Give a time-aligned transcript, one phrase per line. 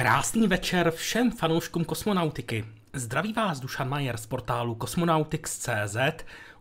[0.00, 2.64] Krásný večer všem fanouškům kosmonautiky.
[2.92, 5.96] Zdraví vás Dušan Majer z portálu Cosmonautics.cz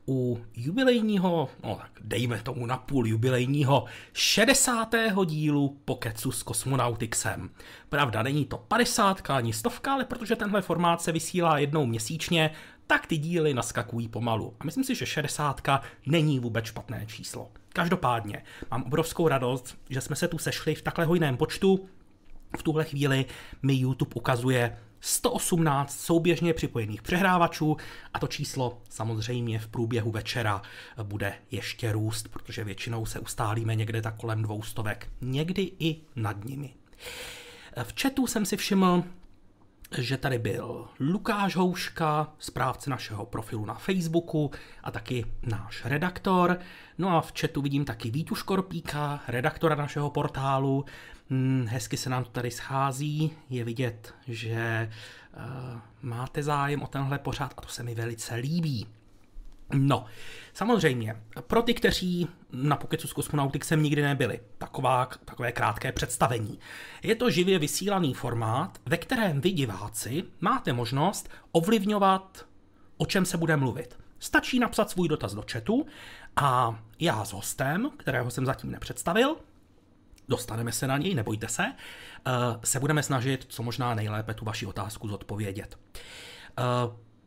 [0.07, 4.95] u jubilejního, no tak dejme tomu na půl jubilejního 60.
[5.25, 7.50] dílu Pokecu s kosmonautixem.
[7.89, 12.51] Pravda, není to 50 ani stovka, ale protože tenhle formát se vysílá jednou měsíčně,
[12.88, 14.56] tak ty díly naskakují pomalu.
[14.59, 15.61] A myslím si, že 60
[16.06, 17.51] není vůbec špatné číslo.
[17.73, 21.89] Každopádně, mám obrovskou radost, že jsme se tu sešli v takhle hojném počtu,
[22.57, 23.25] v tuhle chvíli
[23.63, 27.77] mi YouTube ukazuje 118 souběžně připojených přehrávačů
[28.13, 30.61] a to číslo samozřejmě v průběhu večera
[31.03, 36.73] bude ještě růst, protože většinou se ustálíme někde tak kolem dvoustovek, někdy i nad nimi.
[37.83, 39.03] V chatu jsem si všiml,
[39.97, 44.51] že tady byl Lukáš Houška, správce našeho profilu na Facebooku
[44.83, 46.59] a taky náš redaktor.
[46.97, 50.85] No a v chatu vidím taky Vítu Škorpíka, redaktora našeho portálu.
[51.29, 54.90] Hmm, hezky se nám to tady schází, je vidět, že
[55.38, 58.88] uh, máte zájem o tenhle pořád a to se mi velice líbí.
[59.73, 60.06] No,
[60.53, 66.59] samozřejmě, pro ty, kteří na Pokecu s Cosmonautixem nikdy nebyli, taková, takové krátké představení.
[67.03, 72.45] Je to živě vysílaný formát, ve kterém vy diváci máte možnost ovlivňovat,
[72.97, 74.00] o čem se bude mluvit.
[74.19, 75.85] Stačí napsat svůj dotaz do chatu
[76.35, 79.35] a já s hostem, kterého jsem zatím nepředstavil,
[80.29, 81.63] dostaneme se na něj, nebojte se,
[82.28, 82.31] eh,
[82.63, 85.79] se budeme snažit co možná nejlépe tu vaši otázku zodpovědět.
[85.95, 86.63] Eh,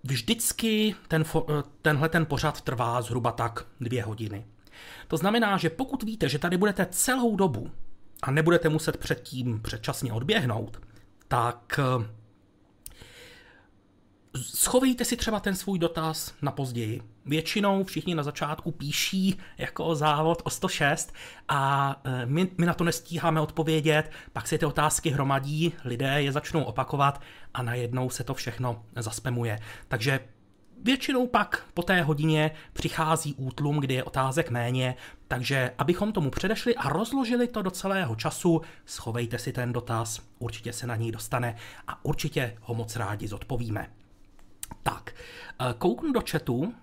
[0.05, 4.47] vždycky ten, eh, tenhle ten pořad trvá zhruba tak dvě hodiny.
[5.09, 7.71] To znamená, že pokud víte, že tady budete celou dobu
[8.23, 10.81] a nebudete muset předtím předčasně odběhnout,
[11.29, 11.81] tak
[14.37, 17.03] Schovejte si třeba ten svůj dotaz na později.
[17.27, 21.15] Většinou všichni na začátku píší jako závod o 106
[21.49, 26.33] a e, my, my na to nestíháme odpovědět, pak si ty otázky hromadí, lidé je
[26.33, 27.21] začnou opakovat
[27.55, 29.59] a najednou se to všechno zaspemuje.
[29.89, 30.21] Takže
[30.85, 34.95] Většinou pak po té hodině přichází útlum, kdy je otázek méně,
[35.29, 40.73] takže abychom tomu předešli a rozložili to do celého času, schovejte si ten dotaz, určitě
[40.73, 43.91] se na něj dostane a určitě ho moc rádi zodpovíme.
[44.83, 45.15] Tak,
[45.61, 46.75] eh, kouknu do chatu.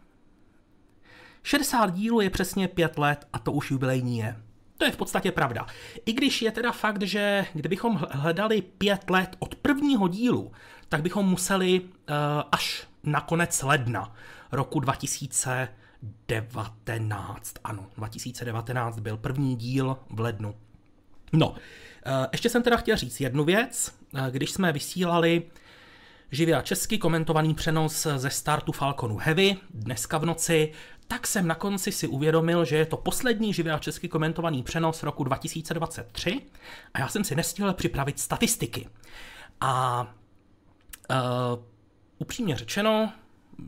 [1.44, 4.36] 60 dílů je přesně 5 let a to už jubilejní je.
[4.78, 5.66] To je v podstatě pravda.
[6.06, 10.52] I když je teda fakt, že kdybychom hledali pět let od prvního dílu,
[10.90, 11.88] tak bychom museli uh,
[12.52, 14.14] až na konec ledna
[14.52, 17.54] roku 2019.
[17.64, 20.56] Ano, 2019 byl první díl v lednu.
[21.34, 21.56] No, uh,
[22.32, 23.96] ještě jsem teda chtěl říct jednu věc.
[24.14, 25.44] Uh, když jsme vysílali
[26.32, 30.72] živě a česky komentovaný přenos ze startu Falconu Heavy dneska v noci,
[31.08, 35.04] tak jsem na konci si uvědomil, že je to poslední živě a česky komentovaný přenos
[35.04, 36.42] roku 2023
[36.94, 38.90] a já jsem si nestihl připravit statistiky.
[39.62, 40.02] A
[41.10, 41.64] uh,
[42.18, 43.14] upřímně řečeno,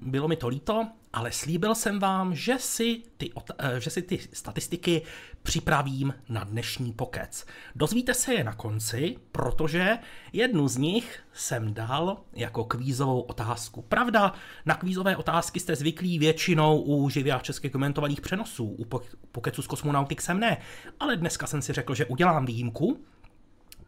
[0.01, 4.19] bylo mi to líto, ale slíbil jsem vám, že si ty, eh, že si ty
[4.33, 5.01] statistiky
[5.43, 7.45] připravím na dnešní pokec.
[7.75, 9.97] Dozvíte se je na konci, protože
[10.33, 13.81] jednu z nich jsem dal jako kvízovou otázku.
[13.81, 14.33] Pravda,
[14.65, 18.85] na kvízové otázky jste zvyklí většinou u živě a česky komentovaných přenosů, u
[19.31, 20.57] pokecu s Cosmonautixem ne,
[20.99, 22.99] ale dneska jsem si řekl, že udělám výjimku.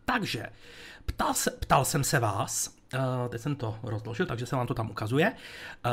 [0.05, 0.45] Takže
[1.05, 4.73] ptal, se, ptal jsem se vás, uh, teď jsem to rozložil, takže se vám to
[4.73, 5.91] tam ukazuje, uh,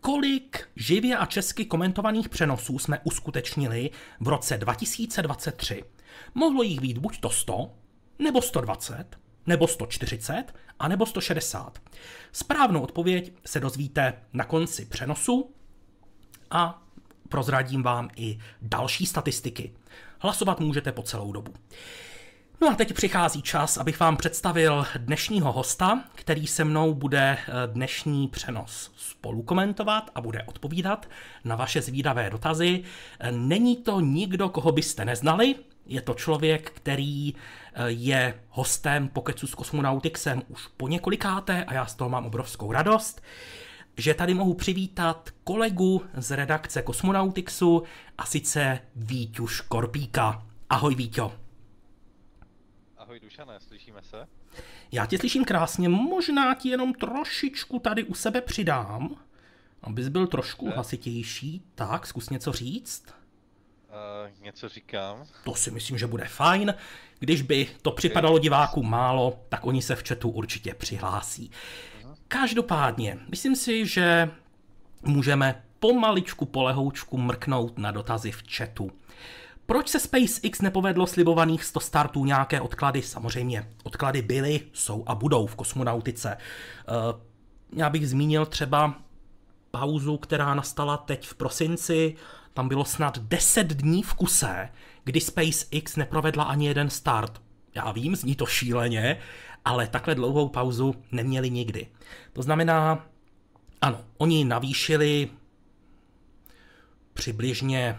[0.00, 5.84] kolik živě a česky komentovaných přenosů jsme uskutečnili v roce 2023.
[6.34, 7.70] Mohlo jich být buď to 100,
[8.18, 9.04] nebo 120,
[9.46, 10.44] nebo 140,
[10.78, 11.78] a nebo 160.
[12.32, 15.54] Správnou odpověď se dozvíte na konci přenosu
[16.50, 16.82] a
[17.28, 19.72] prozradím vám i další statistiky.
[20.18, 21.54] Hlasovat můžete po celou dobu.
[22.62, 27.52] No a teď přichází čas, abych vám představil dnešního hosta, který se mnou bude eh,
[27.66, 31.08] dnešní přenos spolu komentovat a bude odpovídat
[31.44, 32.82] na vaše zvídavé dotazy.
[33.20, 35.54] Eh, není to nikdo, koho byste neznali,
[35.86, 41.86] je to člověk, který eh, je hostem Pokecu s kosmonautixem už po několikáté a já
[41.86, 43.22] z toho mám obrovskou radost
[43.96, 47.82] že tady mohu přivítat kolegu z redakce Kosmonautixu
[48.18, 50.42] a sice Víťu Škorpíka.
[50.70, 51.41] Ahoj Víťo.
[53.12, 54.26] Ahoj Dušané, slyšíme se?
[54.92, 59.16] Já tě slyším krásně, možná ti jenom trošičku tady u sebe přidám,
[59.82, 60.72] abys byl trošku je.
[60.72, 61.62] hlasitější.
[61.74, 63.04] Tak, zkus něco říct.
[63.08, 65.24] Uh, něco říkám.
[65.44, 66.74] To si myslím, že bude fajn.
[67.18, 71.50] Když by to připadalo divákům málo, tak oni se v chatu určitě přihlásí.
[71.50, 72.14] Uh-huh.
[72.28, 74.30] Každopádně, myslím si, že
[75.02, 78.90] můžeme pomaličku, polehoučku mrknout na dotazy v chatu.
[79.66, 83.02] Proč se SpaceX nepovedlo slibovaných 100 startů nějaké odklady?
[83.02, 86.36] Samozřejmě, odklady byly, jsou a budou v kosmonautice.
[86.36, 87.20] Uh,
[87.78, 88.94] já bych zmínil třeba
[89.70, 92.16] pauzu, která nastala teď v prosinci,
[92.54, 94.68] tam bylo snad 10 dní v kuse,
[95.04, 97.42] kdy SpaceX neprovedla ani jeden start.
[97.74, 99.18] Já vím, zní to šíleně,
[99.64, 101.86] ale takhle dlouhou pauzu neměli nikdy.
[102.32, 103.06] To znamená,
[103.80, 105.30] ano, oni navýšili
[107.14, 107.98] přibližně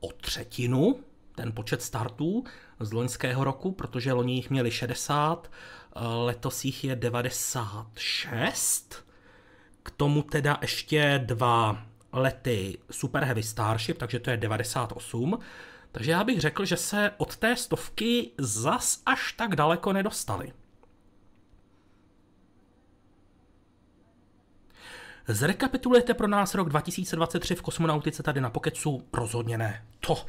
[0.00, 1.00] o třetinu
[1.34, 2.44] ten počet startů
[2.80, 5.50] z loňského roku, protože loni jich měli 60,
[6.24, 9.04] letos jich je 96.
[9.82, 15.38] K tomu teda ještě dva lety Super Heavy Starship, takže to je 98.
[15.92, 20.52] Takže já bych řekl, že se od té stovky zas až tak daleko nedostali.
[25.28, 29.02] Zrekapitulujete pro nás rok 2023 v kosmonautice tady na Pokecu?
[29.12, 29.84] Rozhodně ne.
[30.00, 30.26] To...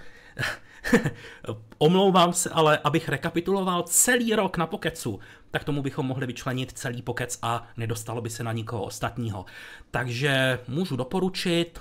[1.77, 5.19] Omlouvám se, ale abych rekapituloval celý rok na Pokecu,
[5.51, 9.45] tak tomu bychom mohli vyčlenit celý Pokec a nedostalo by se na nikoho ostatního.
[9.91, 11.79] Takže můžu doporučit,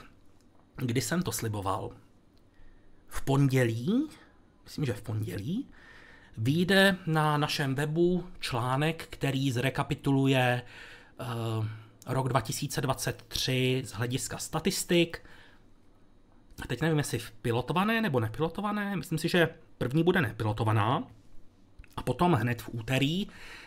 [0.76, 1.90] kdy jsem to sliboval.
[3.08, 4.08] V pondělí,
[4.64, 5.68] myslím, že v pondělí,
[6.38, 10.62] vyjde na našem webu článek, který zrekapituluje
[11.20, 11.66] uh,
[12.06, 15.22] rok 2023 z hlediska statistik.
[16.68, 18.96] Teď nevím, jestli pilotované nebo nepilotované.
[18.96, 19.48] Myslím si, že
[19.78, 21.02] první bude nepilotovaná.
[21.96, 23.26] A potom hned v úterý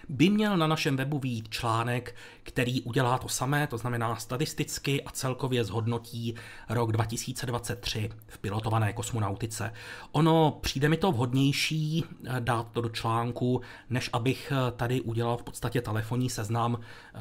[0.09, 5.11] by měl na našem webu být článek, který udělá to samé, to znamená statisticky a
[5.11, 6.35] celkově zhodnotí
[6.69, 9.73] rok 2023 v pilotované kosmonautice.
[10.11, 15.37] Ono přijde mi to vhodnější eh, dát to do článku, než abych eh, tady udělal
[15.37, 17.19] v podstatě telefonní seznam eh,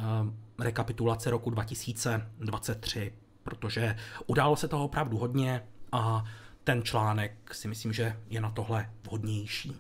[0.58, 3.12] rekapitulace roku 2023,
[3.42, 3.96] protože
[4.26, 5.62] událo se toho opravdu hodně
[5.92, 6.24] a
[6.64, 9.76] ten článek si myslím, že je na tohle vhodnější.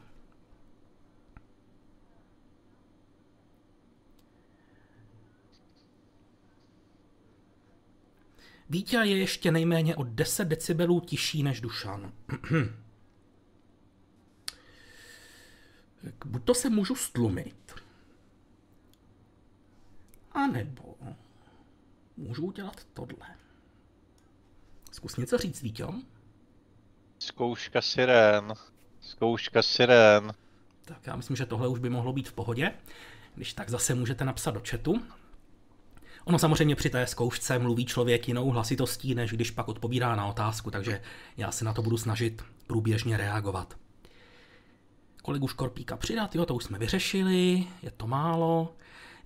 [8.70, 12.12] Vítě je ještě nejméně o 10 decibelů tižší než Dušan.
[16.24, 17.74] Buď to se můžu stlumit,
[20.38, 20.94] a nebo
[22.16, 23.26] můžu udělat tohle.
[24.92, 25.86] Zkus něco říct, Vítě.
[27.18, 28.54] Zkouška sirén.
[29.00, 30.32] Zkouška sirén.
[30.84, 32.72] Tak já myslím, že tohle už by mohlo být v pohodě.
[33.34, 35.02] Když tak zase můžete napsat do chatu.
[36.24, 40.70] Ono samozřejmě při té zkoušce mluví člověk jinou hlasitostí, než když pak odpovídá na otázku,
[40.70, 41.02] takže
[41.36, 43.76] já se na to budu snažit průběžně reagovat.
[45.22, 48.76] Kolegu Škorpíka přidat, jo, to už jsme vyřešili, je to málo.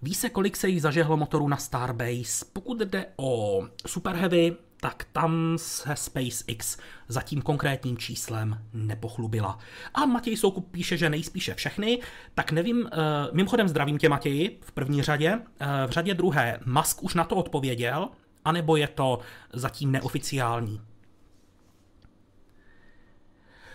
[0.04, 2.44] Ví se, kolik se jich zažehlo motorů na Starbase.
[2.52, 6.76] Pokud jde o Super Heavy, tak tam se SpaceX
[7.08, 9.58] za tím konkrétním číslem nepochlubila.
[9.94, 11.98] A Matěj Soukup píše, že nejspíše všechny,
[12.34, 12.88] tak nevím, uh,
[13.32, 17.36] mimochodem zdravím tě Matěji v první řadě, uh, v řadě druhé, Musk už na to
[17.36, 18.08] odpověděl,
[18.44, 19.18] anebo je to
[19.52, 20.80] zatím neoficiální?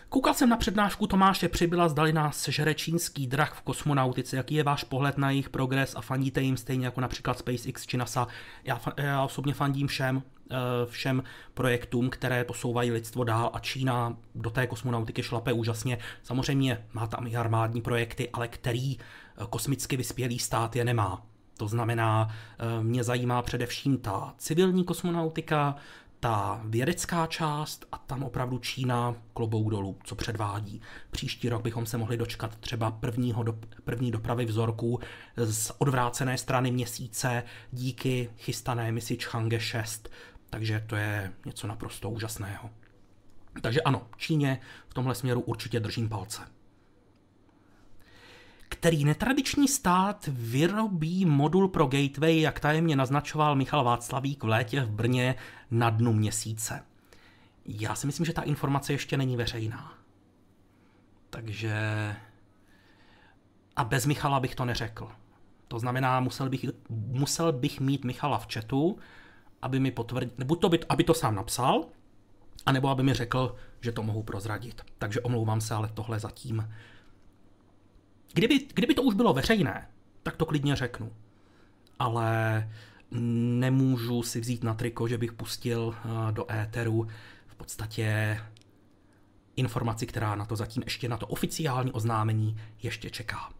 [0.09, 4.35] Koukal jsem na přednášku Tomáše Přibyla, zdali nás sežere čínský drak v kosmonautice.
[4.35, 7.97] Jaký je váš pohled na jejich progres a fandíte jim stejně jako například SpaceX či
[7.97, 8.27] NASA?
[8.63, 11.23] Já, já osobně fandím všem, eh, všem
[11.53, 15.97] projektům, které posouvají lidstvo dál a Čína do té kosmonautiky šlape úžasně.
[16.23, 21.21] Samozřejmě má tam i armádní projekty, ale který eh, kosmicky vyspělý stát je nemá.
[21.57, 25.75] To znamená, eh, mě zajímá především ta civilní kosmonautika,
[26.19, 30.81] ta vědecká část a tam opravdu Čína klobou dolů, co předvádí.
[31.11, 34.99] Příští rok bychom se mohli dočkat třeba prvního do, první dopravy vzorků
[35.37, 40.09] z odvrácené strany měsíce díky chystané misi Chang'e 6.
[40.49, 42.69] Takže to je něco naprosto úžasného.
[43.61, 44.59] Takže ano, Číně
[44.89, 46.56] v tomhle směru určitě držím palce
[48.69, 54.89] který netradiční stát vyrobí modul pro gateway, jak tajemně naznačoval Michal Václavík v létě v
[54.89, 55.35] Brně
[55.71, 56.83] na dnu měsíce.
[57.65, 59.93] Já si myslím, že ta informace ještě není veřejná.
[61.29, 61.75] Takže...
[63.75, 65.07] A bez Michala bych to neřekl.
[65.67, 68.99] To znamená, musel bych, musel bych mít Michala v chatu,
[69.61, 71.85] aby mi potvrdil, buď to, by, aby to sám napsal,
[72.65, 74.81] anebo aby mi řekl, že to mohu prozradit.
[74.97, 76.69] Takže omlouvám se, ale tohle zatím
[78.33, 79.87] Kdyby, kdyby to už bylo veřejné,
[80.23, 81.13] tak to klidně řeknu.
[81.99, 82.69] Ale
[83.11, 87.07] nemůžu si vzít na triko, že bych pustil eh, do éteru
[87.47, 88.39] v podstatě
[89.55, 93.53] informaci, která na to zatím ještě na to oficiální oznámení ještě čeká.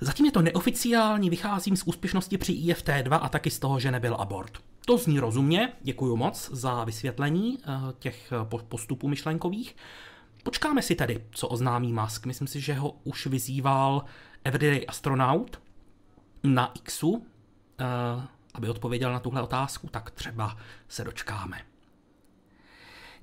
[0.00, 4.14] Zatím je to neoficiální, vycházím z úspěšnosti při IFT2 a taky z toho, že nebyl
[4.14, 4.69] abort.
[4.86, 7.66] To zní rozumně, děkuji moc za vysvětlení eh,
[7.98, 8.32] těch
[8.68, 9.76] postupů myšlenkových.
[10.42, 12.26] Počkáme si tedy, co oznámí Musk.
[12.26, 14.04] Myslím si, že ho už vyzýval
[14.44, 15.60] Everyday Astronaut
[16.42, 17.26] na Xu,
[18.54, 20.56] aby odpověděl na tuhle otázku, tak třeba
[20.88, 21.62] se dočkáme.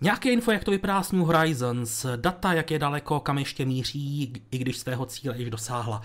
[0.01, 4.33] Nějaké info, jak to vypadá s New Horizons, data, jak je daleko, kam ještě míří,
[4.51, 6.01] i když svého cíle již dosáhla.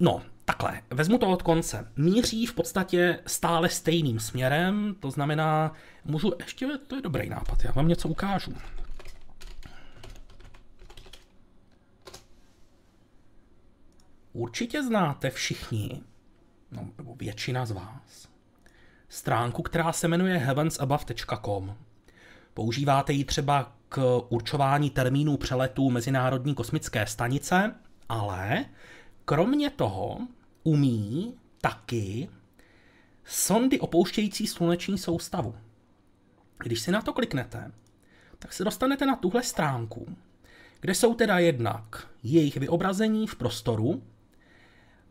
[0.00, 1.92] No, takhle, vezmu to od konce.
[1.96, 5.72] Míří v podstatě stále stejným směrem, to znamená,
[6.04, 8.54] můžu ještě, to je dobrý nápad, já vám něco ukážu.
[14.32, 16.02] Určitě znáte všichni,
[16.70, 18.28] no, nebo většina z vás,
[19.08, 21.76] stránku, která se jmenuje heavensabove.com.
[22.54, 27.74] Používáte ji třeba k určování termínů přeletů Mezinárodní kosmické stanice,
[28.08, 28.64] ale
[29.30, 30.18] kromě toho
[30.62, 32.28] umí taky
[33.24, 35.54] sondy opouštějící sluneční soustavu.
[36.58, 37.72] Když si na to kliknete,
[38.38, 40.16] tak se dostanete na tuhle stránku,
[40.80, 44.02] kde jsou teda jednak jejich vyobrazení v prostoru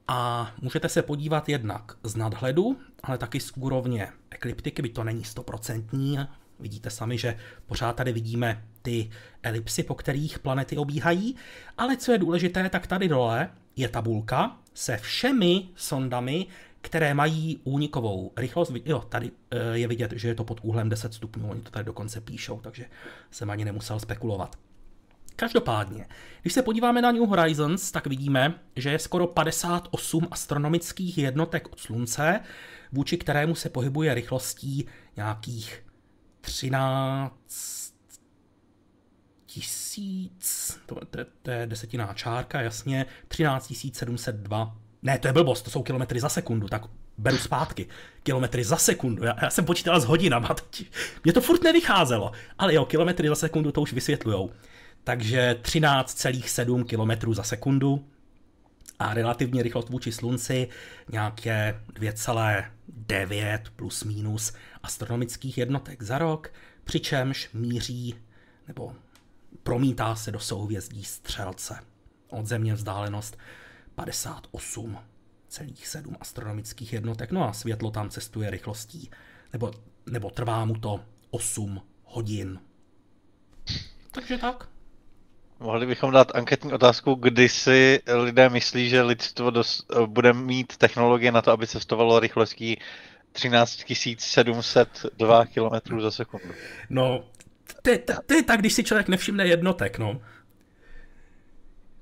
[0.08, 5.24] a můžete se podívat jednak z nadhledu, ale taky z úrovně ekliptiky, by to není
[5.24, 6.20] stoprocentní,
[6.60, 9.10] Vidíte sami, že pořád tady vidíme ty
[9.44, 11.36] elipsy, po kterých planety obíhají,
[11.78, 16.48] ale co je důležité, tak tady dole je tabulka se všemi sondami,
[16.82, 18.72] které mají únikovou rychlost.
[18.86, 21.86] Jo, tady eh, je vidět, že je to pod úhlem 10 stupňů, oni to tady
[21.86, 22.86] dokonce píšou, takže
[23.32, 24.56] jsem ani nemusel spekulovat.
[25.36, 26.06] Každopádně,
[26.42, 31.80] když se podíváme na New Horizons, tak vidíme, že je skoro 58 astronomických jednotek od
[31.80, 32.40] Slunce,
[32.92, 34.86] vůči kterému se pohybuje rychlostí
[35.16, 35.84] nějakých
[36.42, 37.34] 13
[39.46, 45.70] tisíc, to, to, to je desetiná čárka, jasně, 13 702, ne, to je blbost, to
[45.72, 46.82] jsou kilometry za sekundu, tak
[47.18, 47.88] beru zpátky.
[48.24, 50.92] Kilometry za sekundu, já, já jsem počítal s hodinama, teď,
[51.24, 54.52] mě to furt nevycházelo, ale jo, kilometry za sekundu to už vysvětlujou.
[55.04, 58.06] Takže 13,7 km za sekundu
[59.00, 60.68] a relativně rychlost vůči slunci
[61.12, 64.54] nějaké 2,9 plus minus
[64.84, 66.54] astronomických jednotek za rok,
[66.84, 68.16] přičemž míří
[68.68, 68.96] nebo
[69.64, 71.80] promítá se do souhvězdí Střelce.
[72.28, 73.38] Od Země vzdálenost
[73.98, 79.10] 58,7 astronomických jednotek, no a světlo tam cestuje rychlostí,
[79.54, 79.72] nebo,
[80.06, 82.60] nebo trvá mu to 8 hodin.
[84.12, 84.70] Takže tak.
[85.60, 91.32] Mohli bychom dát anketní otázku, kdy si lidé myslí, že lidstvo dos- bude mít technologie
[91.32, 92.78] na to, aby cestovalo rychlostí
[93.32, 93.84] 13
[94.18, 96.48] 702 km za sekundu.
[96.90, 97.24] No,
[97.82, 100.22] to je, to je tak, když si člověk nevšimne jednotek, no.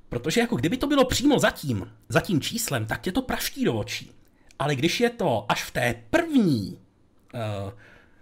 [0.09, 3.65] Protože jako kdyby to bylo přímo za tím, za tím číslem, tak tě to praští
[3.65, 4.11] do očí.
[4.59, 6.79] Ale když je to až v té první,
[7.33, 7.71] uh,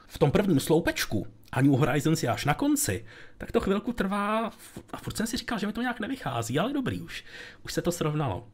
[0.08, 3.06] v tom prvním sloupečku, a New Horizons je až na konci,
[3.38, 4.52] tak to chvilku trvá
[4.94, 7.26] a furt jsem si říkal, že mi to nějak nevychází, ale dobrý už.
[7.64, 8.48] Už se to srovnalo.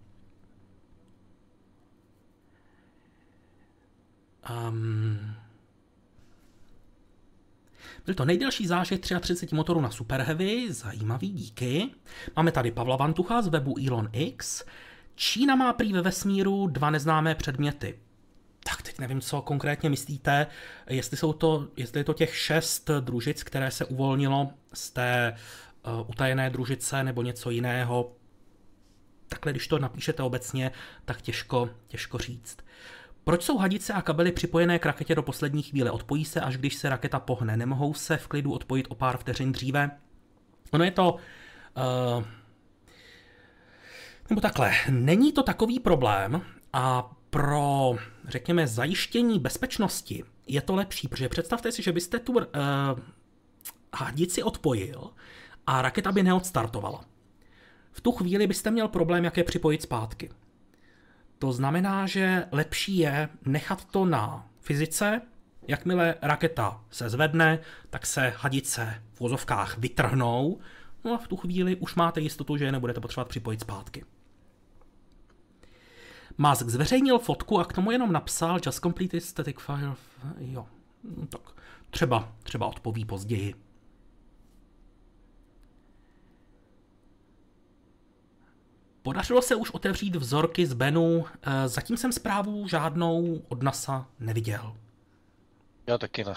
[4.67, 5.36] Um,
[8.05, 11.89] byl to nejdelší zážeh 33 motorů na Super Heavy, zajímavý, díky.
[12.36, 14.63] Máme tady Pavla Vantucha z webu Elon X.
[15.15, 18.00] Čína má prý ve vesmíru dva neznámé předměty.
[18.63, 20.48] Tak teď nevím, co konkrétně myslíte,
[20.89, 25.36] jestli jsou to, jestli je to těch šest družic, které se uvolnilo z té
[25.86, 28.12] uh, utajené družice nebo něco jiného.
[29.27, 30.72] Takhle, když to napíšete obecně,
[31.06, 32.58] tak těžko, těžko říct.
[33.24, 35.91] Proč jsou hadice a kabely připojené k raketě do poslední chvíle?
[35.91, 37.58] Odpojí se, až když se raketa pohne.
[37.58, 39.91] Nemohou se v klidu odpojit o pár vteřin dříve?
[40.72, 41.15] Ono je to...
[42.18, 42.24] Uh,
[44.30, 46.41] nebo takhle, není to takový problém
[46.74, 47.95] a pro,
[48.27, 52.41] řekněme, zajištění bezpečnosti je to lepší, protože představte si, že byste tu uh,
[53.95, 55.09] hadici odpojil
[55.67, 57.05] a raketa by neodstartovala.
[57.91, 60.29] V tu chvíli byste měl problém, jak je připojit zpátky.
[61.39, 65.21] To znamená, že lepší je nechat to na fyzice,
[65.67, 67.59] jakmile raketa se zvedne,
[67.89, 70.59] tak se hadice v vozovkách vytrhnou,
[71.05, 74.05] no a v tu chvíli už máte jistotu, že je nebudete potřebovat připojit zpátky.
[76.41, 79.93] Musk zveřejnil fotku a k tomu jenom napsal Just completed static fire.
[80.38, 80.65] Jo,
[81.17, 81.41] no tak
[81.89, 83.55] třeba, třeba odpoví později.
[89.01, 94.75] Podařilo se už otevřít vzorky z Benu, eh, zatím jsem zprávu žádnou od NASA neviděl.
[95.88, 96.34] Já taky ne.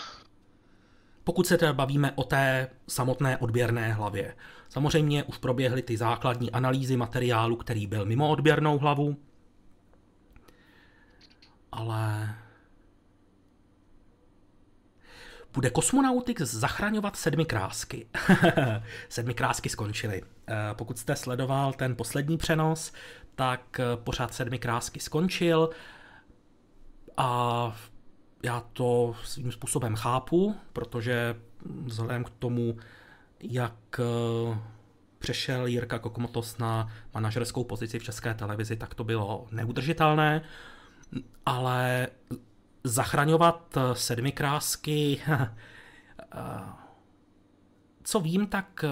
[1.24, 4.36] Pokud se teda bavíme o té samotné odběrné hlavě.
[4.68, 9.16] Samozřejmě už proběhly ty základní analýzy materiálu, který byl mimo odběrnou hlavu,
[11.74, 12.34] ale
[15.52, 18.06] bude kosmonautix zachraňovat sedmi krásky.
[19.08, 20.22] sedmi krásky skončily.
[20.48, 22.92] Eh, pokud jste sledoval ten poslední přenos,
[23.34, 25.70] tak eh, pořád sedmi krásky skončil
[27.16, 27.76] a
[28.42, 31.36] já to svým způsobem chápu, protože
[31.84, 32.76] vzhledem k tomu,
[33.40, 34.58] jak eh,
[35.18, 40.42] přešel Jirka Kokmotos na manažerskou pozici v české televizi, tak to bylo neudržitelné,
[41.46, 42.08] ale
[42.84, 45.20] zachraňovat sedmi krásky,
[48.02, 48.84] co vím, tak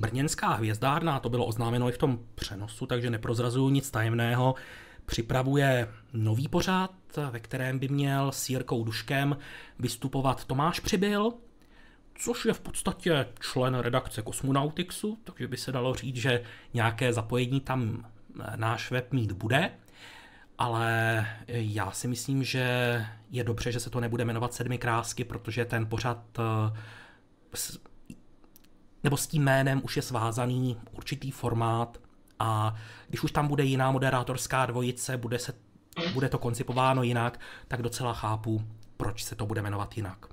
[0.00, 4.54] Brněnská hvězdárna, to bylo oznámeno i v tom přenosu, takže neprozrazuju nic tajemného,
[5.06, 6.90] připravuje nový pořád,
[7.30, 9.36] ve kterém by měl s Jirkou Duškem
[9.78, 11.32] vystupovat Tomáš Přibyl,
[12.14, 16.42] což je v podstatě člen redakce Kosmonautixu, takže by se dalo říct, že
[16.74, 18.06] nějaké zapojení tam
[18.56, 19.70] náš web mít bude.
[20.60, 22.66] Ale já si myslím, že
[23.30, 26.38] je dobře, že se to nebude jmenovat Sedmi krásky, protože ten pořad
[29.04, 31.98] nebo s tím jménem už je svázaný určitý formát
[32.38, 32.74] a
[33.08, 35.52] když už tam bude jiná moderátorská dvojice, bude, se,
[36.12, 38.62] bude to koncipováno jinak, tak docela chápu,
[38.96, 40.26] proč se to bude jmenovat jinak.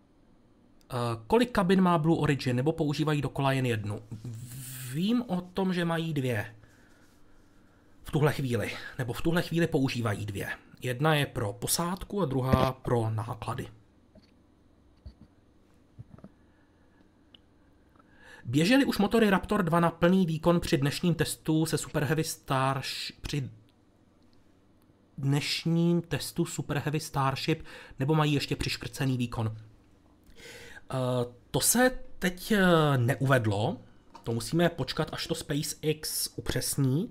[0.00, 0.73] Eh,
[1.26, 4.00] kolik kabin má Blue Origin, nebo používají dokola jen jednu?
[4.92, 6.54] Vím o tom, že mají dvě
[8.04, 10.48] v tuhle chvíli, nebo v tuhle chvíli používají dvě.
[10.82, 13.68] Jedna je pro posádku a druhá pro náklady.
[18.44, 23.20] Běžely už motory Raptor 2 na plný výkon při dnešním testu se Super Heavy Starship,
[23.20, 23.50] při
[25.18, 27.62] dnešním testu Super Heavy Starship,
[27.98, 29.56] nebo mají ještě přiškrcený výkon?
[30.92, 33.76] Uh, to se teď eh, neuvedlo,
[34.22, 37.10] to musíme počkat, až to SpaceX upřesní.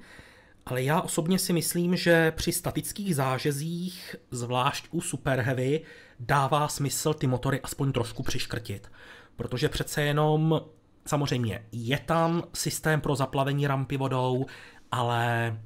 [0.66, 5.82] Ale já osobně si myslím, že při statických zážezích, zvlášť u Super Heavy,
[6.20, 8.92] dává smysl ty motory aspoň trošku přiškrtit.
[9.36, 10.62] Protože přece jenom,
[11.06, 14.46] samozřejmě, je tam systém pro zaplavení rampy vodou,
[14.92, 15.58] ale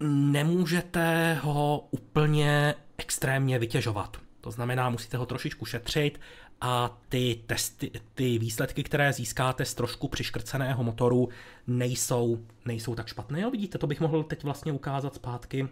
[0.00, 4.27] nemůžete ho úplně extrémně vytěžovat.
[4.48, 6.20] To znamená, musíte ho trošičku šetřit
[6.60, 11.28] a ty, testy, ty výsledky, které získáte z trošku přiškrceného motoru,
[11.66, 13.40] nejsou, nejsou tak špatné.
[13.40, 15.68] Jo, vidíte, to bych mohl teď vlastně ukázat zpátky.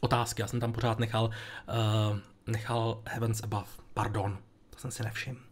[0.00, 4.38] Otázky, já jsem tam pořád nechal, uh, nechal Heavens Above, pardon,
[4.70, 5.49] to jsem si nevšiml.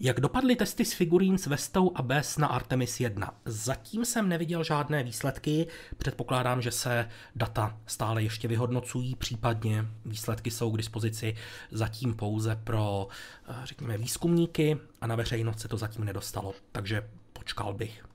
[0.00, 3.34] Jak dopadly testy s figurín s Vestou a bez na Artemis 1?
[3.44, 10.70] Zatím jsem neviděl žádné výsledky, předpokládám, že se data stále ještě vyhodnocují, případně výsledky jsou
[10.70, 11.36] k dispozici
[11.70, 13.08] zatím pouze pro,
[13.48, 18.07] eh, řekněme, výzkumníky a na veřejnost se to zatím nedostalo, takže počkal bych.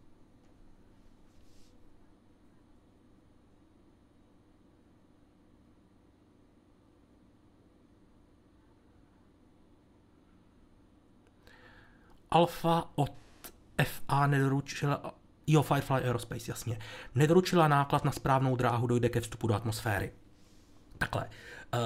[12.34, 13.12] Alfa od
[13.84, 15.16] FA nedoručila,
[15.48, 16.80] jo, Firefly Aerospace, jasně,
[17.16, 20.12] nedoručila náklad na správnou dráhu, dojde ke vstupu do atmosféry.
[20.98, 21.30] Takhle,
[21.74, 21.80] uh,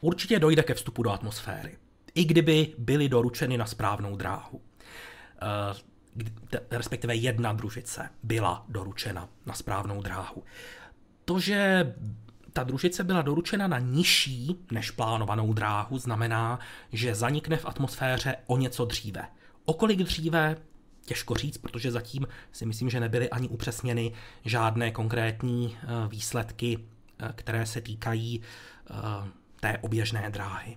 [0.00, 1.78] určitě dojde ke vstupu do atmosféry,
[2.14, 4.60] i kdyby byly doručeny na správnou dráhu.
[4.60, 5.76] Uh,
[6.70, 10.44] respektive jedna družice byla doručena na správnou dráhu.
[11.24, 11.94] To, že
[12.52, 16.58] ta družice byla doručena na nižší než plánovanou dráhu, znamená,
[16.92, 19.28] že zanikne v atmosféře o něco dříve.
[19.68, 20.56] O kolik dříve,
[21.04, 24.12] těžko říct, protože zatím si myslím, že nebyly ani upřesněny
[24.44, 26.78] žádné konkrétní eh, výsledky,
[27.18, 28.40] eh, které se týkají
[28.90, 28.94] eh,
[29.60, 30.76] té oběžné dráhy.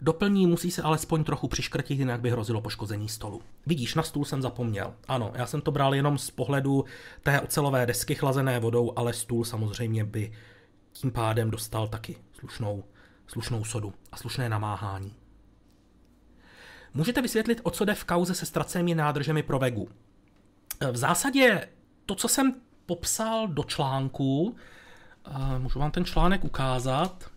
[0.00, 3.42] Doplní musí se alespoň trochu přiškrtit, jinak by hrozilo poškození stolu.
[3.66, 4.94] Vidíš, na stůl jsem zapomněl.
[5.08, 6.84] Ano, já jsem to bral jenom z pohledu
[7.22, 10.32] té ocelové desky chlazené vodou, ale stůl samozřejmě by
[10.92, 12.84] tím pádem dostal taky slušnou,
[13.26, 15.19] slušnou sodu a slušné namáhání.
[16.94, 19.88] Můžete vysvětlit, o co jde v kauze se ztracenými nádržemi pro Vegu?
[20.92, 21.68] V zásadě
[22.06, 22.54] to, co jsem
[22.86, 24.56] popsal do článku,
[25.26, 27.30] eh, můžu vám ten článek ukázat,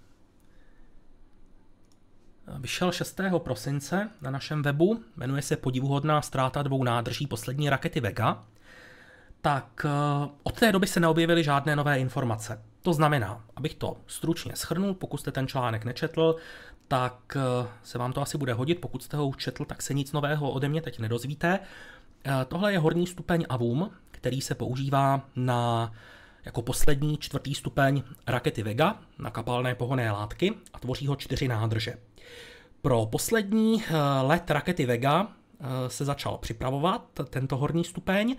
[2.60, 3.40] vyšel 6.
[3.40, 8.46] prosince na našem webu, jmenuje se Podivuhodná ztráta dvou nádrží poslední rakety Vega,
[9.42, 9.86] tak
[10.44, 12.62] od té doby se neobjevily žádné nové informace.
[12.82, 16.36] To znamená, abych to stručně schrnul, pokud jste ten článek nečetl,
[16.88, 18.82] tak eh, se vám to asi bude hodit.
[18.82, 21.60] Pokud jste ho už četl, tak se nic nového ode mě teď nedozvíte.
[22.26, 25.92] Eh, tohle je horní stupeň AVUM, který se používá na
[26.46, 31.94] jako poslední čtvrtý stupeň rakety Vega na kapalné pohonné látky a tvoří ho čtyři nádrže.
[32.82, 35.28] Pro poslední eh, let rakety Vega
[35.88, 38.36] se začal připravovat tento horní stupeň,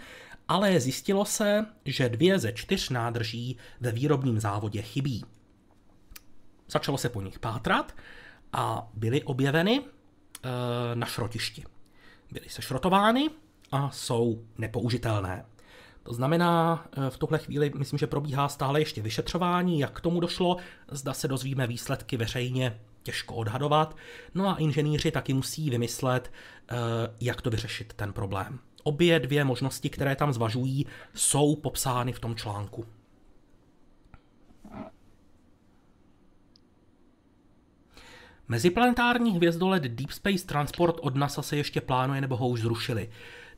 [0.48, 5.24] ale zjistilo se, že dvě ze čtyř nádrží ve výrobním závodě chybí.
[6.68, 7.92] Začalo se po nich pátrat
[8.55, 11.64] a byly objeveny e, na šrotišti.
[12.33, 13.31] Byly sešrotovány
[13.73, 15.45] a jsou nepoužitelné.
[16.05, 20.21] To znamená, eh, v tuhle chvíli myslím, že probíhá stále ještě vyšetřování, jak k tomu
[20.21, 20.57] došlo,
[20.88, 23.97] zda se dozvíme výsledky veřejně, těžko odhadovat.
[24.35, 26.33] No a inženýři taky musí vymyslet,
[26.71, 26.75] eh,
[27.21, 28.59] jak to vyřešit ten problém.
[28.83, 32.87] Obě dvě možnosti, které tam zvažují, jsou popsány v tom článku.
[38.48, 43.11] Meziplanetární hvězdolet Deep Space Transport od NASA se ještě plánuje nebo ho už zrušili.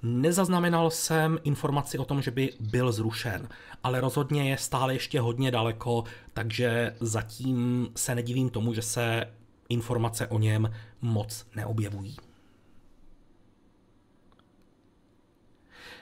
[0.02, 3.48] Nezaznamenal jsem informaci o tom, že by byl zrušen,
[3.82, 9.32] ale rozhodně je stále ještě hodně daleko, takže zatím se nedivím tomu, že se
[9.68, 10.70] informace o něm
[11.00, 12.16] moc neobjevují.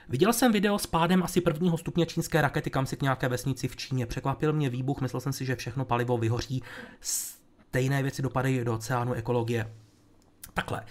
[0.09, 3.67] Viděl jsem video s pádem asi prvního stupně čínské rakety kam si k nějaké vesnici
[3.67, 4.05] v Číně.
[4.05, 6.63] Překvapil mě výbuch, myslel jsem si, že všechno palivo vyhoří.
[7.75, 9.73] Stejné věci dopadají do oceánu ekologie.
[10.53, 10.81] Takhle.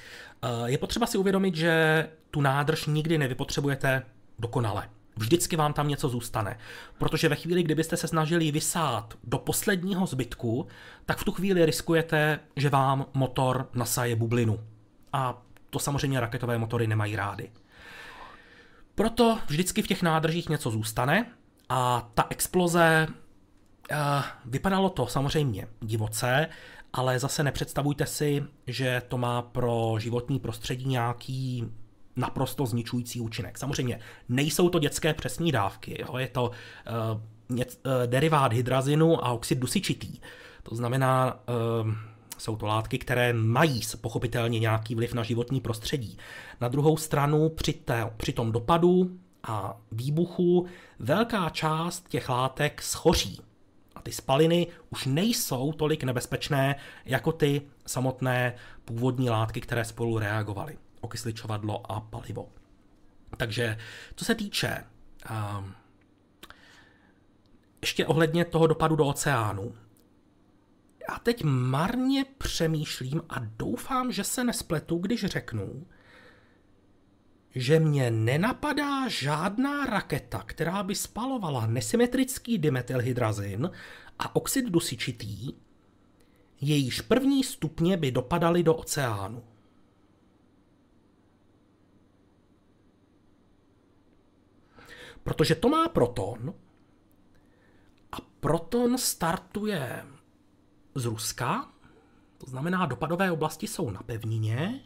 [0.42, 4.02] Eh, je potřeba si uvědomit, že tu nádrž nikdy nevypotřebujete
[4.38, 4.90] dokonale.
[5.16, 6.58] Vždycky vám tam něco zůstane.
[6.98, 10.66] Protože ve chvíli, kdybyste se snažili vysát do posledního zbytku,
[11.06, 14.60] tak v tu chvíli riskujete, že vám motor nasaje bublinu.
[15.12, 17.50] A to samozřejmě raketové motory nemají rády.
[18.94, 21.26] Proto vždycky v těch nádržích něco zůstane
[21.68, 23.06] a ta exploze
[24.44, 26.48] vypadalo to samozřejmě divoce,
[26.92, 31.64] ale zase nepředstavujte si, že to má pro životní prostředí nějaký
[32.16, 33.58] naprosto zničující účinek.
[33.58, 36.18] Samozřejmě nejsou to dětské přesní dávky, jo?
[36.18, 37.20] je to uh,
[37.56, 40.18] něc, uh, derivát hydrazinu a oxid dusičitý.
[40.62, 41.40] To znamená,
[41.82, 41.92] uh,
[42.38, 46.18] jsou to látky, které mají pochopitelně nějaký vliv na životní prostředí.
[46.60, 49.10] Na druhou stranu při, té, při tom dopadu
[49.42, 50.66] a výbuchu
[50.98, 53.40] velká část těch látek schoří.
[54.04, 60.78] Ty spaliny už nejsou tolik nebezpečné jako ty samotné původní látky, které spolu reagovaly.
[61.00, 62.48] Okysličovadlo a palivo.
[63.36, 63.78] Takže
[64.16, 64.84] co se týče
[65.30, 65.64] uh,
[67.80, 69.74] ještě ohledně toho dopadu do oceánu,
[71.08, 75.86] já teď marně přemýšlím a doufám, že se nespletu, když řeknu,
[77.54, 83.70] že mě nenapadá žádná raketa, která by spalovala nesymetrický dimetylhydrazin
[84.18, 85.54] a oxid dusičitý,
[86.60, 89.44] jejíž první stupně by dopadaly do oceánu.
[95.22, 96.54] Protože to má proton
[98.12, 100.04] a proton startuje
[100.94, 101.72] z Ruska,
[102.38, 104.80] to znamená dopadové oblasti jsou na pevnině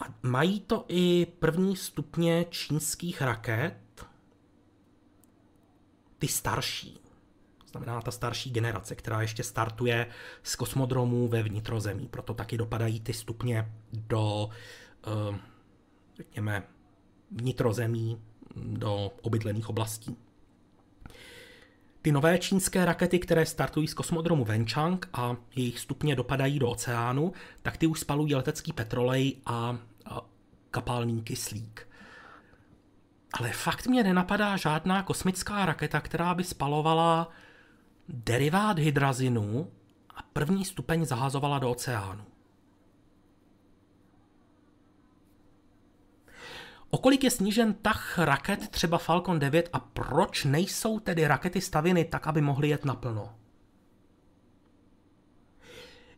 [0.00, 4.06] a mají to i první stupně čínských raket,
[6.18, 7.00] ty starší.
[7.66, 10.06] Znamená ta starší generace, která ještě startuje
[10.42, 12.08] z kosmodromů ve vnitrozemí.
[12.08, 14.48] Proto taky dopadají ty stupně do,
[15.06, 15.38] eh,
[16.16, 16.62] řekněme,
[17.30, 18.22] vnitrozemí,
[18.56, 20.16] do obydlených oblastí.
[22.04, 27.32] Ty nové čínské rakety, které startují z kosmodromu Wenchang a jejich stupně dopadají do oceánu,
[27.62, 29.78] tak ty už spalují letecký petrolej a,
[30.70, 31.88] kapalný kyslík.
[33.32, 37.30] Ale fakt mě nenapadá žádná kosmická raketa, která by spalovala
[38.08, 39.70] derivát hydrazinu
[40.14, 42.24] a první stupeň zahazovala do oceánu.
[46.94, 52.26] Okolik je snížen tah raket třeba Falcon 9 a proč nejsou tedy rakety stavěny tak,
[52.26, 53.34] aby mohly jet naplno?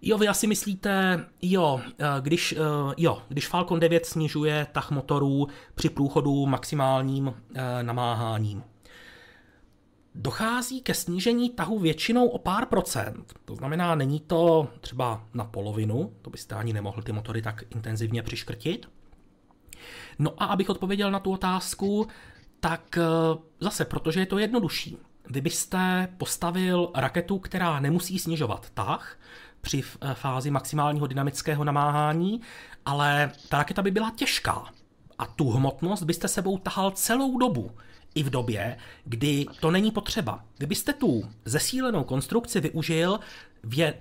[0.02, 5.48] Jo, vy asi myslíte, jo, eh, když, eh, jo, když Falcon 9 snižuje tah motorů
[5.74, 8.62] při průchodu maximálním eh, namáháním.
[10.14, 13.34] Dochází ke snížení tahu většinou o pár procent.
[13.44, 18.22] To znamená, není to třeba na polovinu, to byste ani nemohli ty motory tak intenzivně
[18.22, 18.86] přiškrtit,
[20.18, 22.06] No a abych odpověděl na tu otázku,
[22.60, 23.02] tak eh,
[23.60, 24.96] zase, protože je to jednodušší.
[25.30, 29.18] Vy byste postavil raketu, která nemusí snižovat tah
[29.60, 32.40] při eh, fázi maximálního dynamického namáhání,
[32.84, 34.64] ale ta raketa by byla těžká.
[35.18, 37.70] A tu hmotnost byste sebou tahal celou dobu,
[38.16, 40.44] i v době, kdy to není potřeba.
[40.60, 43.20] Vy byste tu zesílenou konstrukci využil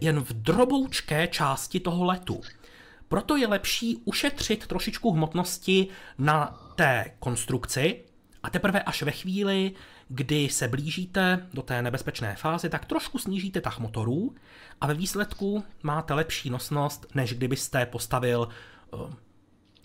[0.02, 2.42] jen v droboučké části toho letu.
[3.08, 5.88] Proto je lepší ušetřit trošičku hmotnosti
[6.18, 8.04] na té konstrukci
[8.44, 9.72] A teprve až ve chvíli,
[10.08, 14.36] kdy se blížíte do té nebezpečné fáze, tak trošku snížíte tah motorů
[14.82, 18.48] a ve výsledku máte lepší nosnost, než kdybyste postavil
[18.92, 19.14] uh,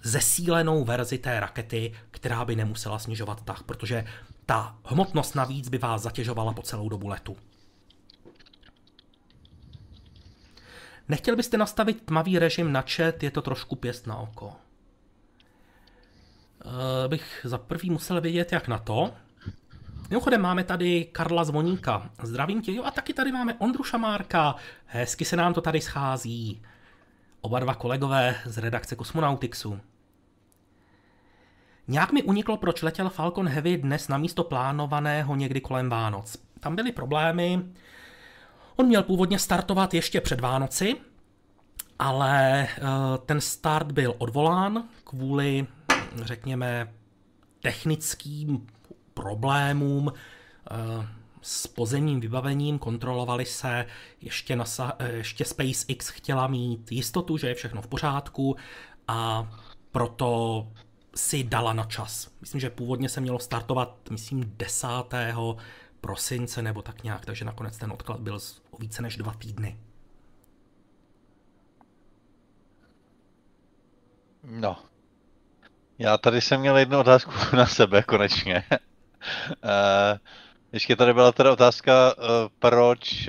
[0.02, 4.04] zesílenou verzi té rakety, která by nemusela snižovat tah, protože
[4.46, 7.37] ta hmotnost navíc by vás zatěžovala po celou dobu letu.
[11.11, 14.46] Nechtěl byste nastavit tmavý režim na chat, je to trošku pěst na oko.
[14.46, 14.53] Uh,
[17.09, 19.14] bych za prvý musel vědět, jak na to.
[20.11, 22.11] Mimochodem máme tady Karla Zvoníka.
[22.23, 22.73] Zdravím tě.
[22.73, 24.55] Jo, a taky tady máme Ondru Šamárka.
[24.87, 26.62] Hezky se nám to tady schází.
[27.40, 29.81] Oba dva kolegové z redakce Kosmonautixu.
[31.88, 36.37] Nějak mi uniklo, proč letěl Falcon Heavy dnes na místo plánovaného někdy kolem Vánoc.
[36.61, 37.62] Tam byly problémy.
[38.80, 40.96] On měl původně startovat ještě před Vánoci,
[41.98, 42.78] ale eh,
[43.26, 45.66] ten start byl odvolán kvůli,
[46.22, 46.94] řekněme,
[47.62, 48.66] technickým
[49.14, 51.06] problémům eh,
[51.42, 53.86] s pozemním vybavením, kontrolovali se,
[54.20, 58.56] ještě, NASA, eh, ještě SpaceX chtěla mít jistotu, že je všechno v pořádku
[59.08, 59.50] a
[59.92, 60.66] proto
[61.14, 62.30] si dala na čas.
[62.40, 64.86] Myslím, že původně se mělo startovat, myslím, 10.
[66.00, 68.38] prosince nebo tak nějak, takže nakonec ten odklad byl
[68.70, 69.80] o více než dva týdny.
[74.44, 74.76] No.
[75.98, 78.64] Já tady jsem měl jednu otázku na sebe konečně.
[78.70, 80.18] uh,
[80.72, 82.24] ještě tady byla teda otázka, uh,
[82.58, 83.28] proč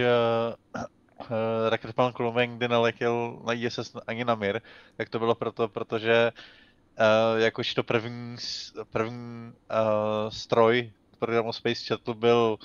[1.69, 4.61] raketoplan Columbia kdy neletěl na ISS ani na Mir,
[4.97, 6.31] tak to bylo proto, protože
[7.37, 8.35] jakožto první,
[8.89, 9.53] první
[10.29, 12.57] stroj programu Space Shuttle byl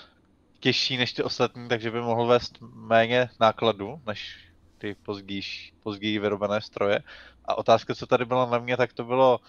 [0.61, 5.42] těžší než ty ostatní, takže by mohl vést méně nákladu než ty později,
[5.83, 7.03] později vyrobené stroje.
[7.45, 9.40] A otázka, co tady byla na mě, tak to bylo,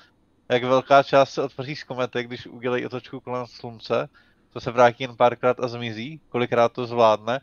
[0.50, 4.10] jak velká část se otvoří z komety, když udělají otočku kolem slunce,
[4.54, 7.42] to se vrátí jen párkrát a zmizí, kolikrát to zvládne.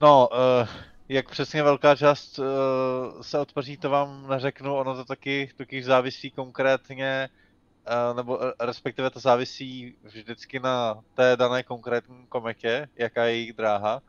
[0.00, 0.68] No, uh,
[1.08, 2.46] jak přesně velká část uh,
[3.20, 7.28] se otvoří, to vám neřeknu, ono to taky taky závisí konkrétně,
[8.14, 14.02] nebo uh, respektive to závisí vždycky na té dané konkrétní kometě, jaká je jejich dráha.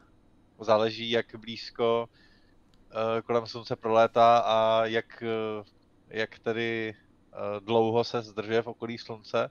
[0.59, 5.23] Záleží, jak blízko uh, kolem slunce prolétá a jak,
[5.59, 5.65] uh,
[6.09, 6.95] jak tedy
[7.33, 9.49] uh, dlouho se zdržuje v okolí slunce.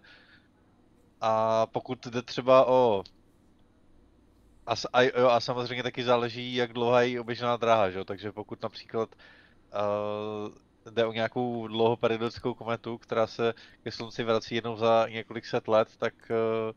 [1.21, 3.03] A pokud jde třeba o
[4.67, 8.05] a, a, jo, a samozřejmě taky záleží, jak dlouhá je oběžná dráha, že?
[8.05, 10.55] takže pokud například uh,
[10.91, 15.89] jde o nějakou dlouhoperiodickou kometu, která se ke slunci vrací jednou za několik set let,
[15.99, 16.73] tak uh,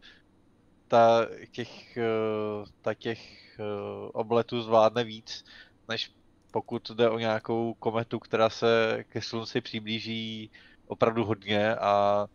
[0.88, 3.20] ta těch, uh, ta těch
[3.60, 5.46] uh, obletů zvládne víc,
[5.88, 6.12] než
[6.52, 10.52] pokud jde o nějakou kometu, která se ke slunci přiblíží
[10.88, 12.26] opravdu hodně a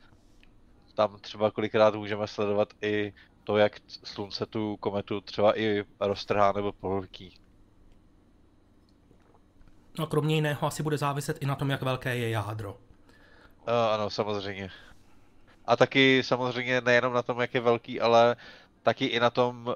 [0.95, 3.13] tam třeba kolikrát můžeme sledovat i
[3.45, 3.73] to, jak
[4.05, 7.48] slunce tu kometu třeba i roztrhá nebo pohltí.
[9.99, 12.73] No kromě jiného asi bude záviset i na tom, jak velké je jádro.
[12.73, 14.71] Uh, ano, samozřejmě.
[15.65, 18.37] A taky samozřejmě nejenom na tom, jak je velký, ale
[18.83, 19.75] taky i na tom, uh,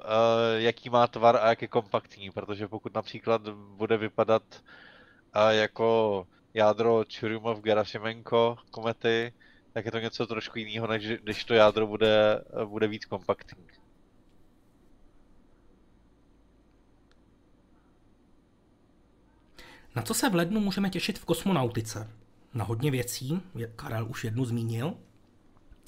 [0.55, 4.43] jaký má tvar a jak je kompaktní, protože pokud například bude vypadat
[5.35, 9.33] uh, jako jádro Churyumov Gerasimenko komety,
[9.73, 13.65] tak je to něco trošku jiného, než když to jádro bude, bude víc kompaktní.
[19.95, 22.09] Na co se v lednu můžeme těšit v kosmonautice?
[22.53, 23.41] Na hodně věcí,
[23.75, 24.93] Karel už jednu zmínil,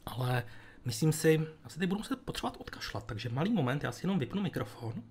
[0.05, 0.43] ale
[0.85, 4.41] myslím si, se teď budu muset potřebovat odkašlat, takže malý moment, já si jenom vypnu
[4.41, 5.03] mikrofon.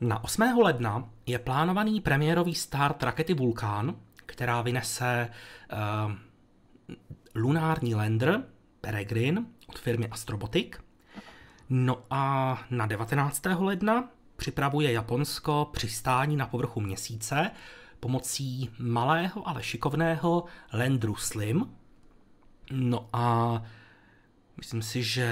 [0.00, 0.42] Na 8.
[0.42, 5.30] ledna je plánovaný premiérový start rakety Vulkán, která vynese
[5.72, 6.12] uh,
[7.34, 8.44] lunární lander
[8.80, 10.89] Peregrine od firmy Astrobotic.
[11.70, 13.42] No a na 19.
[13.58, 17.50] ledna připravuje Japonsko přistání na povrchu měsíce
[18.00, 21.76] pomocí malého, ale šikovného Landru Slim.
[22.72, 23.62] No a
[24.56, 25.30] myslím si, že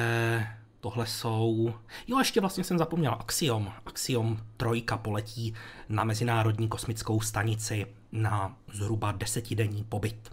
[0.81, 1.75] Tohle jsou...
[2.07, 3.73] Jo, ještě vlastně jsem zapomněl Axiom.
[3.87, 5.55] Axiom trojka poletí
[5.89, 10.31] na Mezinárodní kosmickou stanici na zhruba desetidenní pobyt.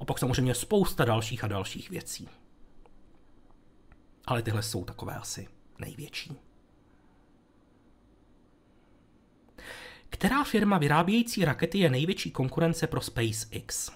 [0.00, 2.28] A pak samozřejmě spousta dalších a dalších věcí.
[4.26, 6.36] Ale tyhle jsou takové asi největší.
[10.10, 13.90] Která firma vyrábějící rakety je největší konkurence pro SpaceX?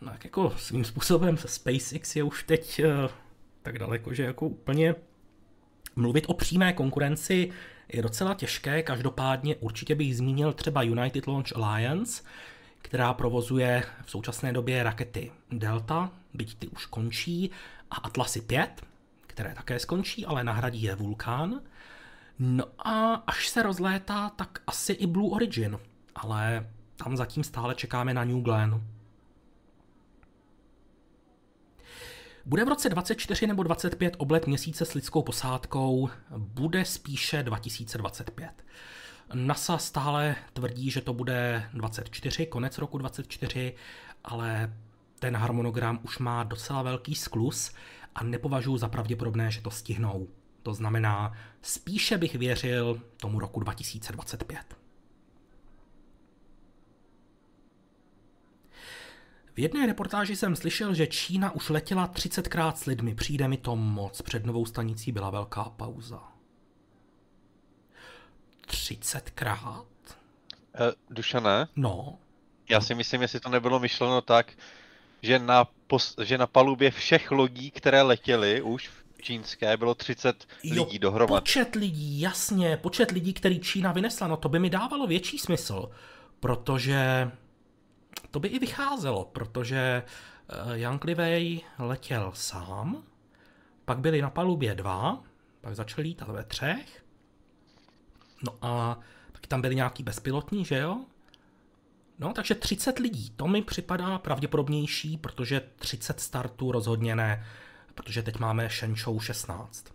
[0.00, 3.10] no, tak jako svým způsobem SpaceX je už teď uh,
[3.62, 4.94] tak daleko, že jako úplně
[5.96, 7.50] mluvit o přímé konkurenci
[7.88, 12.22] je docela těžké, každopádně určitě bych zmínil třeba United Launch Alliance,
[12.82, 17.50] která provozuje v současné době rakety Delta, byť ty už končí,
[17.90, 18.82] a Atlasy 5,
[19.26, 21.60] které také skončí, ale nahradí je Vulkan.
[22.38, 25.78] No a až se rozlétá, tak asi i Blue Origin,
[26.14, 28.82] ale tam zatím stále čekáme na New Glenn.
[32.46, 36.10] Bude v roce 24 nebo 25 oblet měsíce s lidskou posádkou?
[36.36, 38.64] Bude spíše 2025.
[39.34, 43.74] NASA stále tvrdí, že to bude 24, konec roku 24,
[44.24, 44.76] ale
[45.18, 47.72] ten harmonogram už má docela velký sklus
[48.14, 50.28] a nepovažuji za pravděpodobné, že to stihnou.
[50.62, 54.58] To znamená, spíše bych věřil tomu roku 2025.
[59.54, 63.14] V jedné reportáži jsem slyšel, že Čína už letěla 30krát s lidmi.
[63.14, 64.22] Přijde mi to moc.
[64.22, 66.39] Před novou stanicí byla velká pauza.
[68.70, 69.84] 30krát?
[70.80, 71.68] Uh, Dušané?
[71.76, 72.18] No.
[72.68, 74.52] Já si myslím, jestli to nebylo myšleno tak,
[75.22, 80.46] že na, pos- že na palubě všech lodí, které letěly už v čínské, bylo 30
[80.62, 81.40] Jo, lidí dohromady.
[81.40, 85.90] Počet lidí, jasně, počet lidí, který Čína vynesla, no to by mi dávalo větší smysl,
[86.40, 87.30] protože
[88.30, 90.02] to by i vycházelo, protože
[90.48, 93.02] eh, Yang Liwei letěl sám,
[93.84, 95.22] pak byli na palubě dva,
[95.60, 96.99] pak začali lítat ve třech,
[98.42, 99.00] no a
[99.32, 101.04] taky tam byli nějaký bezpilotní, že jo?
[102.18, 107.46] No, takže 30 lidí, to mi připadá pravděpodobnější, protože 30 startů rozhodně ne,
[107.94, 109.86] protože teď máme Shenzhou 16.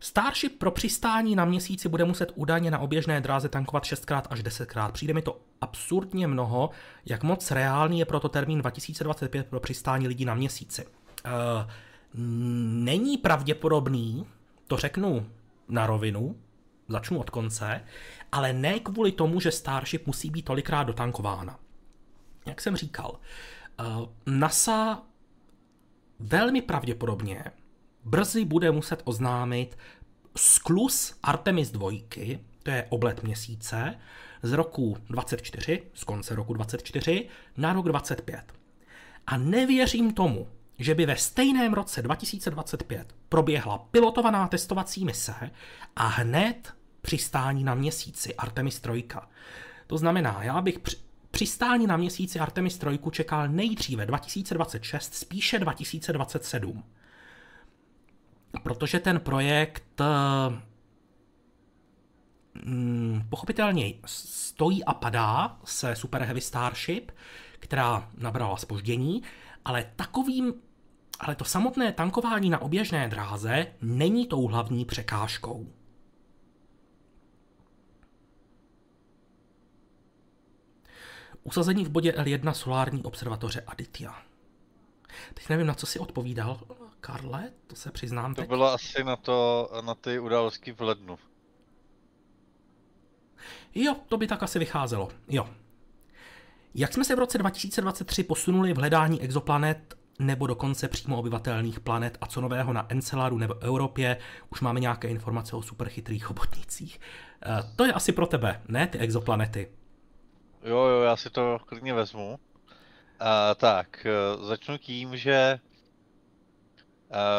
[0.00, 4.92] Starship pro přistání na měsíci bude muset údajně na oběžné dráze tankovat 6x až 10x.
[4.92, 6.70] Přijde mi to absurdně mnoho,
[7.06, 10.86] jak moc reálný je proto termín 2025 pro přistání lidí na měsíci.
[10.86, 11.70] Uh,
[12.84, 14.26] není pravděpodobný,
[14.66, 15.30] to řeknu
[15.68, 16.36] na rovinu,
[16.88, 17.80] začnu od konce,
[18.32, 21.58] ale ne kvůli tomu, že Starship musí být tolikrát dotankována.
[22.46, 23.18] Jak jsem říkal,
[23.80, 25.02] uh, NASA
[26.18, 27.44] velmi pravděpodobně
[28.04, 29.78] brzy bude muset oznámit
[30.36, 31.90] sklus Artemis 2,
[32.62, 33.98] to je oblet měsíce,
[34.42, 38.52] z roku 24, z konce roku 24, na rok 25.
[39.26, 40.48] A nevěřím tomu,
[40.78, 45.50] že by ve stejném roce 2025 proběhla pilotovaná testovací mise
[45.96, 49.04] a hned přistání na měsíci Artemis 3.
[49.86, 50.96] To znamená, já bych při,
[51.30, 56.84] přistání na měsíci Artemis 3 čekal nejdříve 2026, spíše 2027
[58.62, 60.00] protože ten projekt
[62.64, 67.10] mm, pochopitelně stojí a padá se Super Heavy Starship,
[67.58, 69.22] která nabrala spoždění,
[69.64, 70.54] ale takovým
[71.20, 75.66] ale to samotné tankování na oběžné dráze není tou hlavní překážkou.
[81.42, 84.14] Usazení v bodě L1 solární observatoře Aditya.
[85.34, 86.60] Teď nevím, na co si odpovídal,
[87.00, 88.48] Karle, to se přiznám To teď.
[88.48, 91.18] bylo asi na, to, na ty události v lednu.
[93.74, 95.08] Jo, to by tak asi vycházelo.
[95.28, 95.48] Jo.
[96.74, 102.18] Jak jsme se v roce 2023 posunuli v hledání exoplanet nebo dokonce přímo obyvatelných planet
[102.20, 104.16] a co nového na Enceladu nebo Evropě,
[104.50, 107.00] už máme nějaké informace o superchytrých chobotnicích.
[107.46, 109.68] E, to je asi pro tebe, ne ty exoplanety.
[110.64, 112.38] Jo, jo, já si to klidně vezmu.
[113.20, 115.60] A, tak, eh, začnu tím, že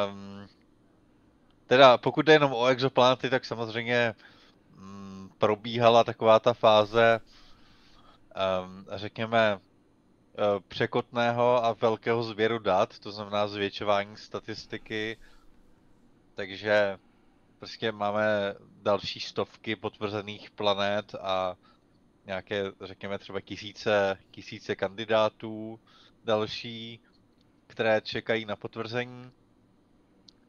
[0.10, 0.48] um,
[1.68, 4.16] teda pokud jde jenom o exoplanety, tak samozřejmě
[4.76, 7.20] mm, probíhala taková ta fáze,
[8.64, 9.67] um, řekněme, eh,
[10.68, 15.18] překotného a velkého sběru dat, to znamená zvětšování statistiky,
[16.36, 17.00] takže
[17.60, 21.56] prostě máme další stovky potvrzených planet a
[22.26, 25.80] nějaké, řekněme třeba tisíce, tisíce kandidátů
[26.24, 27.00] další,
[27.68, 29.32] které čekají na potvrzení.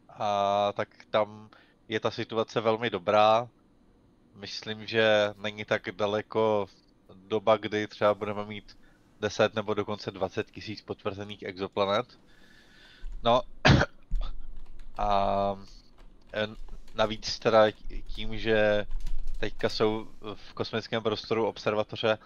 [0.08, 1.50] A tak tam
[1.88, 3.48] je ta situace velmi dobrá.
[4.34, 6.66] Myslím, že není tak daleko
[7.14, 8.77] doba, kdy třeba budeme mít
[9.20, 12.18] 10 nebo dokonce 20 tisíc potvrzených exoplanet.
[13.22, 13.42] No
[14.98, 15.56] a
[16.94, 17.70] navíc teda
[18.06, 18.86] tím, že
[19.38, 22.18] teďka jsou v kosmickém prostoru observatoře,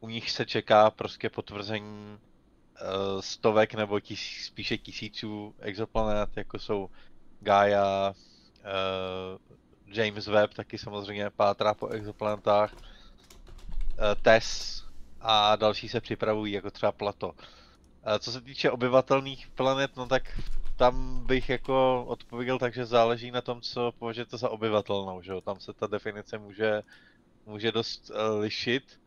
[0.00, 6.90] u nich se čeká prostě potvrzení uh, stovek nebo tis, spíše tisíců exoplanet, jako jsou
[7.40, 9.56] Gaia, uh,
[9.86, 12.74] James Webb taky samozřejmě pátrá po exoplanetách,
[14.22, 14.79] TESS
[15.20, 17.28] a další se připravují, jako třeba Plato.
[17.28, 17.34] Uh,
[18.18, 20.40] co se týče obyvatelných planet, no tak
[20.76, 25.40] tam bych jako odpověděl tak, že záleží na tom, co považujete za obyvatelnou, že jo?
[25.40, 26.82] Tam se ta definice může,
[27.46, 29.00] může dost uh, lišit.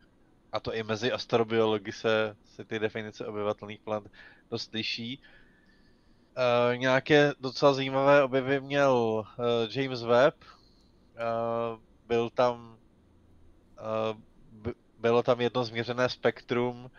[0.52, 4.12] A to i mezi astrobiology se, se ty definice obyvatelných planet
[4.50, 5.18] dost liší.
[6.36, 9.24] Uh, nějaké docela zajímavé objevy měl uh,
[9.70, 10.34] James Webb.
[10.44, 12.78] Uh, byl tam
[13.78, 14.20] uh,
[15.04, 16.90] bylo tam jedno změřené spektrum,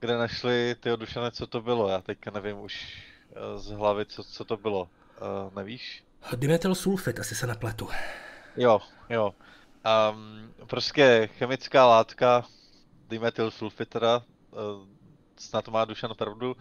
[0.00, 1.88] kde našli ty Dušane, co to bylo.
[1.88, 4.82] Já teďka nevím už uh, z hlavy, co, co to bylo.
[4.82, 6.04] Uh, nevíš?
[6.36, 7.88] Dimetyl sulfit, asi se nepletu.
[8.56, 8.80] Jo,
[9.10, 9.34] jo.
[10.10, 12.44] Um, prostě chemická látka,
[13.08, 14.88] dimetyl sulfit teda, uh,
[15.36, 16.56] snad má Dušan pravdu,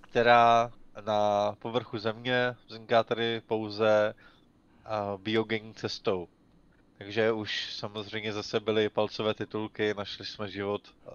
[0.00, 0.72] která
[1.06, 6.28] na povrchu země vzniká tady pouze uh, biogenní cestou.
[7.00, 11.12] Takže už samozřejmě zase byly palcové titulky, našli jsme život uh,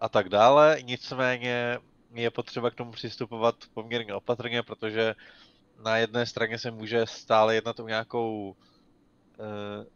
[0.00, 0.78] a tak dále.
[0.82, 1.78] Nicméně
[2.14, 5.14] je potřeba k tomu přistupovat poměrně opatrně, protože
[5.84, 8.56] na jedné straně se může stále jednat o nějakou,
[9.38, 9.86] uh,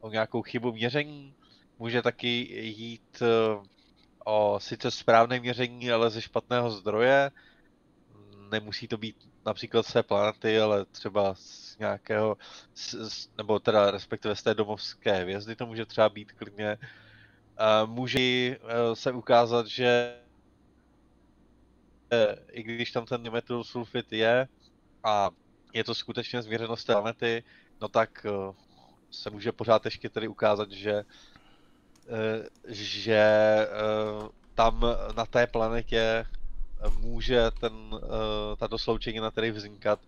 [0.00, 1.34] o nějakou chybu měření,
[1.78, 2.28] může taky
[2.60, 3.64] jít uh,
[4.24, 7.30] o sice správné měření, ale ze špatného zdroje.
[8.50, 9.16] Nemusí to být
[9.46, 12.36] například z té planety, ale třeba z nějakého,
[13.36, 16.78] nebo teda respektive z té domovské hvězdy to může třeba být klidně.
[17.86, 18.56] Může
[18.94, 20.16] se ukázat, že
[22.52, 24.48] i když tam ten metyl sulfit je
[25.04, 25.30] a
[25.72, 27.44] je to skutečně změřeno té planety,
[27.80, 28.30] no tak e,
[29.10, 31.04] se může pořád ještě tedy ukázat, že e,
[32.68, 33.68] že e,
[34.54, 34.82] tam
[35.16, 36.24] na té planetě
[36.98, 37.72] může ten,
[38.58, 40.00] tato sloučenina tedy vznikat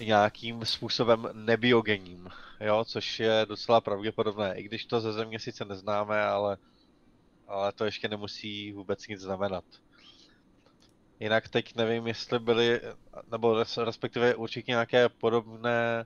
[0.00, 2.28] nějakým způsobem nebiogenním,
[2.60, 6.56] jo, což je docela pravděpodobné, i když to ze země sice neznáme, ale,
[7.48, 9.64] ale to ještě nemusí vůbec nic znamenat.
[11.20, 12.80] Jinak teď nevím, jestli byly,
[13.30, 16.04] nebo respektive určitě nějaké podobné,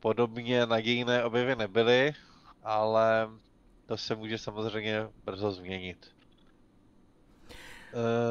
[0.00, 2.12] podobně nadějné objevy nebyly,
[2.62, 3.28] ale
[3.86, 6.14] to se může samozřejmě brzo změnit.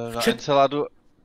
[0.07, 0.49] Uh, na Čet...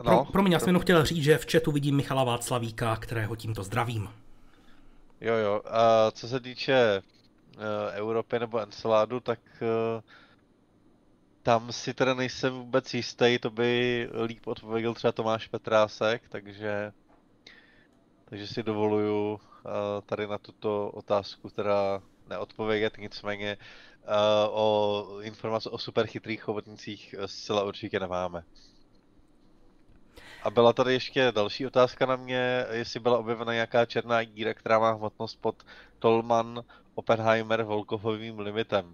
[0.01, 0.18] Enceladu...
[0.18, 3.36] No, Pro, promiň, já jsem jenom chtěl říct, že v chatu vidím Michala Václavíka, kterého
[3.36, 4.11] tímto zdravím.
[5.20, 5.62] Jo, jo.
[5.66, 7.03] A co se týče
[7.57, 10.03] uh, Evropy nebo Enceladu, tak uh,
[11.42, 16.92] tam si teda nejsem vůbec jistý, to by líp odpověděl třeba Tomáš Petrásek, takže,
[18.24, 19.40] takže si dovoluju uh,
[20.07, 24.12] tady na tuto otázku teda neodpovědět, nicméně uh,
[24.51, 28.42] o informace o superchytrých chobotnicích zcela určitě nemáme.
[30.43, 34.78] A byla tady ještě další otázka na mě, jestli byla objevena nějaká černá díra, která
[34.78, 35.62] má hmotnost pod
[35.99, 36.64] Tolman
[36.95, 38.86] Oppenheimer Volkovovým limitem.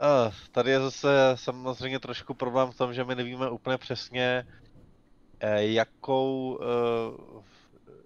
[0.00, 4.46] Uh, tady je zase samozřejmě trošku problém v tom, že my nevíme úplně přesně,
[5.40, 6.58] eh, jakou,
[7.34, 7.42] uh,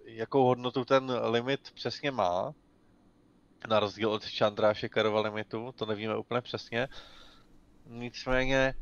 [0.05, 2.53] jakou hodnotu ten limit přesně má
[3.69, 6.87] na rozdíl od Chandráše Karova limitu, to nevíme úplně přesně.
[7.85, 8.73] Nicméně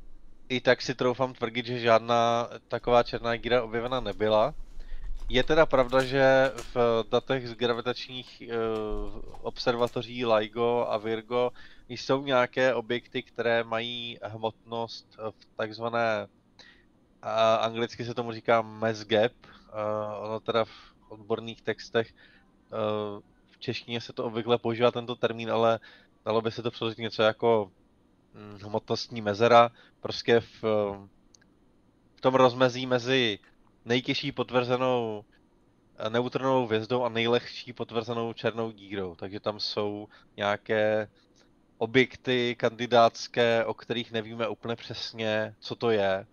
[0.51, 4.53] i tak si troufám tvrdit, že žádná taková černá díra objevena nebyla.
[5.29, 11.51] Je teda pravda, že v datech z gravitačních uh, observatoří LIGO a Virgo
[11.89, 17.29] jsou nějaké objekty, které mají hmotnost v takzvané, uh,
[17.59, 23.21] anglicky se tomu říká mass gap, uh, ono teda v odborných textech uh,
[23.59, 25.79] češtině se to obvykle používá tento termín, ale
[26.25, 27.71] dalo by se to přeložit něco jako
[28.63, 30.63] hmotnostní mezera, prostě v,
[32.15, 33.39] v tom rozmezí mezi
[33.85, 35.25] nejtěžší potvrzenou
[35.97, 39.15] eh, neutronovou hvězdou a nejlehčí potvrzenou černou dírou.
[39.15, 40.07] Takže tam jsou
[40.37, 41.09] nějaké
[41.77, 46.27] objekty kandidátské, o kterých nevíme úplně přesně, co to je.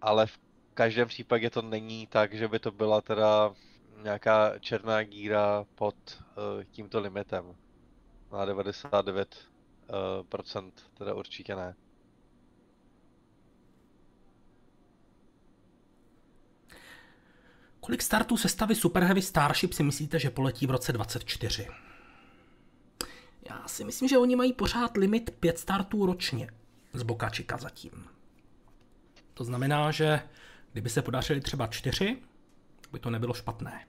[0.00, 0.38] Ale v
[0.74, 3.54] každém případě to není tak, že by to byla teda
[4.02, 7.56] nějaká černá díra pod uh, tímto limitem.
[8.32, 9.36] Na 99
[9.88, 11.74] uh, procent, teda určitě ne.
[17.80, 21.68] Kolik startů sestavy Super Heavy Starship si myslíte, že poletí v roce 24?
[23.48, 26.50] Já si myslím, že oni mají pořád limit 5 startů ročně
[26.92, 28.06] z Boka Chica zatím.
[29.34, 30.20] To znamená, že
[30.72, 32.22] kdyby se podařili třeba 4,
[32.92, 33.86] by to nebylo špatné.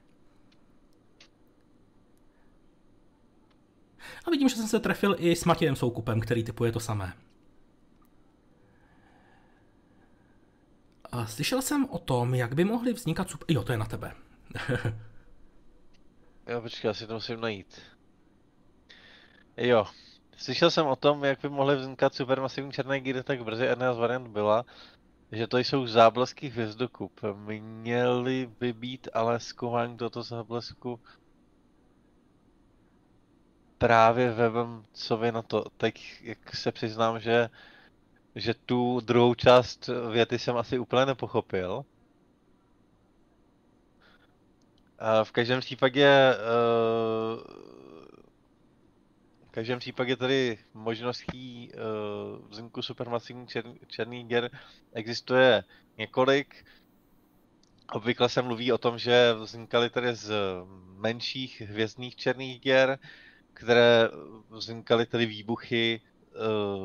[4.24, 7.12] A vidím, že jsem se trefil i s Matějem Soukupem, který typuje to samé.
[11.12, 13.46] A slyšel jsem o tom, jak by mohly vznikat super...
[13.48, 14.14] Jo, to je na tebe.
[16.46, 17.80] jo, počkej, já si to musím najít.
[19.56, 19.86] Jo,
[20.36, 23.64] slyšel jsem o tom, jak by mohly vznikat supermasivní černé díry tak brzy.
[23.64, 24.64] Jedna z variant byla,
[25.32, 27.20] že to jsou záblesky hvězdokup.
[27.60, 31.00] Měly by být ale zkoumání toto záblesku
[33.78, 35.64] právě webem, co vy na to.
[35.76, 37.50] Teď jak se přiznám, že,
[38.34, 41.84] že tu druhou část věty jsem asi úplně nepochopil.
[44.98, 47.42] A v každém případě uh,
[49.46, 54.50] v každém případě tady možností uh, vzniku supermasivní čer, černý děr
[54.92, 55.64] existuje
[55.98, 56.64] několik.
[57.92, 60.32] Obvykle se mluví o tom, že vznikaly tady z
[60.96, 62.98] menších hvězdných černých děr,
[63.58, 64.08] které
[64.50, 66.00] vznikaly tady výbuchy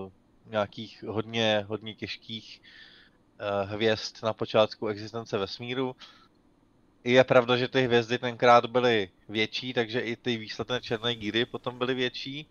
[0.06, 0.12] uh,
[0.46, 5.96] nějakých hodně, hodně těžkých uh, hvězd na počátku existence vesmíru.
[7.04, 11.78] Je pravda, že ty hvězdy tenkrát byly větší, takže i ty výsledné černé díry potom
[11.78, 12.48] byly větší.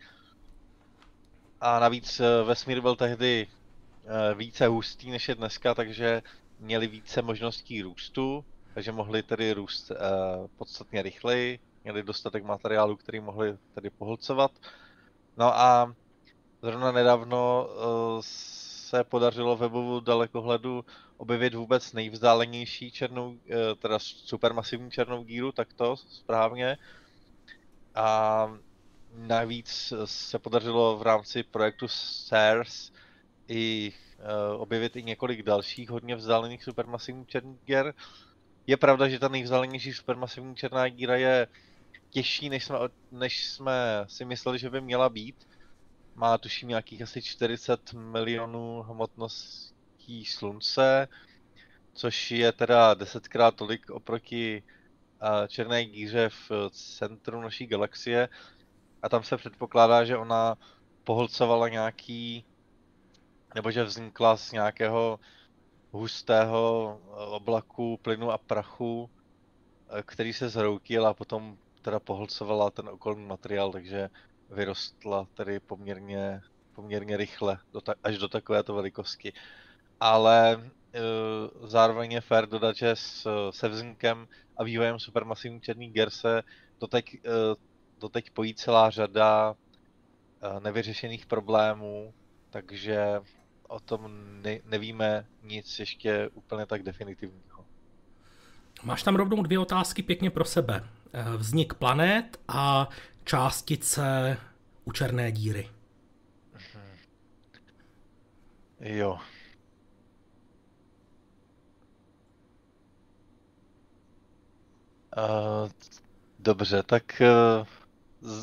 [1.61, 3.47] A navíc uh, vesmír byl tehdy
[4.35, 6.23] více hustý než je dneska, takže
[6.59, 8.45] měli více možností růstu,
[8.75, 9.93] takže mohli tedy růst
[10.57, 14.51] podstatně rychleji, měli dostatek materiálu, který mohli tedy pohlcovat.
[15.37, 15.95] No a
[16.63, 20.85] zrovna nedávno uh, se podařilo webovu dalekohledu
[21.17, 23.37] objevit vůbec nejvzdálenější černou, uh,
[23.79, 26.79] teda supermasivní černou díru, takto správně.
[27.95, 28.49] A
[29.15, 32.93] navíc se podařilo v rámci projektu SARS
[33.49, 33.93] i
[34.57, 37.95] objevit i několik dalších hodně vzdálených supermasivních černých děr.
[38.67, 41.47] Je pravda, že ta nejvzdálenější supermasivní černá díra je
[42.13, 42.79] těžší, než jsme,
[43.11, 45.49] než jsme si mysleli, že by měla být.
[46.15, 51.09] Má tuším nějakých asi 40 milionů hmotností slunce,
[51.95, 54.63] což je teda desetkrát tolik oproti
[55.49, 58.29] černé díře v centru naší galaxie.
[59.03, 60.57] A tam se předpokládá, že ona
[61.05, 62.45] pohlcovala nějaký,
[63.55, 65.21] nebo že vznikla z nějakého
[65.91, 67.01] hustého
[67.31, 69.11] oblaku plynu a prachu,
[70.07, 74.11] který se zhroutil a potom teda pohlcovala ten okolní materiál, takže
[74.51, 76.41] vyrostla tedy poměrně,
[76.75, 79.33] poměrně rychle, do ta, až do takovéto velikosti.
[80.01, 86.11] Ale uh, zároveň je fér dodat, že s, se vznikem a vývojem supermasivní černý ger
[86.11, 86.43] se
[86.81, 87.55] doteď, uh,
[88.01, 92.15] doteď pojí celá řada uh, nevyřešených problémů,
[92.51, 93.21] takže
[93.69, 94.11] o tom
[94.43, 97.65] ne, nevíme nic ještě úplně tak definitivního.
[98.83, 100.89] Máš tam rovnou dvě otázky pěkně pro sebe.
[101.15, 102.89] Eh, vznik planet a
[103.25, 104.37] částice
[104.85, 105.71] u černé díry.
[106.53, 106.83] Mhm.
[108.81, 109.19] Jo.
[115.17, 115.71] Uh,
[116.39, 117.23] dobře, tak
[118.23, 118.41] uh,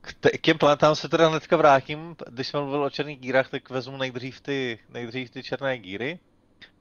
[0.00, 2.16] k, těm planetám se teda hnedka vrátím.
[2.30, 6.18] Když jsme mluvil o černých gírách, tak vezmu nejdřív ty, nejdřív ty černé gíry.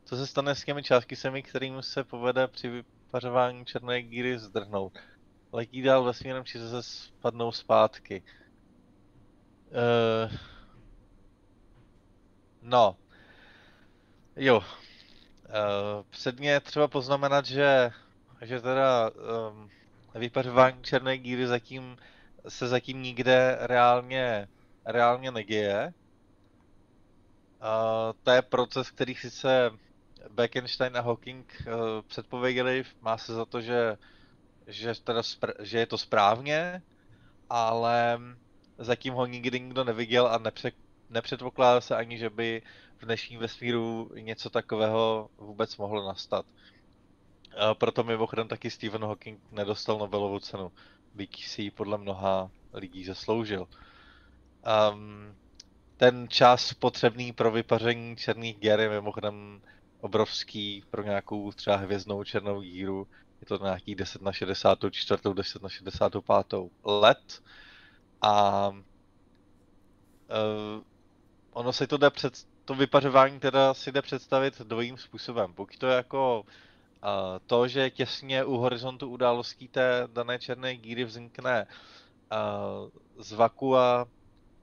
[0.05, 4.99] Co se stane s těmi částicemi, kterým se povede při pařování černé gíry zdrhnout.
[5.53, 8.23] Letí dál vesmírem, či se spadnou zpátky.
[9.71, 10.37] Uh,
[12.61, 12.97] no.
[14.35, 14.57] Jo.
[14.57, 14.63] Uh,
[16.09, 17.91] předně třeba poznamenat, že,
[18.41, 19.69] že teda um,
[20.15, 21.97] vypařování černé gíry zatím
[22.47, 24.47] se zatím nikde reálně,
[24.85, 25.93] reálně neděje.
[27.61, 29.71] Uh, to je proces, který sice
[30.29, 31.73] Beckenstein a Hawking uh,
[32.07, 33.97] předpověděli, má se za to, že,
[34.67, 36.81] že, teda spr- že je to správně,
[37.49, 38.19] ale
[38.77, 40.73] zatím ho nikdy nikdo neviděl a nepře-
[41.09, 42.61] nepředpokládá se ani, že by
[42.97, 46.45] v dnešním vesmíru něco takového vůbec mohlo nastat.
[46.45, 50.71] Uh, proto mimochodem taky Stephen Hawking nedostal Nobelovu cenu,
[51.13, 53.67] byť si ji podle mnoha lidí zasloužil.
[54.91, 55.35] Um,
[55.97, 59.61] ten čas potřebný pro vypaření černých děr je mimochodem
[60.01, 63.07] obrovský pro nějakou třeba hvězdnou černou díru.
[63.41, 66.23] Je to nějaký 10 na 64, 10 na 65
[66.83, 67.43] let.
[68.21, 68.75] A uh,
[71.51, 72.33] ono se to jde před,
[72.65, 75.53] to vypařování teda si jde představit dvojím způsobem.
[75.53, 76.47] Pokud to jako uh,
[77.45, 82.89] to, že těsně u horizontu událostí té dané černé díry vznikne uh,
[83.23, 84.07] z vakua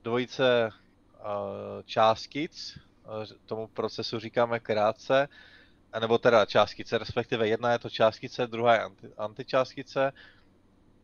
[0.03, 2.78] dvojice uh, částic,
[3.47, 5.29] tomu procesu říkáme krátce,
[6.01, 10.13] nebo teda částice, respektive jedna je to částice, druhá je anti, antičástice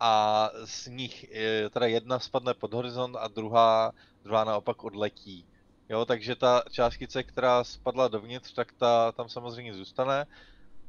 [0.01, 1.27] a z nich
[1.71, 3.93] teda jedna spadne pod horizont a druhá,
[4.25, 5.47] druhá naopak odletí.
[5.89, 10.27] Jo, takže ta částice, která spadla dovnitř, tak ta tam samozřejmě zůstane,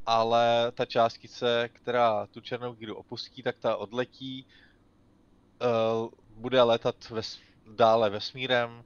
[0.05, 4.45] ale ta částice, která tu černou díru opustí, tak ta odletí,
[5.61, 7.39] uh, bude letat ves,
[7.75, 8.83] dále vesmírem,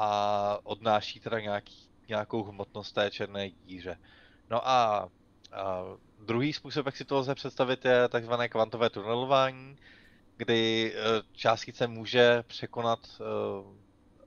[0.00, 3.98] a odnáší teda nějaký nějakou hmotnost té černé díře.
[4.50, 5.08] No a,
[5.52, 5.82] a
[6.20, 9.76] druhý způsob, jak si to lze představit, je takzvané kvantové tunelování,
[10.36, 10.98] kdy e,
[11.32, 13.24] částice může překonat, e,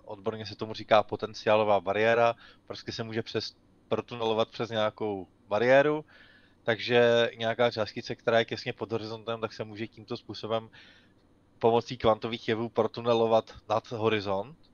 [0.05, 2.35] odborně se tomu říká potenciálová bariéra,
[2.67, 3.55] prostě se může přes,
[3.87, 6.05] protunelovat přes nějakou bariéru,
[6.63, 10.69] takže nějaká částice, která je těsně pod horizontem, tak se může tímto způsobem
[11.59, 14.70] pomocí kvantových jevů protunelovat nad horizont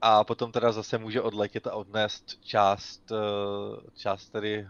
[0.00, 4.66] a potom teda zase může odletět a odnést část, eh, část tedy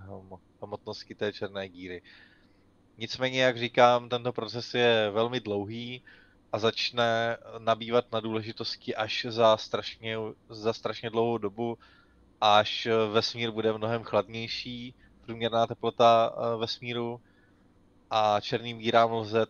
[0.62, 2.02] hmotnosti té černé díry.
[2.98, 6.02] Nicméně, jak říkám, tento proces je velmi dlouhý
[6.52, 10.16] a začne nabývat na důležitosti až za strašně,
[10.48, 11.78] za strašně dlouhou dobu,
[12.40, 17.20] až vesmír bude mnohem chladnější, průměrná teplota eh, vesmíru
[18.10, 19.46] a černým dírám lze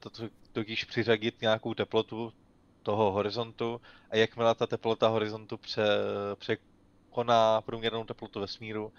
[0.53, 2.33] totiž přiřadit nějakou teplotu
[2.89, 3.81] toho horizontu
[4.11, 5.87] a jakmile ta teplota horizontu pře,
[6.35, 8.93] překoná průměrnou teplotu vesmíru,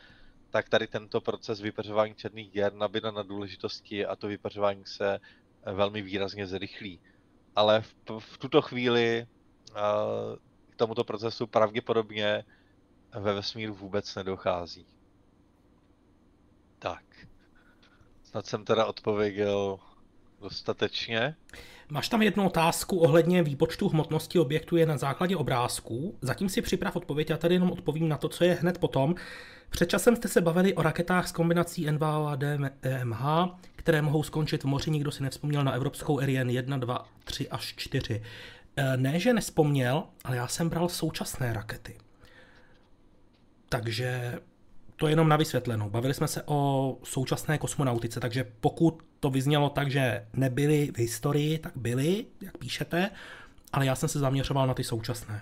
[0.49, 5.19] tak tady tento proces vypařování černých děr nabíde na důležitosti a to vypařování se
[5.73, 6.99] velmi výrazně zrychlí.
[7.55, 9.27] Ale v, v tuto chvíli
[10.69, 12.45] k tomuto procesu pravděpodobně
[13.19, 14.85] ve vesmíru vůbec nedochází.
[16.79, 17.03] Tak.
[18.23, 19.79] Snad jsem teda odpověděl
[20.39, 21.35] dostatečně.
[21.91, 26.17] Máš tam jednu otázku ohledně výpočtu hmotnosti objektu je na základě obrázků.
[26.21, 29.15] Zatím si připrav odpověď, já tady jenom odpovím na to, co je hned potom.
[29.69, 33.23] Před časem jste se bavili o raketách s kombinací NVO a DMH,
[33.75, 37.73] které mohou skončit v moři, nikdo si nevzpomněl na evropskou Ariane 1, 2, 3 až
[37.77, 38.21] 4.
[38.75, 41.97] E, ne, že nespomněl, ale já jsem bral současné rakety.
[43.69, 44.39] Takže
[44.99, 45.89] to je jenom na vysvětlenou.
[45.89, 51.59] Bavili jsme se o současné kosmonautice, takže pokud to vyznělo tak, že nebyly v historii,
[51.59, 53.09] tak byly, jak píšete,
[53.73, 55.41] ale já jsem se zaměřoval na ty současné.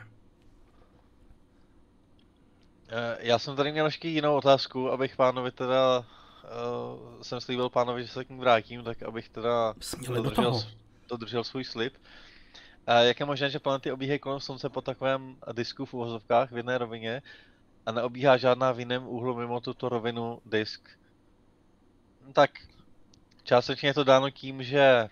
[2.89, 8.01] Eh, já jsem tady měl ještě jinou otázku, abych pánovi teda, uh, jsem slíbil pánovi,
[8.03, 9.74] že se k ní vrátím, tak abych teda
[10.08, 10.64] dodržel,
[11.10, 11.93] dodržel svůj slib.
[12.88, 16.58] Uh, jak je možné, že planety obíhají kolem Slunce po takovém disku v uvozovkách v
[16.58, 17.22] jedné rovině
[17.88, 20.89] a neobíhá žádná v jiném úhlu mimo tuto rovinu disk?
[22.25, 22.51] No tak
[23.43, 25.09] částečně je to dáno tím, že,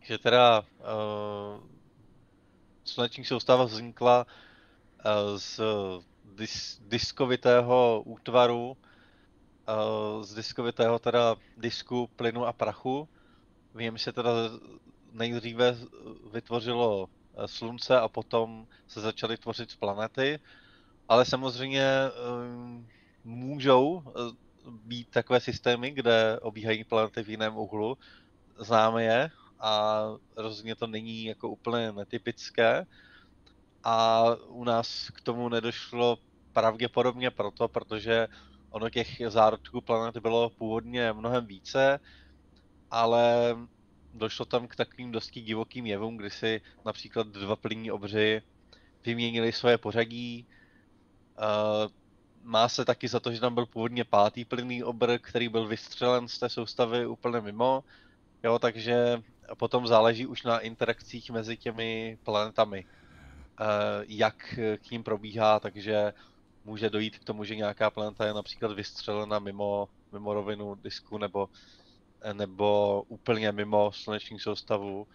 [0.00, 1.62] že teda uh,
[2.84, 5.60] sluneční soustava vznikla uh, z
[6.24, 13.08] dis, diskovitého útvaru, uh, z diskovitého teda disku plynu a prachu.
[13.74, 14.30] V něm se teda
[15.12, 15.76] nejdříve
[16.32, 17.08] vytvořilo
[17.46, 20.40] slunce a potom se začaly tvořit planety,
[21.08, 22.82] ale samozřejmě uh,
[23.24, 24.02] můžou
[24.70, 27.98] být takové systémy, kde obíhají planety v jiném úhlu.
[28.58, 29.30] Známe je
[29.60, 30.02] a
[30.36, 32.86] rozhodně to není jako úplně netypické.
[33.84, 36.18] A u nás k tomu nedošlo
[36.52, 38.28] pravděpodobně proto, protože
[38.70, 42.00] ono těch zárodků planet bylo původně mnohem více,
[42.90, 43.56] ale
[44.14, 48.42] došlo tam k takovým dosti divokým jevům, kdy si například dva plynní obři
[49.04, 50.46] vyměnili svoje pořadí,
[52.42, 56.28] má se taky za to, že tam byl původně pátý plynný obr, který byl vystřelen
[56.28, 57.84] z té soustavy úplně mimo.
[58.44, 59.18] Jo, takže
[59.58, 62.86] potom záleží už na interakcích mezi těmi planetami,
[63.60, 64.36] eh, jak
[64.78, 66.12] k ním probíhá, takže
[66.64, 71.48] může dojít k tomu, že nějaká planeta je například vystřelena mimo, mimo rovinu disku nebo,
[72.32, 75.06] nebo úplně mimo sluneční soustavu,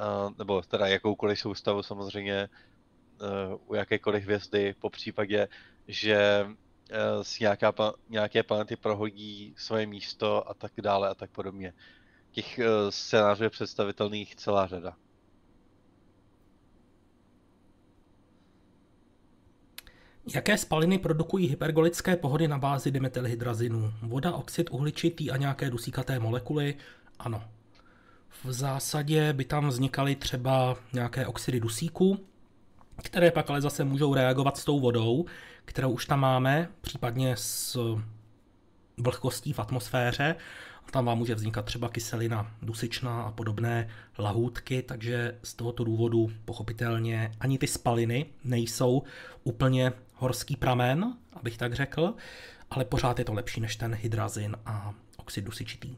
[0.00, 2.34] eh, nebo teda jakoukoliv soustavu samozřejmě.
[2.34, 2.48] eh,
[3.66, 5.48] u jakékoliv hvězdy, po případě
[5.90, 6.46] že
[6.90, 7.72] eh, nějaká,
[8.08, 11.72] nějaké planety prohodí svoje místo a tak dále a tak podobně.
[12.30, 14.96] Těch eh, scénářů je představitelných celá řada.
[20.34, 23.92] Jaké spaliny produkují hypergolické pohody na bázi dimetylhydrazinu?
[24.02, 26.74] Voda, oxid uhličitý a nějaké dusíkaté molekuly?
[27.18, 27.44] Ano.
[28.44, 32.29] V zásadě by tam vznikaly třeba nějaké oxidy dusíku,
[33.02, 35.24] které pak ale zase můžou reagovat s tou vodou,
[35.64, 37.78] kterou už tam máme, případně s
[38.98, 40.36] vlhkostí v atmosféře.
[40.88, 43.88] A tam vám může vznikat třeba kyselina dusičná a podobné
[44.18, 49.02] lahůdky, takže z tohoto důvodu pochopitelně ani ty spaliny nejsou
[49.44, 52.14] úplně horský pramen, abych tak řekl,
[52.70, 55.96] ale pořád je to lepší než ten hydrazin a oxid dusičitý.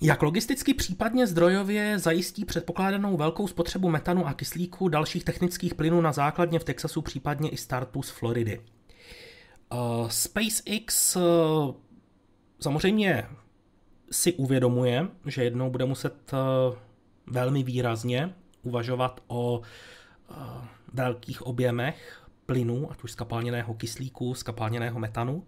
[0.00, 6.12] Jak logisticky případně zdrojově zajistí předpokládanou velkou spotřebu metanu a kyslíku dalších technických plynů na
[6.12, 8.60] základně v Texasu, případně i startu z Floridy?
[9.72, 11.22] Uh, SpaceX uh,
[12.60, 13.26] samozřejmě
[14.10, 16.76] si uvědomuje, že jednou bude muset uh,
[17.26, 19.60] velmi výrazně uvažovat o
[20.92, 25.46] velkých objemech plynu, ať už skapalněného kyslíku, skapalněného metanu.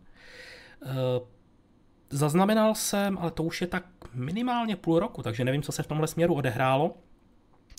[2.10, 3.84] Zaznamenal jsem, ale to už je tak
[4.14, 6.94] minimálně půl roku, takže nevím, co se v tomhle směru odehrálo,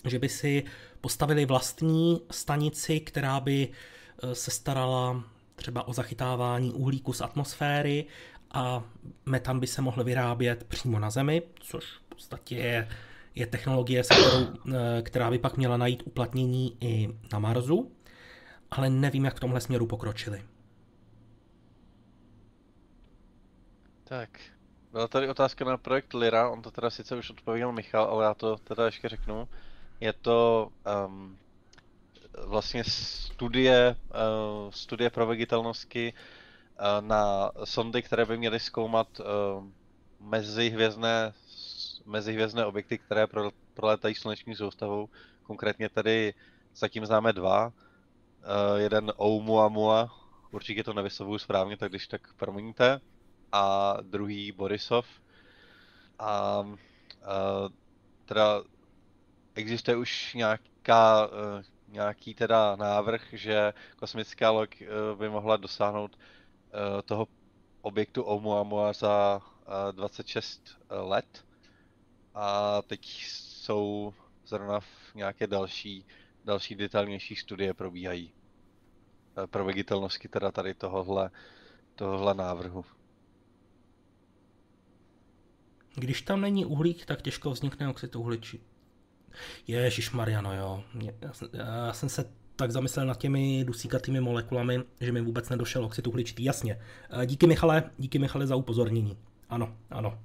[0.06, 0.64] že by si
[1.02, 3.70] postavili vlastní stanici, která by
[4.34, 5.24] se starala
[5.56, 8.06] třeba o zachytávání uhlíku z atmosféry
[8.52, 8.84] a
[9.26, 12.88] metan by se mohl vyrábět přímo na Zemi, což v podstatě je,
[13.36, 17.92] je technologie, se kterou, eh, která by pak měla najít uplatnění i na Marsu,
[18.72, 20.44] ale nevím, jak v tomhle směru pokročili.
[24.10, 24.30] Tak,
[24.92, 28.34] byla tady otázka na projekt Lira, on to teda sice už odpověděl Michal, ale já
[28.34, 29.48] to teda ještě řeknu.
[30.00, 30.70] Je to
[31.08, 31.38] um,
[32.46, 39.26] vlastně studie, uh, studie proveditelnosti uh, na sondy, které by měly zkoumat uh,
[40.20, 41.34] mezihvězdné,
[42.06, 45.10] mezihvězdné objekty, které pro, prolétají sluneční soustavou.
[45.44, 46.34] Konkrétně tady
[46.76, 47.66] zatím známe dva.
[47.68, 47.74] Uh,
[48.78, 50.10] jeden Oumuamua,
[50.52, 53.02] určitě to nevyslovuju správně, tak když tak promiňte.
[53.52, 55.06] A druhý Borisov.
[56.20, 56.76] A uh,
[58.26, 58.64] teda
[59.56, 61.34] existuje už nějaká uh,
[61.92, 64.86] nějaký teda návrh, že kosmická loď eh,
[65.16, 67.28] by mohla dosáhnout eh, toho
[67.82, 69.42] objektu Oumuamua za
[69.92, 71.46] 26 eh, let.
[72.36, 74.14] A teď jsou
[74.46, 76.06] zrovna v nějaké další,
[76.46, 78.34] další detailnější studie probíhají.
[79.46, 81.32] Proveditelnosti teda tady tohohle,
[81.96, 82.86] tohohle návrhu.
[85.96, 88.64] Když tam není uhlík, tak těžko vznikne oxid uhličitý.
[89.68, 90.84] Ježíš Mariano, jo.
[91.22, 92.26] Já jsem, já jsem se
[92.56, 96.44] tak zamyslel nad těmi dusíkatými molekulami, že mi vůbec nedošel oxid uhličitý.
[96.44, 96.80] Jasně.
[97.10, 99.18] Eh, díky Michale, díky Michale za upozornění.
[99.50, 100.20] Ano, ano.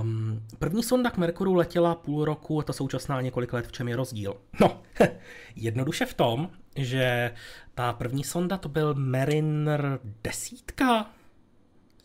[0.00, 3.88] Um, první sonda k Merkuru letěla půl roku, a ta současná několik let, v čem
[3.88, 4.36] je rozdíl?
[4.60, 4.82] No,
[5.56, 7.34] jednoduše v tom, že
[7.74, 11.10] ta první sonda to byl Mariner desítka,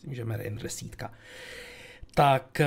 [0.02, 1.10] myslím, že Mariner desítka,
[2.14, 2.60] tak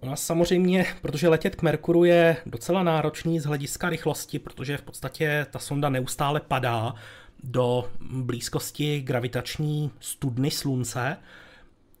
[0.00, 5.46] Ona samozřejmě, protože letět k Merkuru je docela náročný z hlediska rychlosti, protože v podstatě
[5.50, 6.94] ta sonda neustále padá
[7.42, 11.16] do blízkosti gravitační studny Slunce,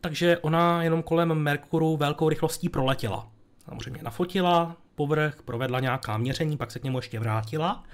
[0.00, 3.28] takže ona jenom kolem Merkuru velkou rychlostí proletěla.
[3.64, 7.84] Samozřejmě nafotila povrch, provedla nějaká měření, pak se k němu ještě vrátila,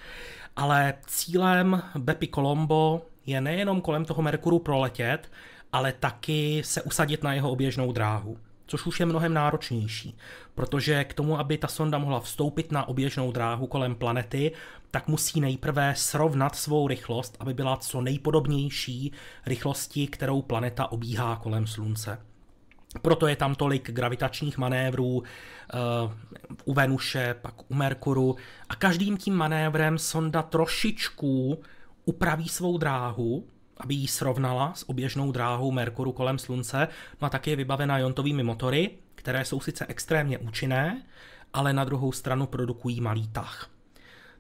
[0.57, 5.31] ale cílem Bepi Colombo je nejenom kolem toho Merkuru proletět,
[5.77, 10.17] ale taky se usadit na jeho oběžnou dráhu což už je mnohem náročnější,
[10.55, 14.53] protože k tomu, aby ta sonda mohla vstoupit na oběžnou dráhu kolem planety,
[14.91, 19.13] tak musí nejprve srovnat svou rychlost, aby byla co nejpodobnější
[19.47, 22.19] rychlosti, kterou planeta obíhá kolem Slunce.
[23.03, 25.23] Proto je tam tolik gravitačních manévrů uh,
[26.65, 28.37] u Venuše, pak u Merkuru
[28.69, 31.59] a každým tím manévrem sonda trošičku
[32.05, 33.45] upraví svou dráhu,
[33.77, 36.89] aby ji srovnala s oběžnou dráhou Merkuru kolem Slunce,
[37.21, 41.03] no a taky je vybavena jontovými motory, které jsou sice extrémně účinné,
[41.53, 43.71] ale na druhou stranu produkují malý tah.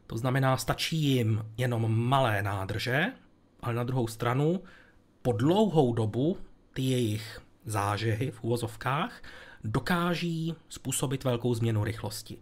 [0.06, 3.12] To znamená, stačí jim jenom malé nádrže,
[3.60, 4.62] ale na druhou stranu
[5.22, 6.38] po dlouhou dobu
[6.72, 9.22] ty jejich zážehy v úvozovkách
[9.64, 12.38] dokáží způsobit velkou změnu rychlosti.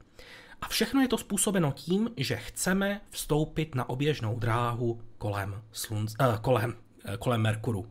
[0.60, 6.38] A všechno je to způsobeno tím, že chceme vstoupit na oběžnou dráhu kolem, slunce, eh,
[6.40, 6.74] kolem
[7.18, 7.86] kolem Merkuru.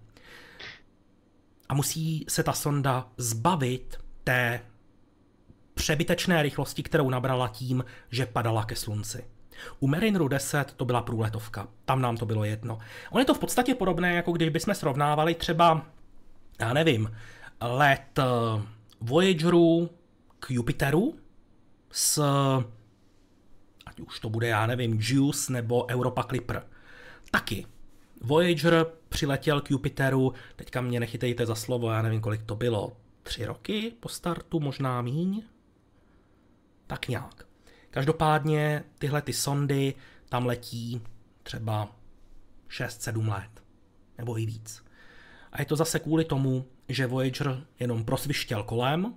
[1.70, 4.62] A musí se ta sonda zbavit té
[5.74, 9.26] přebytečné rychlosti, kterou nabrala tím, že padala ke slunci.
[9.80, 12.80] U Mariner 10 to byla průletovka, tam nám to bylo jedno.
[13.12, 15.86] On je to v podstatě podobné, jako když bychom srovnávali třeba,
[16.60, 17.12] já nevím,
[17.62, 18.24] let eh,
[19.02, 19.90] Voyageru
[20.40, 21.16] k Jupiteru
[21.92, 22.24] s,
[23.86, 26.64] ať už to bude, já nevím, Juice nebo Europa Clipper.
[27.32, 27.66] Taky
[28.24, 33.46] Voyager přiletěl k Jupiteru, teďka mě nechytejte za slovo, já nevím, kolik to bylo, tři
[33.46, 35.44] roky po startu, možná míň?
[36.88, 37.48] Tak nějak.
[37.90, 39.94] Každopádně tyhle ty sondy
[40.30, 41.02] tam letí
[41.44, 41.96] třeba
[42.70, 43.64] 6-7 let,
[44.18, 44.84] nebo i víc.
[45.52, 49.16] A je to zase kvůli tomu, že Voyager jenom prosvištěl kolem,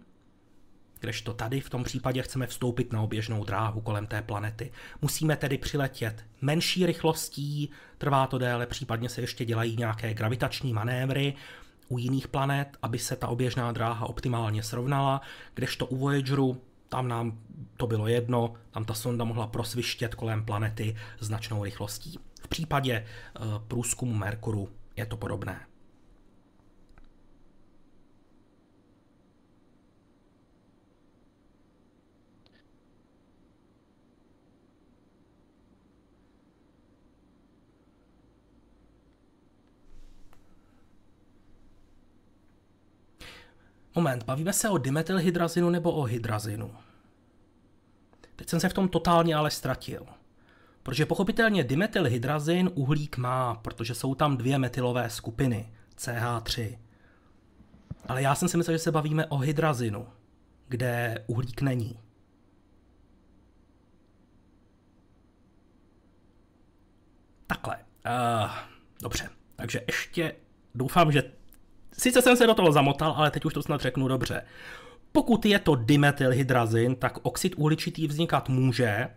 [1.01, 4.73] kdežto tady v tom případě chceme vstoupit na oběžnou dráhu kolem té planety.
[5.03, 11.35] Musíme tedy přiletět menší rychlostí, trvá to déle, případně se ještě dělají nějaké gravitační manévry
[11.89, 15.21] u jiných planet, aby se ta oběžná dráha optimálně srovnala,
[15.55, 17.39] kdežto u Voyageru tam nám
[17.77, 22.19] to bylo jedno, tam ta sonda mohla prosvištět kolem planety značnou rychlostí.
[22.43, 23.07] V případě
[23.41, 25.61] uh, průzkumu Merkuru je to podobné.
[43.97, 46.75] Moment, bavíme se o dimetylhydrazinu nebo o hydrazinu?
[48.37, 50.07] Teď jsem se v tom totálně ale ztratil.
[50.83, 56.79] Protože pochopitelně dimetylhydrazin uhlík má, protože jsou tam dvě metylové skupiny, CH3.
[58.07, 60.07] Ale já jsem si myslel, že se bavíme o hydrazinu,
[60.69, 62.01] kde uhlík není.
[67.47, 67.77] Takhle.
[67.77, 68.51] Uh,
[69.03, 70.35] dobře, takže ještě
[70.75, 71.36] doufám, že
[71.99, 74.43] sice jsem se do toho zamotal, ale teď už to snad řeknu dobře.
[75.13, 79.09] Pokud je to dimetylhydrazin, tak oxid uhličitý vznikat může.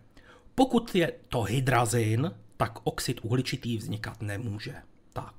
[0.56, 4.76] Pokud je to hydrazin, tak oxid uhličitý vznikat nemůže.
[5.14, 5.36] Tak.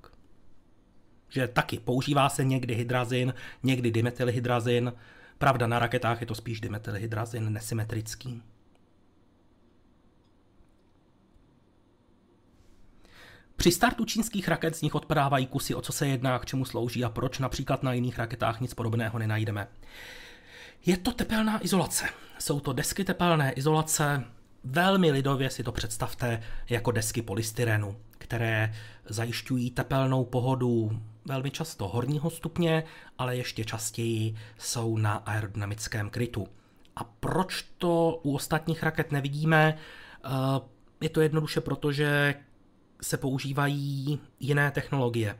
[1.28, 4.92] Že taky používá se někdy hydrazin, někdy dimetylhydrazin.
[5.38, 8.42] Pravda, na raketách je to spíš dimetylhydrazin nesymetrický.
[13.60, 17.04] Při startu čínských raket z nich odpadávají kusy, o co se jedná, k čemu slouží
[17.04, 19.68] a proč například na jiných raketách nic podobného nenajdeme.
[20.86, 22.04] Je to tepelná izolace.
[22.38, 24.24] Jsou to desky tepelné izolace,
[24.64, 32.30] velmi lidově si to představte jako desky polystyrenu, které zajišťují tepelnou pohodu velmi často horního
[32.30, 32.84] stupně,
[33.18, 36.48] ale ještě častěji jsou na aerodynamickém krytu.
[36.96, 39.78] A proč to u ostatních raket nevidíme?
[40.24, 40.28] Eh,
[41.00, 42.34] je to jednoduše proto, že
[43.02, 45.38] se používají jiné technologie.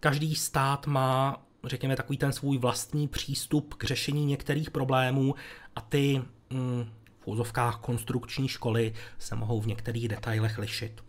[0.00, 5.34] Každý stát má, řekněme, takový ten svůj vlastní přístup k řešení některých problémů
[5.76, 11.04] a ty mm, v úzovkách konstrukční školy se mohou v některých detailech lišit.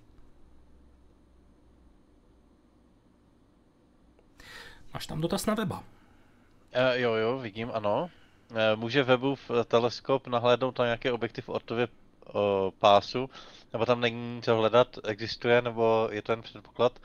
[4.93, 5.79] Máš tam dotaz na weba?
[5.79, 5.83] Uh,
[6.93, 8.09] jo, jo, vidím, ano.
[8.51, 11.87] Uh, může webův teleskop nahlédnout na nějaké objekty v ortově
[12.33, 13.29] uh, pásu
[13.73, 16.99] nebo tam není co hledat, existuje, nebo je to jen předpoklad.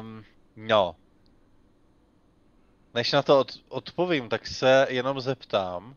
[0.00, 0.24] Um,
[0.56, 0.96] no.
[2.94, 5.96] Než na to od, odpovím, tak se jenom zeptám,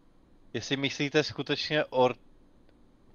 [0.54, 2.16] jestli myslíte skutečně or...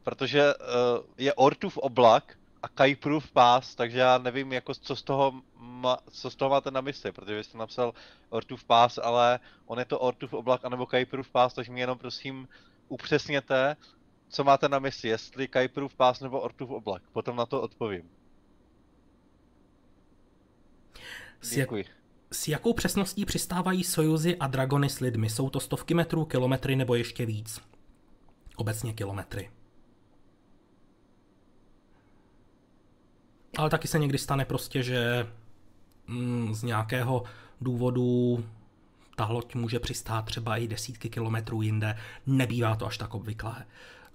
[0.02, 5.32] Protože uh, je Ortův oblak a Kuiperův pás, takže já nevím, jako, co, z toho
[5.56, 7.94] ma, co z toho máte na mysli, protože jste napsal
[8.30, 12.48] Ortův pás, ale on je to Ortův oblak anebo Kuiperův pás, takže mi jenom prosím
[12.88, 13.76] upřesněte,
[14.40, 17.02] máte na mysli, jestli Kuiperův pás nebo Ortův oblak.
[17.12, 18.10] Potom na to odpovím.
[21.40, 21.70] S, jak,
[22.32, 25.30] s jakou přesností přistávají Sojuzy a Dragony s lidmi?
[25.30, 27.60] Jsou to stovky metrů, kilometry nebo ještě víc?
[28.56, 29.50] Obecně kilometry.
[33.58, 35.26] Ale taky se někdy stane prostě, že
[36.06, 37.22] mm, z nějakého
[37.60, 38.44] důvodu
[39.16, 41.98] ta loď může přistát třeba i desítky kilometrů jinde.
[42.26, 43.66] Nebývá to až tak obvyklé.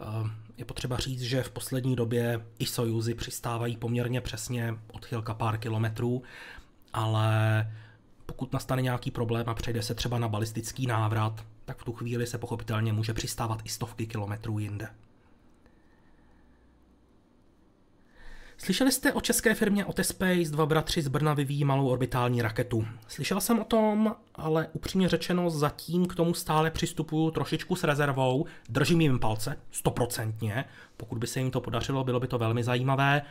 [0.02, 5.58] Eh, je potřeba říct, že v poslední době i Sojuzy přistávají poměrně přesně odchylka pár
[5.58, 6.24] kilometrů,
[6.94, 7.68] ale
[8.26, 12.28] pokud nastane nějaký problém a přejde se třeba na balistický návrat, tak v tu chvíli
[12.28, 14.90] se pochopitelně může přistávat i stovky kilometrů jinde.
[18.58, 22.88] Slyšeli jste o české firmě Otespace, dva bratři z Brna vyvíjí malou orbitální raketu.
[23.08, 28.46] Slyšel jsem o tom, ale upřímně řečeno zatím k tomu stále přistupuju trošičku s rezervou,
[28.70, 30.66] držím jim palce, stoprocentně,
[30.98, 33.22] pokud by se jim to podařilo, bylo by to velmi zajímavé,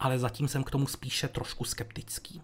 [0.00, 2.42] ale zatím jsem k tomu spíše trošku skeptický.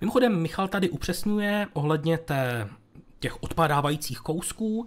[0.00, 2.68] Mimochodem, Michal tady upřesňuje ohledně té,
[3.20, 4.86] těch odpadávajících kousků,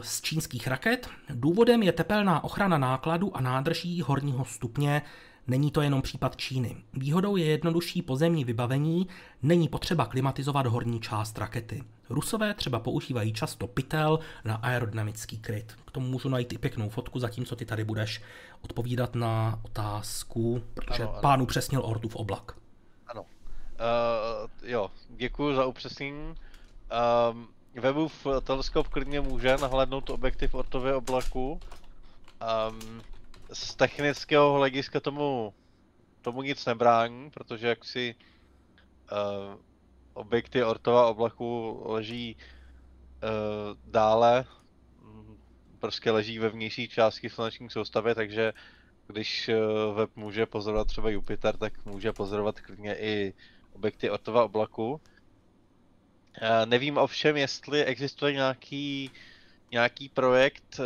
[0.00, 1.08] z čínských raket.
[1.30, 5.02] Důvodem je tepelná ochrana nákladu a nádrží horního stupně.
[5.46, 6.76] Není to jenom případ Číny.
[6.92, 9.08] Výhodou je jednodušší pozemní vybavení,
[9.42, 11.84] není potřeba klimatizovat horní část rakety.
[12.10, 15.76] Rusové třeba používají často pytel na aerodynamický kryt.
[15.86, 18.22] K tomu můžu najít i pěknou fotku, zatímco ty tady budeš
[18.60, 21.20] odpovídat na otázku, protože ano, ano.
[21.22, 22.56] pán upřesnil Ortův oblak.
[23.06, 23.22] Ano.
[23.22, 23.26] Uh,
[24.62, 26.34] jo, děkuji za upřesnění.
[27.32, 27.48] Um,
[27.80, 31.60] Webův teleskop klidně může nahlédnout objektiv ortově oblaku.
[32.70, 33.02] Um,
[33.52, 35.54] z technického hlediska tomu,
[36.22, 38.14] tomu nic nebrání, protože jak si
[39.12, 39.60] uh,
[40.14, 44.44] objekty ortova oblaku leží uh, dále,
[45.02, 45.38] mm,
[45.78, 48.52] prostě leží ve vnější části sluneční soustavy, takže
[49.06, 53.34] když uh, web může pozorovat třeba Jupiter, tak může pozorovat klidně i
[53.72, 55.00] objekty ortova oblaku.
[56.40, 59.10] Eh, nevím ovšem, jestli existuje nějaký,
[59.70, 60.84] nějaký projekt, eh,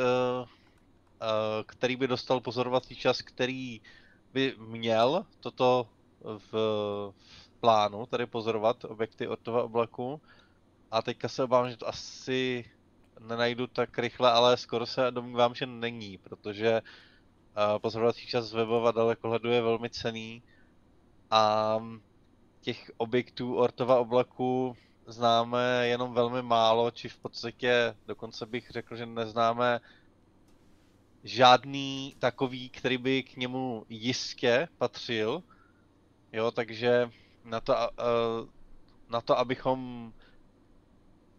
[1.22, 3.80] eh, který by dostal pozorovací čas, který
[4.32, 5.88] by měl toto
[6.22, 6.52] v,
[7.18, 10.20] v plánu, tady pozorovat objekty Ortova oblaku.
[10.90, 12.70] A teďka se obávám, že to asi
[13.20, 16.82] nenajdu tak rychle, ale skoro se domnívám, že není, protože
[17.78, 20.42] pozorovací čas z webova dalekohledu je velmi cený
[21.30, 21.78] a
[22.60, 24.76] těch objektů Ortova oblaku
[25.08, 29.80] známe jenom velmi málo, či v podstatě dokonce bych řekl, že neznáme
[31.24, 35.42] žádný takový, který by k němu jistě patřil.
[36.32, 37.10] Jo, takže
[37.44, 37.74] na to,
[39.08, 40.12] na to abychom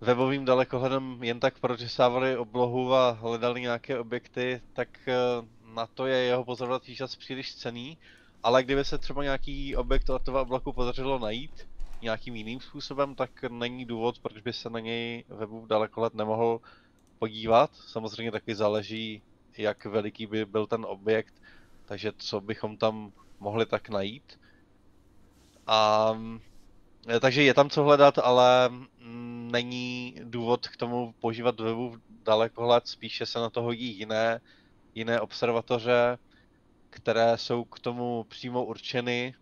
[0.01, 5.15] webovým dalekohledem jen tak prořesávali oblohu a hledali nějaké objekty, tak e,
[5.73, 7.97] na to je jeho pozorovací čas příliš cený.
[8.43, 11.68] Ale kdyby se třeba nějaký objekt od toho oblaku podařilo najít
[12.01, 16.61] nějakým jiným způsobem, tak není důvod, proč by se na něj webův dalekohled nemohl
[17.19, 17.75] podívat.
[17.75, 19.21] Samozřejmě taky záleží,
[19.57, 21.33] jak veliký by byl ten objekt,
[21.85, 24.39] takže co bychom tam mohli tak najít.
[25.67, 26.11] A
[27.09, 32.87] e, takže je tam co hledat, ale mm, není důvod k tomu používat webu dalekohled,
[32.87, 34.41] spíše se na to hodí jiné,
[34.95, 36.17] jiné observatoře,
[36.89, 39.35] které jsou k tomu přímo určeny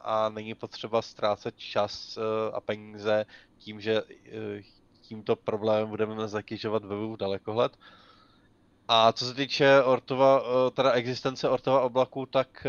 [0.00, 2.20] a není potřeba ztrácet čas e,
[2.52, 3.26] a peníze
[3.58, 4.02] tím, že e,
[5.00, 7.76] tímto problémem budeme zatěžovat webu dalekohled.
[8.88, 12.66] A co se týče Ortova, teda existence Ortova oblaku, tak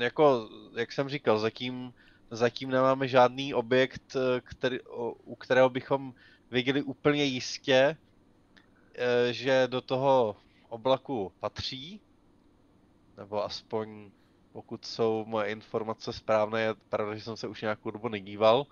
[0.00, 1.94] jako, jak jsem říkal, zatím,
[2.30, 4.80] zatím nemáme žádný objekt, který,
[5.24, 6.14] u kterého bychom
[6.50, 7.96] věděli úplně jistě,
[9.30, 10.36] že do toho
[10.68, 12.00] oblaku patří,
[13.16, 14.10] nebo aspoň
[14.52, 18.66] pokud jsou moje informace správné, je pravda, že jsem se už nějakou dobu nedíval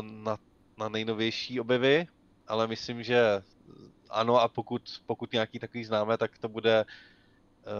[0.00, 0.38] na,
[0.78, 2.06] na nejnovější objevy,
[2.48, 3.42] ale myslím, že
[4.10, 6.84] ano a pokud, pokud nějaký takový známe, tak to bude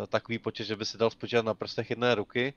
[0.08, 2.54] takový počet, že by se dal spočítat na prstech jedné ruky,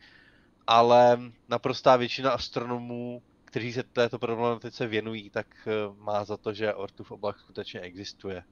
[0.67, 1.19] ale
[1.49, 5.67] naprostá většina astronomů, kteří se této problematice věnují, tak
[5.97, 8.43] má za to, že Ortův oblak skutečně existuje.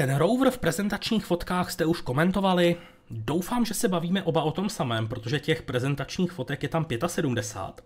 [0.00, 2.76] Ten rover v prezentačních fotkách jste už komentovali.
[3.10, 7.84] Doufám, že se bavíme oba o tom samém, protože těch prezentačních fotek je tam 75.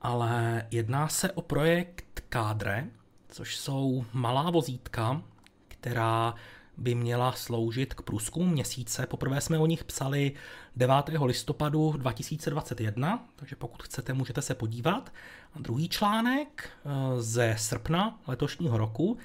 [0.00, 2.86] Ale jedná se o projekt Kádre,
[3.28, 5.22] což jsou malá vozítka,
[5.68, 6.34] která
[6.76, 9.06] by měla sloužit k průzkumu měsíce.
[9.06, 10.32] Poprvé jsme o nich psali
[10.76, 10.96] 9.
[11.24, 15.12] listopadu 2021, takže pokud chcete, můžete se podívat.
[15.54, 16.90] A druhý článek eh,
[17.22, 19.18] ze srpna letošního roku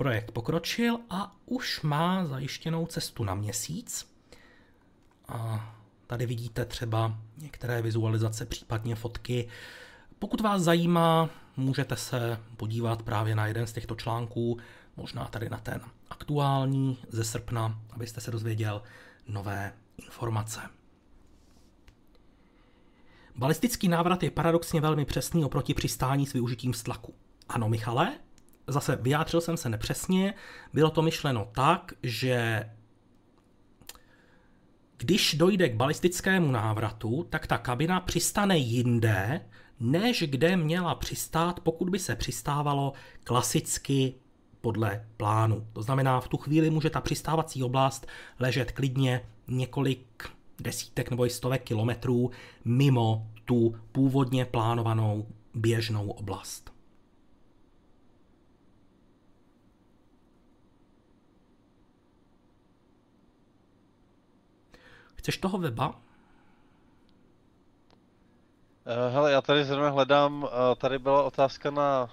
[0.00, 4.12] Projekt pokročil a už má zajištěnou cestu na měsíc.
[5.28, 5.74] A
[6.06, 9.48] tady vidíte třeba některé vizualizace, případně fotky.
[10.18, 14.58] Pokud vás zajímá, můžete se podívat právě na jeden z těchto článků,
[14.96, 15.80] možná tady na ten
[16.10, 18.82] aktuální ze srpna, abyste se dozvěděl
[19.28, 20.60] nové informace.
[23.36, 27.14] Balistický návrat je paradoxně velmi přesný oproti přistání s využitím stlaku.
[27.48, 28.12] Ano, Michale,
[28.66, 30.34] zase vyjádřil jsem se nepřesně,
[30.72, 32.70] bylo to myšleno tak, že
[34.96, 39.40] když dojde k balistickému návratu, tak ta kabina přistane jinde,
[39.80, 42.92] než kde měla přistát, pokud by se přistávalo
[43.24, 44.14] klasicky
[44.60, 45.66] podle plánu.
[45.72, 48.06] To znamená, v tu chvíli může ta přistávací oblast
[48.38, 50.30] ležet klidně několik
[50.60, 52.30] desítek nebo i stovek kilometrů
[52.64, 56.69] mimo tu původně plánovanou běžnou oblast.
[65.30, 65.88] Chceš toho weba?
[65.88, 65.94] Uh,
[69.12, 72.08] hele, já tady zrovna hledám, uh, tady byla otázka na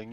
[0.00, 0.12] uh,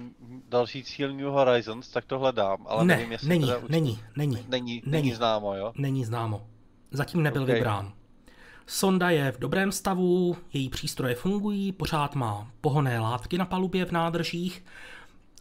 [0.50, 3.70] další cíl New Horizons, tak to hledám, ale ne, nevím, jestli není, teda už...
[3.70, 5.74] není, není, není, není, není známo, jo?
[5.78, 6.48] Není známo.
[6.92, 7.56] Zatím nebyl okay.
[7.56, 7.94] vybrán.
[8.68, 13.92] Sonda je v dobrém stavu, její přístroje fungují, pořád má pohonné látky na palubě v
[13.92, 14.66] nádržích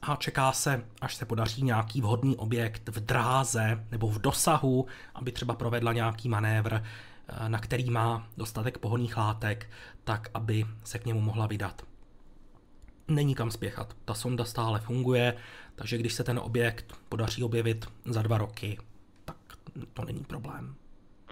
[0.03, 5.33] a čeká se, až se podaří nějaký vhodný objekt v dráze nebo v dosahu, aby
[5.33, 9.71] třeba provedla nějaký manévr, eh, na který má dostatek pohonných látek,
[10.05, 11.83] tak aby se k němu mohla vydat.
[13.09, 15.37] Není kam spěchat, ta sonda stále funguje,
[15.75, 18.79] takže když se ten objekt podaří objevit za dva roky,
[19.25, 19.37] tak
[19.95, 20.75] to není problém.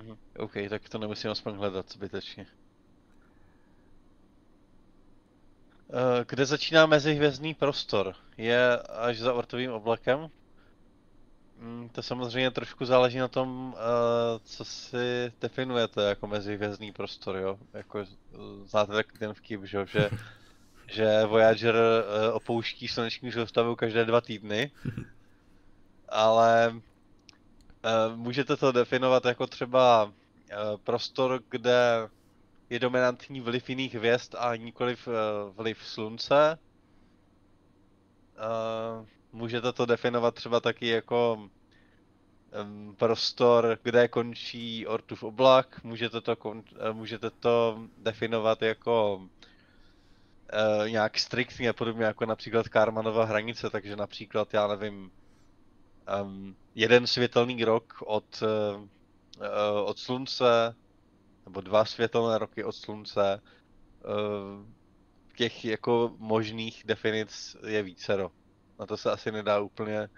[0.03, 0.16] Mhm.
[0.39, 2.47] OK, tak to nemusím aspoň hledat zbytečně.
[5.80, 5.80] Eh,
[6.28, 8.14] kde začíná mezihvězdný prostor?
[8.36, 10.30] Je až za ortovým oblakem?
[11.59, 17.59] Mm, to samozřejmě trošku záleží na tom, eh, co si definujete jako mezihvězdný prostor, jo?
[17.74, 18.07] Jako, eh,
[18.64, 20.11] znáte taky ten vtip, že, že,
[20.86, 21.76] že Voyager
[22.32, 24.70] opouští sluneční soustavu každé dva týdny,
[26.09, 26.74] ale
[28.14, 30.12] můžete to definovat jako třeba
[30.84, 32.09] prostor, kde
[32.71, 35.14] je dominantní vliv jiných hvězd a nikoliv uh,
[35.57, 36.59] vliv slunce.
[38.39, 41.49] Uh, můžete to definovat třeba taky jako
[42.97, 49.27] prostor, kde končí Ortův oblak, můžete to, kon, uh, můžete to definovat jako
[50.89, 55.11] nějak striktně, podobně jako například Karmanova hranice, takže například, já nevím,
[56.75, 58.43] jeden světelný rok od,
[59.85, 60.75] od slunce,
[61.51, 63.40] nebo dva světelné roky od slunce,
[64.05, 64.66] uh,
[65.36, 68.30] těch jako možných definic je vícero.
[68.78, 70.09] Na to se asi nedá úplně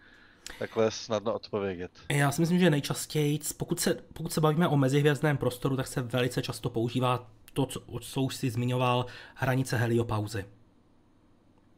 [0.59, 1.91] takhle snadno odpovědět.
[2.09, 6.03] Já si myslím, že nejčastěji, pokud se, pokud se bavíme o mezihvězdném prostoru, tak se
[6.03, 10.45] velice často používá to, co, co už si zmiňoval, hranice heliopauzy.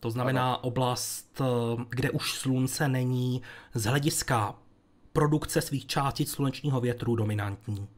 [0.00, 0.58] To znamená ano.
[0.62, 1.40] oblast,
[1.88, 3.42] kde už slunce není
[3.74, 4.54] z hlediska
[5.12, 7.88] produkce svých částic slunečního větru dominantní.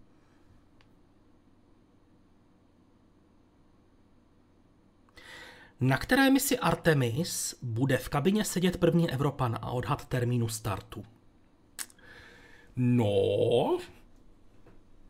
[5.81, 11.05] Na které misi Artemis bude v kabině sedět první Evropan a odhad termínu startu?
[12.77, 13.79] No,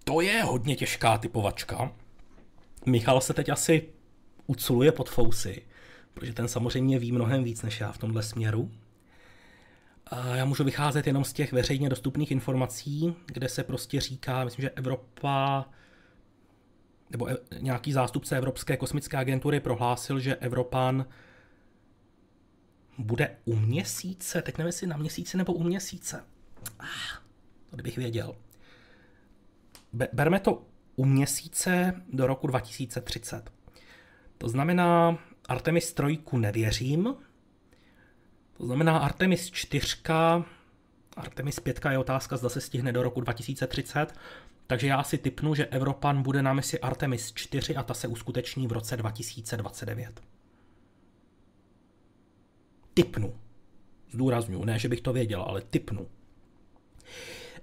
[0.04, 1.92] to je hodně těžká typovačka.
[2.86, 3.88] Michal se teď asi
[4.46, 5.62] uculuje pod fousy,
[6.14, 8.70] protože ten samozřejmě ví mnohem víc než já v tomhle směru.
[10.34, 14.70] Já můžu vycházet jenom z těch veřejně dostupných informací, kde se prostě říká, myslím, že
[14.70, 15.64] Evropa
[17.10, 21.06] nebo e, nějaký zástupce Evropské kosmické agentury prohlásil, že Evropan
[22.98, 26.24] bude u měsíce, teď nevím, jestli na měsíci nebo u měsíce.
[26.80, 27.22] Ah,
[27.70, 28.36] to bych věděl.
[30.12, 30.62] Berme to
[30.96, 33.50] u měsíce do roku 2030.
[34.38, 35.18] To znamená,
[35.48, 37.14] Artemis 3 nevěřím.
[38.56, 39.96] To znamená, Artemis 4,
[41.16, 44.14] Artemis 5 je otázka, zda se stihne do roku 2030.
[44.66, 48.66] Takže já si typnu, že Evropan bude na misi Artemis 4 a ta se uskuteční
[48.66, 50.20] v roce 2029.
[52.94, 53.34] Typnu.
[54.10, 56.08] Zdůraznuju, ne, že bych to věděl, ale typnu.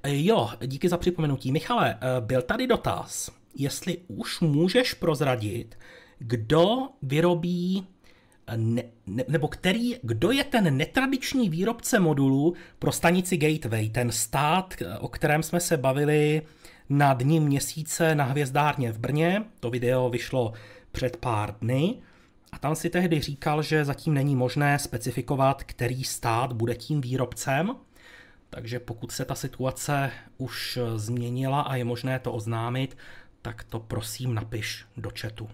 [0.04, 1.52] E, jo, díky za připomenutí.
[1.52, 5.78] Michale, e, byl tady dotaz, jestli už můžeš prozradit,
[6.20, 7.88] kdo vyrobí
[8.56, 14.74] ne, ne, nebo který, kdo je ten netradiční výrobce modulu pro stanici Gateway, ten stát,
[15.00, 16.42] o kterém jsme se bavili
[16.90, 19.44] na dní měsíce na hvězdárně v Brně.
[19.60, 20.54] To video vyšlo
[20.92, 21.96] před pár dny.
[22.52, 27.76] A tam si tehdy říkal, že zatím není možné specifikovat, který stát bude tím výrobcem.
[28.50, 32.98] Takže pokud se ta situace už změnila a je možné to oznámit,
[33.42, 35.50] tak to prosím napiš do chatu.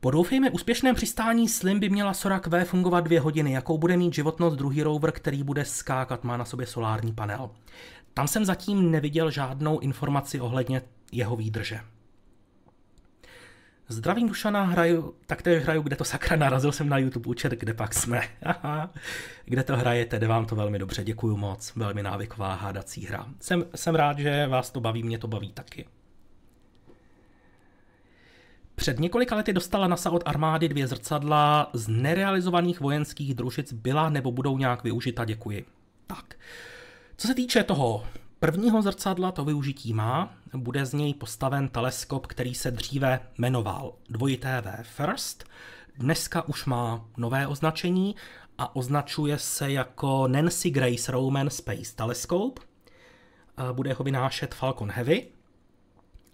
[0.00, 3.52] Po doufejme úspěšném přistání Slim by měla Sora Q fungovat dvě hodiny.
[3.52, 7.50] Jakou bude mít životnost druhý rover, který bude skákat, má na sobě solární panel.
[8.14, 11.80] Tam jsem zatím neviděl žádnou informaci ohledně jeho výdrže.
[13.88, 17.94] Zdravím Dušana, hraju, taktéž hraju, kde to sakra narazil jsem na YouTube účet, kde pak
[17.94, 18.22] jsme.
[19.44, 23.26] kde to hrajete, jde vám to velmi dobře, děkuju moc, velmi návyková hádací hra.
[23.40, 25.86] Jsem, jsem rád, že vás to baví, mě to baví taky.
[28.78, 34.32] Před několika lety dostala NASA od armády dvě zrcadla z nerealizovaných vojenských družic byla nebo
[34.32, 35.66] budou nějak využita, děkuji.
[36.06, 36.34] Tak,
[37.16, 38.06] co se týče toho
[38.40, 44.62] prvního zrcadla, to využití má, bude z něj postaven teleskop, který se dříve jmenoval dvojité
[44.82, 45.44] V First,
[45.96, 48.16] dneska už má nové označení
[48.58, 52.62] a označuje se jako Nancy Grace Roman Space Telescope.
[53.72, 55.26] Bude ho vynášet Falcon Heavy,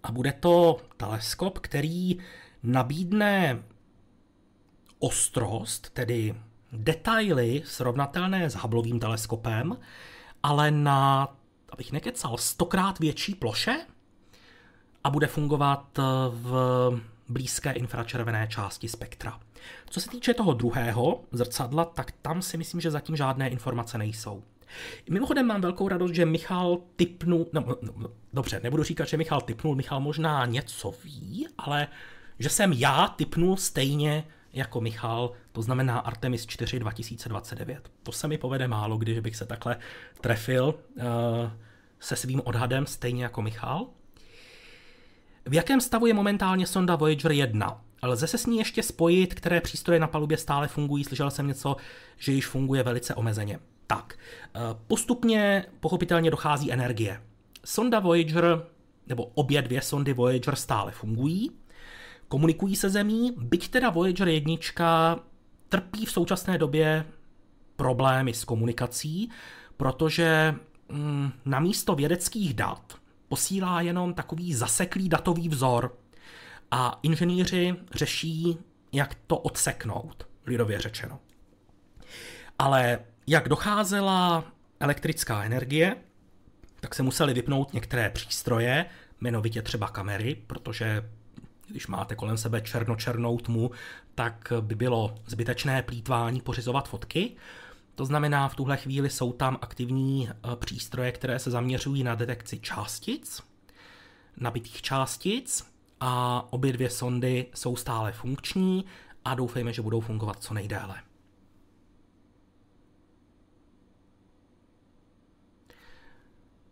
[0.04, 2.18] a bude to teleskop, který
[2.62, 3.62] nabídne
[4.98, 6.34] ostrost, tedy
[6.72, 9.76] detaily srovnatelné s Hubbleovým teleskopem,
[10.42, 11.28] ale na,
[11.70, 13.86] abych nekecal, stokrát větší ploše
[15.04, 15.98] a bude fungovat
[16.30, 16.52] v
[17.28, 19.40] blízké infračervené části spektra.
[19.90, 24.42] Co se týče toho druhého zrcadla, tak tam si myslím, že zatím žádné informace nejsou.
[25.10, 29.40] Mimochodem mám velkou radost, že Michal typnul, no, no, no, dobře, nebudu říkat, že Michal
[29.40, 31.88] typnul, Michal možná něco ví, ale
[32.38, 37.90] že jsem já typnul stejně jako Michal, to znamená Artemis 4 2029.
[38.02, 39.76] To se mi povede málo, když bych se takhle
[40.20, 41.04] trefil uh,
[42.00, 43.86] se svým odhadem stejně jako Michal.
[45.46, 47.80] V jakém stavu je momentálně sonda Voyager 1?
[48.02, 51.04] Lze se s ní ještě spojit, které přístroje na palubě stále fungují?
[51.04, 51.76] Slyšel jsem něco,
[52.16, 53.58] že již funguje velice omezeně.
[53.86, 57.22] Tak, eh, postupně pochopitelně dochází energie.
[57.64, 58.66] Sonda Voyager,
[59.06, 61.50] nebo obě dvě sondy Voyager stále fungují,
[62.28, 64.56] komunikují se zemí, byť teda Voyager 1
[65.68, 67.04] trpí v současné době
[67.76, 69.30] problémy s komunikací,
[69.76, 70.54] protože
[70.88, 72.94] mm, na místo vědeckých dat
[73.28, 75.98] posílá jenom takový zaseklý datový vzor
[76.70, 78.58] a inženýři řeší,
[78.92, 81.18] jak to odseknout, lidově řečeno.
[82.58, 84.44] Ale jak docházela
[84.80, 85.96] elektrická energie,
[86.80, 88.86] tak se museli vypnout některé přístroje,
[89.20, 91.10] jmenovitě třeba kamery, protože
[91.68, 93.70] když máte kolem sebe černočernou tmu,
[94.14, 97.36] tak by bylo zbytečné plítvání pořizovat fotky.
[97.94, 102.58] To znamená, v tuhle chvíli jsou tam aktivní eh, přístroje, které se zaměřují na detekci
[102.58, 103.42] částic,
[104.36, 105.66] nabitých částic
[106.00, 108.84] a obě dvě sondy jsou stále funkční
[109.24, 110.94] a doufejme, že budou fungovat co nejdéle.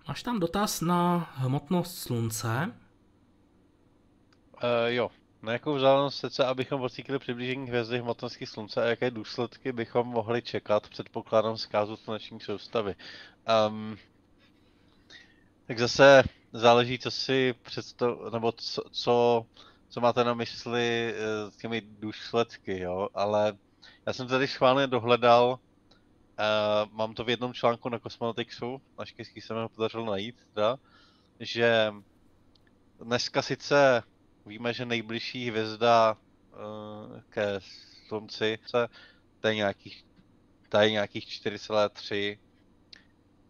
[0.08, 2.74] Máš tam dotaz na hmotnost slunce?
[4.62, 5.10] Uh, jo.
[5.42, 10.42] Na jakou vzdálenost srdce, abychom pocítili přiblížení hvězdy hmotnosti slunce a jaké důsledky bychom mohli
[10.42, 12.94] čekat, předpokládám zkázu sluneční soustavy.
[13.68, 13.96] Um,
[15.66, 16.22] tak zase
[16.52, 19.46] záleží, co si představ, nebo co, co,
[19.88, 23.58] co máte na mysli eh, s těmi důsledky, jo, ale
[24.06, 25.58] já jsem tady schválně dohledal,
[26.38, 30.78] uh, mám to v jednom článku na Cosmonautixu, naštěstí se mi ho podařilo najít, teda,
[31.40, 31.92] že
[33.04, 34.02] dneska sice
[34.46, 37.60] víme, že nejbližší hvězda uh, ke
[38.08, 38.88] Slunci se,
[39.40, 40.04] to je nějakých,
[40.68, 42.38] to je nějakých 4,3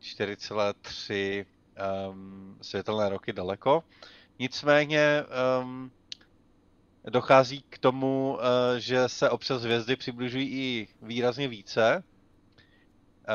[0.03, 1.47] 4,3
[2.11, 3.85] um, světelné roky daleko.
[4.39, 5.25] Nicméně
[5.63, 5.93] um,
[7.05, 8.41] dochází k tomu, uh,
[8.79, 12.05] že se občas hvězdy přibližují i výrazně více.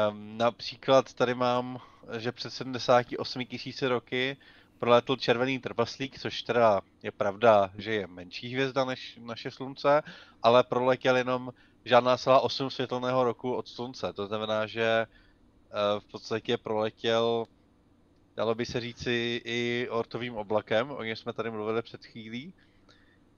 [0.09, 1.79] Um, například tady mám,
[2.17, 4.37] že před 78 tisíci roky
[4.79, 10.01] prolétl červený trpaslík, což teda je pravda, že je menší hvězda než naše slunce,
[10.43, 11.53] ale proletěl jenom
[11.85, 14.13] žádná celá 8 světelného roku od slunce.
[14.13, 17.45] To znamená, že uh, v podstatě proletěl
[18.35, 22.53] dalo by se říci i ortovým oblakem, o něm jsme tady mluvili před chvílí.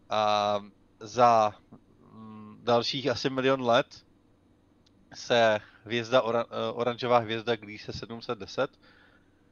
[0.09, 0.59] A
[0.99, 1.53] za
[2.11, 4.05] mm, dalších asi milion let
[5.13, 5.59] se
[5.89, 8.71] hvězda, oran, eh, oranžová hvězda Gliese 710,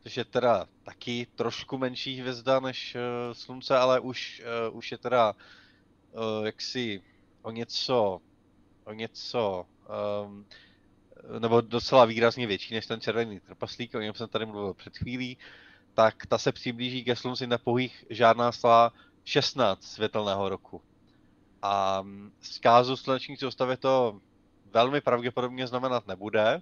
[0.04, 4.98] což je teda taky trošku menší hvězda než uh, Slunce, ale už, uh, už je
[4.98, 5.36] teda
[6.44, 7.02] jaksi
[7.42, 8.22] o něco,
[8.86, 9.66] o něco
[10.26, 10.46] um,
[11.40, 15.38] nebo docela výrazně větší než ten červený trpaslík, o něm jsem tady mluvil před chvílí,
[15.94, 18.94] tak ta se přiblíží ke slunci na pouhých žádná slá
[19.26, 20.82] 16 světelného roku.
[21.62, 22.04] A
[22.42, 24.22] zkázu sluneční soustavy to
[24.74, 26.62] velmi pravděpodobně znamenat nebude,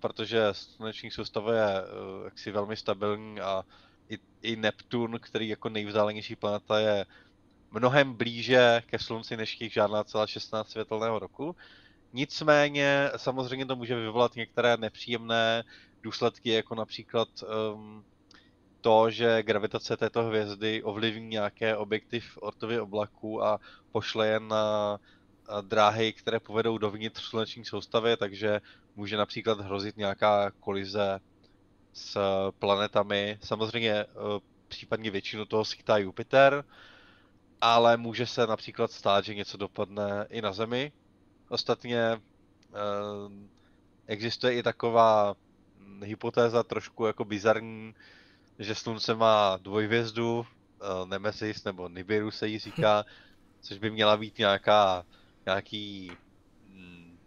[0.00, 1.84] protože sluneční soustava je eh,
[2.24, 3.64] jaksi velmi stabilní a
[4.08, 7.06] i, i Neptun, který jako nejvzdálenější planeta je
[7.70, 11.56] mnohem blíže ke slunci než těch žádná celá 16 světelného roku.
[12.12, 15.64] Nicméně samozřejmě to může vyvolat některé nepříjemné
[16.02, 17.28] důsledky, jako například
[17.74, 18.04] um,
[18.80, 23.60] to, že gravitace této hvězdy ovlivní nějaké objekty v ortově oblaku a
[23.92, 24.98] pošle je na
[25.60, 28.60] dráhy, které povedou dovnitř sluneční soustavy, takže
[28.96, 31.20] může například hrozit nějaká kolize
[31.92, 32.18] s
[32.58, 33.38] planetami.
[33.42, 34.06] Samozřejmě e,
[34.68, 36.64] případně většinu toho schytá Jupiter,
[37.60, 40.92] ale může se například stát, že něco dopadne i na Zemi,
[41.48, 42.18] Ostatně eh,
[44.06, 45.34] existuje i taková
[46.02, 47.94] hypotéza trošku jako bizarní,
[48.58, 53.04] že slunce má dvojvězdu, eh, Nemesis nebo Nibiru se jí říká,
[53.60, 55.04] což by měla být nějaká,
[55.46, 56.12] nějaký,
[56.68, 57.18] mm,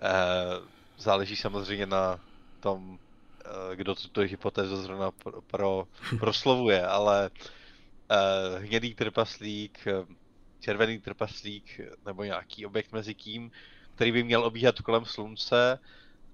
[0.00, 0.68] eh,
[0.98, 2.20] záleží samozřejmě na
[2.60, 2.98] tom,
[3.44, 5.88] eh, kdo tuto hypotézu zrovna pro, pro,
[6.18, 7.30] proslovuje, ale
[8.10, 9.88] eh, hnědý trpaslík,
[10.60, 13.50] červený trpaslík nebo nějaký objekt mezi tím,
[13.94, 15.78] který by měl obíhat kolem slunce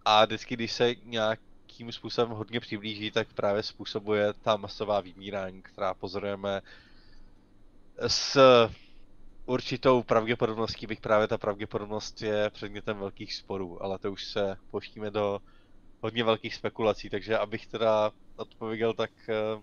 [0.05, 5.95] a vždycky, když se nějakým způsobem hodně přiblíží, tak právě způsobuje ta masová vymírání, která
[5.95, 6.62] pozorujeme
[8.07, 8.39] s
[9.51, 15.11] určitou pravděpodobností, bych právě ta pravděpodobnost je předmětem velkých sporů, ale to už se pouštíme
[15.11, 15.41] do
[16.03, 19.11] hodně velkých spekulací, takže abych teda odpověděl, tak...
[19.29, 19.61] Eh,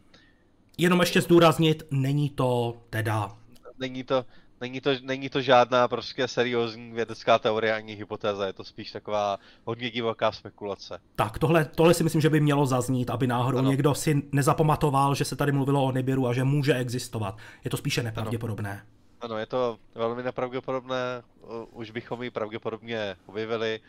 [0.77, 3.37] Jenom ještě zdůraznit, není to teda...
[3.79, 4.25] Není to,
[4.61, 9.37] Není to, není to žádná prostě seriózní vědecká teorie ani hypotéza, je to spíš taková
[9.65, 10.99] hodně divoká spekulace.
[11.15, 13.69] Tak, tohle, tohle si myslím, že by mělo zaznít, aby náhodou ano.
[13.69, 17.37] někdo si nezapamatoval, že se tady mluvilo o Nibiru a že může existovat.
[17.63, 18.71] Je to spíše nepravděpodobné.
[18.71, 21.23] Ano, ano je to velmi nepravděpodobné,
[21.71, 23.81] už bychom ji pravděpodobně objevili.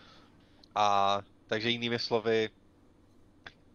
[0.74, 2.50] A takže jinými slovy,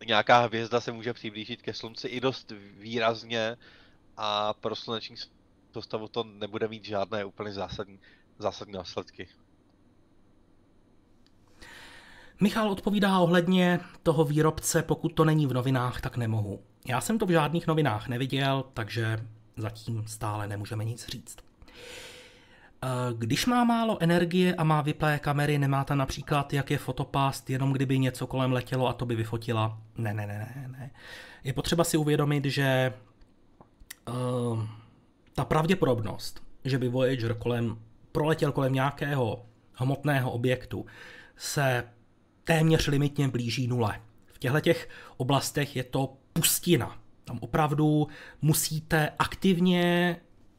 [0.05, 3.57] nějaká hvězda se může přiblížit ke slunci i dost výrazně
[4.17, 5.15] a pro sluneční
[5.71, 7.99] postavu to nebude mít žádné úplně zásadní,
[8.39, 9.27] zásadní následky.
[12.41, 16.63] Michal odpovídá ohledně toho výrobce, pokud to není v novinách, tak nemohu.
[16.85, 19.27] Já jsem to v žádných novinách neviděl, takže
[19.57, 21.37] zatím stále nemůžeme nic říct.
[23.17, 27.73] Když má málo energie a má vyplé kamery, nemá tam například, jak je fotopast, jenom
[27.73, 29.77] kdyby něco kolem letělo a to by vyfotila.
[29.97, 30.91] Ne, ne, ne, ne, ne.
[31.43, 32.93] Je potřeba si uvědomit, že
[34.09, 34.63] uh,
[35.35, 37.77] ta pravděpodobnost, že by Voyager kolem,
[38.11, 40.85] proletěl kolem nějakého hmotného objektu,
[41.37, 41.83] se
[42.43, 44.01] téměř limitně blíží nule.
[44.33, 46.97] V těchto těch oblastech je to pustina.
[47.25, 48.07] Tam opravdu
[48.41, 50.15] musíte aktivně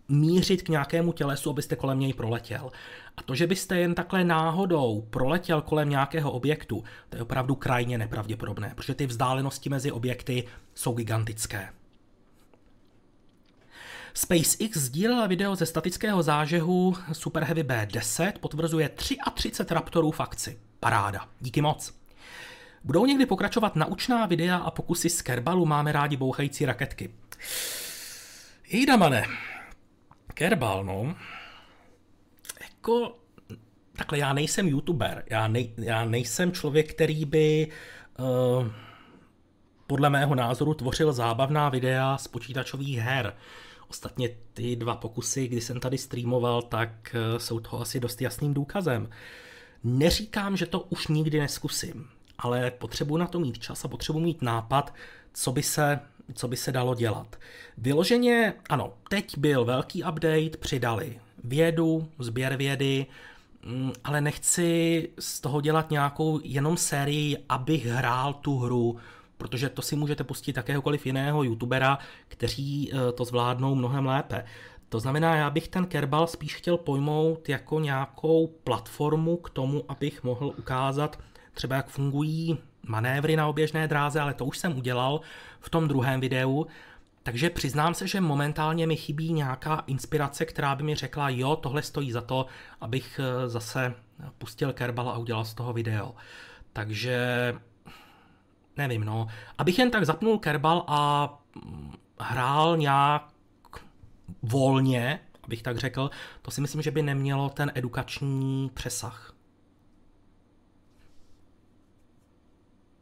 [0.09, 2.71] mířit k nějakému tělesu, abyste kolem něj proletěl.
[3.17, 7.99] A to, že byste jen takhle náhodou proletěl kolem nějakého objektu, to je opravdu krajně
[7.99, 11.69] nepravděpodobné, protože ty vzdálenosti mezi objekty jsou gigantické.
[14.15, 20.59] SpaceX sdílela video ze statického zážehu Super Heavy B10, potvrzuje 33 Raptorů v akci.
[20.81, 22.04] Paráda, díky moc.
[22.85, 27.11] Budou někdy pokračovat naučná videa a pokusy z Kerbalu, máme rádi bouchající raketky.
[28.69, 29.25] Jídamane,
[30.35, 31.15] Kerbal, no,
[32.63, 33.19] jako,
[33.97, 37.69] takhle já nejsem youtuber, já, nej, já nejsem člověk, který by
[38.19, 38.67] uh,
[39.87, 43.37] podle mého názoru tvořil zábavná videa z počítačových her.
[43.89, 48.55] Ostatně ty dva pokusy, kdy jsem tady streamoval, tak uh, jsou toho asi dost jasným
[48.55, 49.09] důkazem.
[49.85, 52.09] Neříkám, že to už nikdy neskusím,
[52.39, 54.95] ale potřebuji na to mít čas a potřebuji mít nápad,
[55.33, 56.01] co by se
[56.35, 57.37] co by se dalo dělat.
[57.79, 63.07] Vyloženě, ano, teď byl velký update, přidali vědu, sběr vědy,
[63.63, 68.97] mm, ale nechci z toho dělat nějakou jenom sérii, abych hrál tu hru,
[69.37, 71.99] protože to si můžete pustit jakéhokoliv jiného youtubera,
[72.29, 74.45] kteří eh, to zvládnou mnohem lépe.
[74.89, 80.23] To znamená, já bych ten Kerbal spíš chtěl pojmout jako nějakou platformu k tomu, abych
[80.23, 81.19] mohl ukázat
[81.55, 85.21] třeba, jak fungují manévry na oběžné dráze, ale to už jsem udělal
[85.61, 86.67] v tom druhém videu.
[87.23, 91.83] Takže přiznám se, že momentálně mi chybí nějaká inspirace, která by mi řekla, jo, tohle
[91.83, 92.47] stojí za to,
[92.81, 93.95] abych eh, zase
[94.39, 96.15] pustil Kerbal a udělal z toho video.
[96.73, 97.55] Takže
[98.77, 99.27] nevím, no.
[99.59, 101.29] Abych jen tak zapnul Kerbal a
[101.65, 103.35] mm, hrál nějak
[104.43, 106.11] volně, abych tak řekl,
[106.43, 109.34] to si myslím, že by nemělo ten edukační přesah.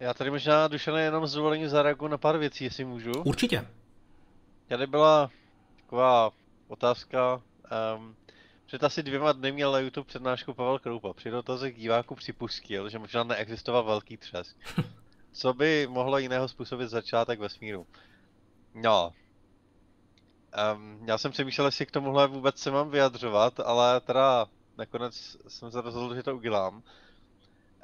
[0.03, 3.12] Já tady možná, Dušane, jenom z dovolení zareaguju na pár věcí, jestli můžu.
[3.12, 3.69] Určitě.
[4.69, 5.31] Tady byla
[5.77, 6.31] taková
[6.69, 7.43] otázka,
[7.97, 8.16] um,
[8.66, 11.12] před asi dvěma dny měl na YouTube přednášku Pavel Kroupa.
[11.12, 14.57] Při dotazech diváků připustil, že možná neexistoval velký třesk.
[15.33, 17.87] Co by mohlo jiného způsobit začátek vesmíru?
[18.74, 19.12] No.
[20.74, 24.47] Um, já jsem přemýšlel, jestli k tomuhle vůbec se mám vyjadřovat, ale teda
[24.79, 26.83] nakonec jsem se rozhodl, že to udělám.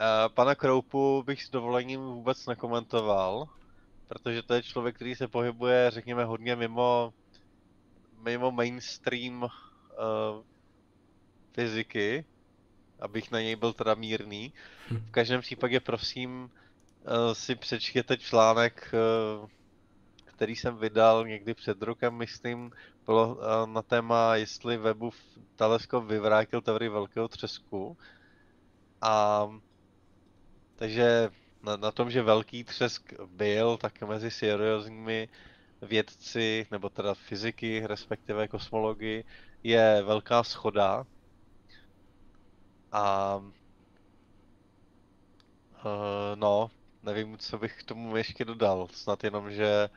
[0.01, 3.49] Uh, pana Kroupu bych s dovolením vůbec nekomentoval,
[4.09, 7.15] protože to je člověk, který se pohybuje, řekněme, hodně mimo,
[8.23, 9.49] mimo mainstream uh,
[11.53, 12.25] fyziky,
[13.01, 14.53] abych na něj byl teda mírný.
[14.91, 14.97] Hm.
[14.97, 16.51] V každém případě prosím uh,
[17.33, 18.95] si přečtěte článek,
[19.43, 19.49] uh,
[20.25, 22.73] který jsem vydal někdy před rokem, myslím,
[23.07, 25.17] bylo uh, na téma, jestli webův
[25.57, 27.97] teleskop vyvrátil teorii velkého třesku.
[29.03, 29.49] A
[30.79, 31.31] takže
[31.63, 35.29] na, na tom, že velký třesk byl, tak mezi seriózními
[35.83, 39.25] vědci, nebo teda fyziky, respektive kosmologi,
[39.63, 41.07] je velká schoda.
[42.93, 43.53] A uh,
[46.35, 46.71] no,
[47.03, 48.89] nevím, co bych k tomu ještě dodal.
[48.91, 49.89] Snad jenom, že,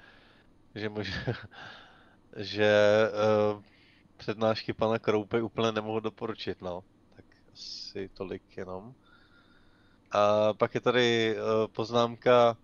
[0.75, 1.13] že může,
[2.37, 2.73] že
[3.53, 3.63] uh,
[4.17, 6.83] přednášky pana Kroupy úplně nemohu doporučit, no.
[7.15, 8.95] Tak asi tolik jenom.
[10.11, 12.57] A pak je tady uh, poznámka,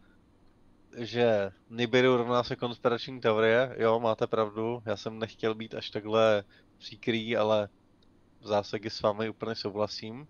[0.97, 3.75] že Nibiru rovná se konspirační teorie.
[3.77, 6.43] Jo, máte pravdu, já jsem nechtěl být až takhle
[6.77, 7.69] příkrý, ale
[8.41, 10.27] v zásadě s vámi úplně souhlasím.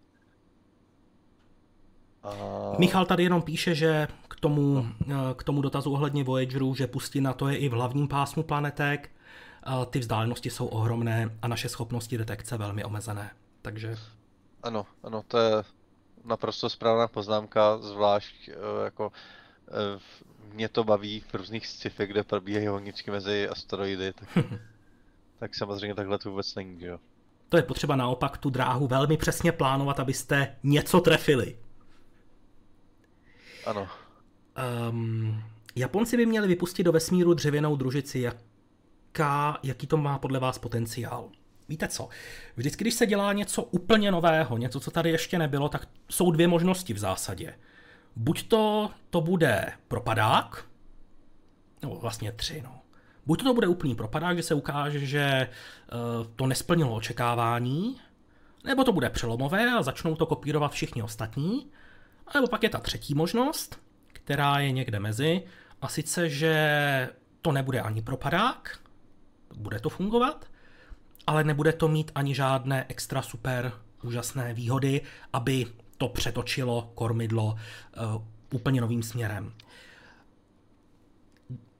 [2.24, 2.32] A...
[2.80, 5.36] Michal tady jenom píše, že k tomu, no.
[5.36, 9.12] k tomu dotazu ohledně Voyageru, že pustina to je i v hlavním pásmu planetek,
[9.90, 13.32] ty vzdálenosti jsou ohromné a naše schopnosti detekce velmi omezené.
[13.62, 13.96] Takže...
[14.64, 15.64] Ano, ano, to je,
[16.28, 19.12] naprosto správná poznámka, zvlášť eh, jako
[19.68, 20.00] eh,
[20.54, 24.30] mě to baví v různých sci-fi, kde probíhají honičky mezi asteroidy, tak,
[25.40, 27.00] tak samozřejmě takhle to vůbec není, jo.
[27.50, 31.58] To je potřeba naopak tu dráhu velmi přesně plánovat, abyste něco trefili.
[33.66, 33.88] Ano.
[34.90, 35.44] Um,
[35.76, 38.20] Japonci by měli vypustit do vesmíru dřevěnou družici.
[38.20, 41.30] Jaká, jaký to má podle vás potenciál?
[41.70, 42.10] Víte co,
[42.56, 46.48] vždycky, když se dělá něco úplně nového, něco, co tady ještě nebylo, tak jsou dvě
[46.48, 47.54] možnosti v zásadě.
[48.16, 50.66] Buď to, to bude propadák,
[51.82, 52.82] nebo vlastně tři, no.
[53.26, 55.50] Buď to bude úplný propadák, že se ukáže, že
[56.20, 58.02] uh, to nesplnilo očekávání,
[58.64, 61.72] nebo to bude přelomové a začnou to kopírovat všichni ostatní,
[62.34, 65.44] nebo pak je ta třetí možnost, která je někde mezi,
[65.82, 67.10] a sice, že
[67.42, 68.80] to nebude ani propadák,
[69.56, 70.46] bude to fungovat,
[71.28, 73.72] ale nebude to mít ani žádné extra super
[74.04, 75.02] úžasné výhody,
[75.34, 75.66] aby
[75.98, 78.24] to přetočilo kormidlo uh,
[78.54, 79.54] úplně novým směrem.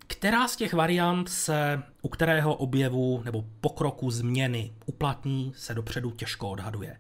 [0.08, 6.50] Která z těch variant se u kterého objevu nebo pokroku změny uplatní, se dopředu těžko
[6.50, 6.98] odhaduje.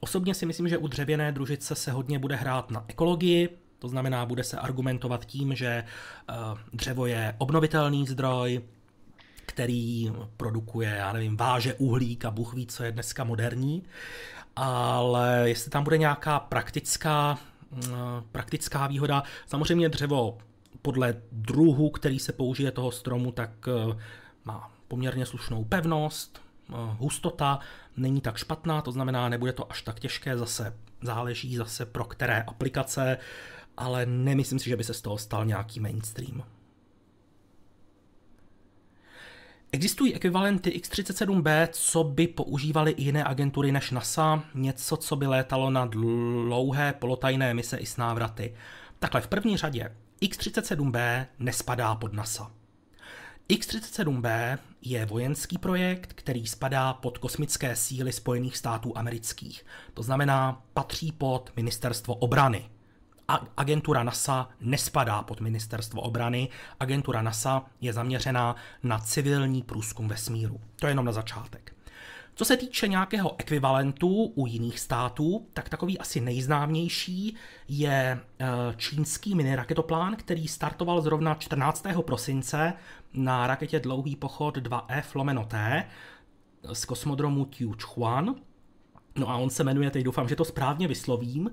[0.00, 3.48] Osobně si myslím, že u dřevěné družice se hodně bude hrát na ekologii,
[3.78, 6.34] to znamená, bude se argumentovat tím, že eh,
[6.72, 8.60] dřevo je obnovitelný zdroj,
[9.46, 13.82] který produkuje, já nevím, váže uhlík a Bůh ví, co je dneska moderní,
[14.56, 17.38] ale jestli tam bude nějaká praktická,
[17.76, 17.88] eh,
[18.32, 20.38] praktická výhoda, samozřejmě dřevo
[20.82, 23.96] podle druhu, který se použije toho stromu, tak eh,
[24.44, 26.40] má poměrně slušnou pevnost,
[26.98, 27.58] hustota
[27.96, 32.42] není tak špatná, to znamená, nebude to až tak těžké, zase záleží zase pro které
[32.42, 33.18] aplikace,
[33.76, 36.42] ale nemyslím si, že by se z toho stal nějaký mainstream.
[39.72, 45.70] Existují ekvivalenty X-37B, co by používaly i jiné agentury než NASA, něco, co by létalo
[45.70, 48.54] na dlouhé polotajné mise i s návraty.
[48.98, 52.50] Takhle v první řadě X-37B nespadá pod NASA.
[53.48, 59.66] X-37B je vojenský projekt, který spadá pod kosmické síly Spojených států amerických.
[59.94, 62.70] To znamená, patří pod ministerstvo obrany.
[63.56, 66.48] Agentura NASA nespadá pod ministerstvo obrany.
[66.80, 70.60] Agentura NASA je zaměřená na civilní průzkum vesmíru.
[70.76, 71.74] To je jenom na začátek.
[72.34, 77.36] Co se týče nějakého ekvivalentu u jiných států, tak takový asi nejznámější
[77.68, 78.46] je eh,
[78.76, 81.86] čínský miniraketoplán, který startoval zrovna 14.
[82.06, 82.72] prosince
[83.12, 85.84] na raketě Dlouhý pochod 2F lomeno T
[86.72, 88.34] z kosmodromu Tiuchuan.
[89.16, 91.50] No a on se jmenuje, teď doufám, že to správně vyslovím,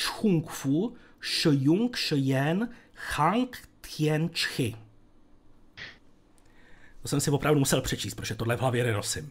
[0.00, 2.68] Chungfu Shiyung Shiyen
[3.16, 4.76] Hang Tian Chi.
[7.02, 9.30] To jsem si opravdu musel přečíst, protože tohle v hlavě nenosím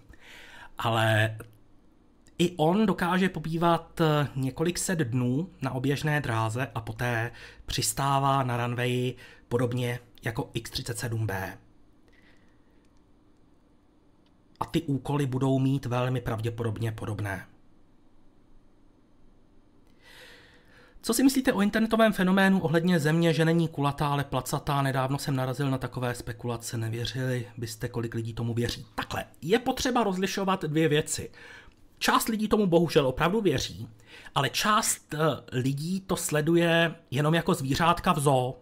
[0.79, 1.37] ale
[2.37, 7.31] i on dokáže pobývat eh, několik set dnů na oběžné dráze a poté
[7.65, 9.15] přistává na runwayi
[9.49, 11.57] podobně jako X-37B.
[14.59, 17.45] A ty úkoly budou mít velmi pravděpodobně podobné.
[21.01, 24.81] Co si myslíte o internetovém fenoménu ohledně země, že není kulatá, ale placatá?
[24.81, 28.85] Nedávno jsem narazil na takové spekulace, nevěřili byste, kolik lidí tomu věří.
[28.95, 31.31] Takhle, je potřeba rozlišovat dvě věci.
[31.99, 33.87] Část lidí tomu bohužel opravdu věří,
[34.35, 35.17] ale část eh,
[35.51, 38.61] lidí to sleduje jenom jako zvířátka v zoo.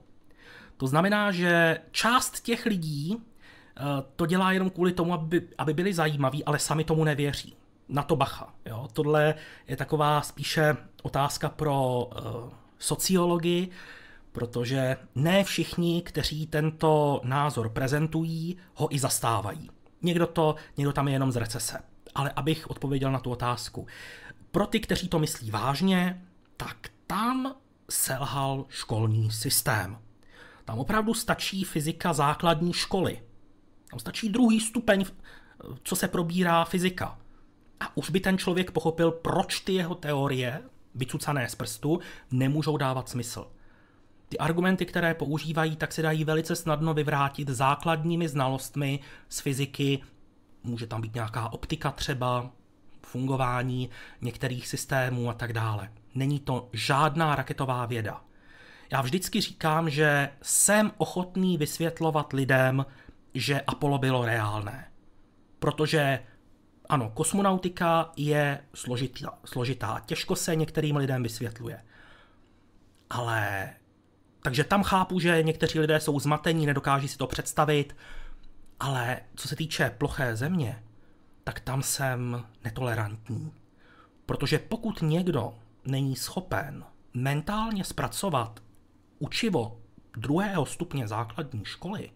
[0.77, 3.81] To znamená, že část těch lidí eh,
[4.15, 7.55] to dělá jenom kvůli tomu, aby, aby byli zajímaví, ale sami tomu nevěří
[7.89, 8.53] na to bacha.
[8.65, 8.87] Jo?
[8.93, 9.35] Tohle
[9.67, 12.49] je taková spíše otázka pro uh,
[12.79, 13.69] sociologii,
[14.31, 19.69] protože ne všichni, kteří tento názor prezentují, ho i zastávají.
[20.01, 21.79] Někdo, to, někdo tam je jenom z recese.
[22.15, 23.87] Ale abych odpověděl na tu otázku.
[24.51, 26.25] Pro ty, kteří to myslí vážně,
[26.57, 26.77] tak
[27.07, 27.55] tam
[27.89, 29.97] selhal školní systém.
[30.65, 33.21] Tam opravdu stačí fyzika základní školy.
[33.89, 35.05] Tam stačí druhý stupeň,
[35.83, 37.17] co se probírá fyzika.
[37.79, 40.61] A už by ten člověk pochopil, proč ty jeho teorie,
[40.95, 41.99] vycucané z prstu,
[42.31, 43.47] nemůžou dávat smysl.
[44.29, 48.99] Ty argumenty, které používají, tak se dají velice snadno vyvrátit základními znalostmi
[49.29, 49.99] z fyziky.
[50.63, 52.51] Může tam být nějaká optika třeba,
[53.01, 53.89] fungování
[54.21, 55.91] některých systémů a tak dále.
[56.15, 58.21] Není to žádná raketová věda.
[58.91, 62.85] Já vždycky říkám, že jsem ochotný vysvětlovat lidem,
[63.33, 64.91] že Apollo bylo reálné.
[65.59, 66.19] Protože
[66.89, 71.81] ano, kosmonautika je složitá, složitá, těžko se některým lidem vysvětluje.
[73.09, 73.69] Ale
[74.41, 77.95] takže tam chápu, že někteří lidé jsou zmatení, nedokáží si to představit,
[78.79, 80.83] ale co se týče ploché země,
[81.43, 83.53] tak tam jsem netolerantní.
[84.25, 85.53] Protože pokud někdo
[85.85, 88.59] není schopen mentálně zpracovat
[89.19, 89.81] učivo
[90.17, 92.11] druhého stupně základní školy,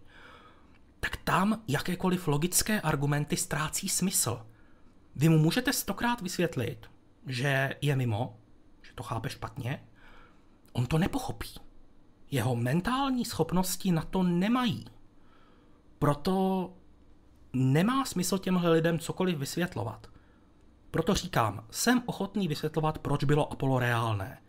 [1.00, 4.46] tak tam jakékoliv logické argumenty ztrácí smysl.
[5.16, 6.88] Vy mu můžete stokrát vysvětlit,
[7.28, 8.38] že je mimo,
[8.82, 9.84] že to chápe špatně,
[10.74, 11.50] on to nepochopí.
[12.32, 14.86] Jeho mentální schopnosti na to nemají.
[16.00, 16.74] Proto
[17.54, 20.08] nemá smysl těmhle lidem cokoliv vysvětlovat.
[20.92, 24.42] Proto říkám, jsem ochotný vysvětlovat, proč bylo Apollo reálné.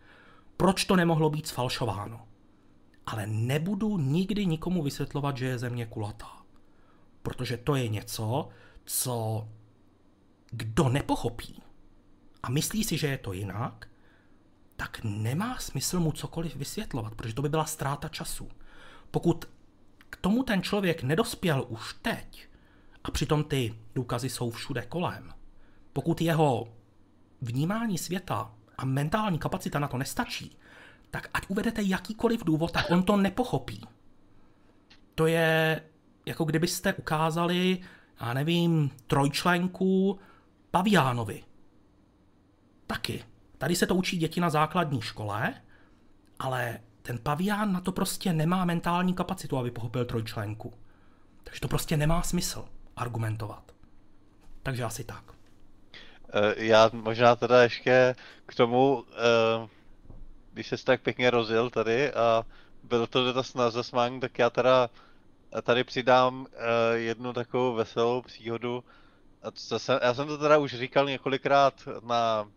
[0.56, 2.26] Proč to nemohlo být sfalšováno.
[3.06, 6.43] Ale nebudu nikdy nikomu vysvětlovat, že je země kulatá.
[7.22, 8.48] Protože to je něco,
[8.84, 9.48] co
[10.53, 11.62] kdo nepochopí
[12.43, 13.89] a myslí si, že je to jinak,
[14.77, 18.49] tak nemá smysl mu cokoliv vysvětlovat, protože to by byla ztráta času.
[19.11, 19.45] Pokud
[20.11, 22.49] k tomu ten člověk nedospěl už teď,
[23.05, 25.35] a přitom ty důkazy jsou všude kolem,
[25.93, 26.69] pokud jeho
[27.41, 30.57] vnímání světa a mentální kapacita na to nestačí,
[31.11, 33.87] tak ať uvedete jakýkoliv důvod, tak on to nepochopí.
[35.15, 35.83] To je
[36.27, 37.79] jako kdybyste ukázali,
[38.20, 40.19] já nevím, trojčlenku
[40.73, 41.44] Paviánovi.
[42.86, 43.24] Taky.
[43.59, 45.55] Tady se to učí děti na základní škole,
[46.39, 50.73] ale ten pavián na to prostě nemá mentální kapacitu, aby pochopil trojčlenku.
[51.44, 52.65] Takže to prostě nemá smysl
[52.97, 53.73] argumentovat.
[54.62, 55.24] Takže asi tak.
[56.32, 58.15] Eh, já možná teda ještě
[58.47, 59.69] k tomu, eh,
[60.53, 62.47] když se tak pěkně rozjel tady a
[62.82, 64.90] byl to dotaz na zasmání, tak já teda
[65.62, 68.85] tady přidám eh, jednu takovou veselou příhodu.
[69.56, 72.51] Zase, já jsem to teda už říkal několikrát na,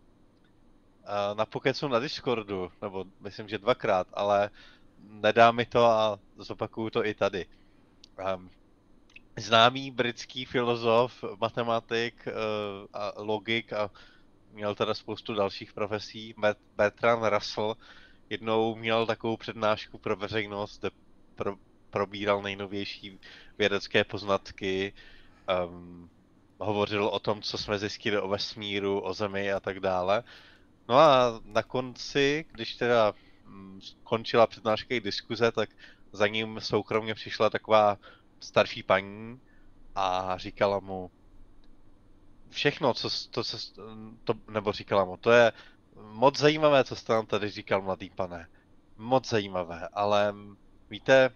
[1.33, 4.49] na Pokecu na Discordu, nebo myslím, že dvakrát, ale
[4.99, 7.45] nedá mi to a zopakuju to i tady.
[8.35, 8.49] Um,
[9.37, 12.33] známý britský filozof, matematik uh,
[12.93, 13.91] a logik a
[14.51, 16.35] měl teda spoustu dalších profesí,
[16.75, 17.77] Bertrand Russell,
[18.29, 20.89] jednou měl takovou přednášku pro veřejnost, kde
[21.35, 21.55] pro,
[21.89, 23.19] probíral nejnovější
[23.57, 24.93] vědecké poznatky,
[25.67, 26.09] um,
[26.57, 30.23] hovořil o tom, co jsme zjistili o vesmíru, o Zemi a tak dále.
[30.89, 33.13] No a na konci, když teda
[33.47, 35.69] um, končila přednáška i diskuze, tak
[36.11, 37.97] za ním soukromně přišla taková
[38.39, 39.39] starší paní
[39.95, 41.11] a říkala mu
[42.49, 43.57] všechno, co to, co,
[44.23, 45.51] to, nebo říkala mu, to je
[45.95, 48.47] moc zajímavé, co jste nám tady říkal, mladý pane.
[48.97, 50.35] Moc zajímavé, ale
[50.89, 51.29] víte,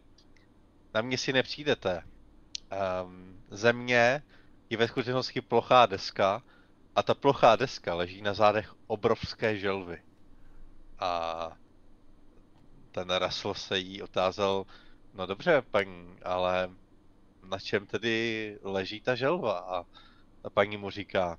[0.93, 2.03] na mě si nepřijdete.
[3.03, 4.23] Um, země
[4.69, 6.43] je ve skutečnosti plochá deska
[6.95, 10.01] a ta plochá deska leží na zádech obrovské želvy.
[10.99, 11.51] A
[12.91, 14.65] ten Russell se jí otázal,
[15.13, 16.69] no dobře, paní, ale
[17.43, 19.59] na čem tedy leží ta želva?
[19.59, 19.85] A
[20.41, 21.37] ta paní mu říká,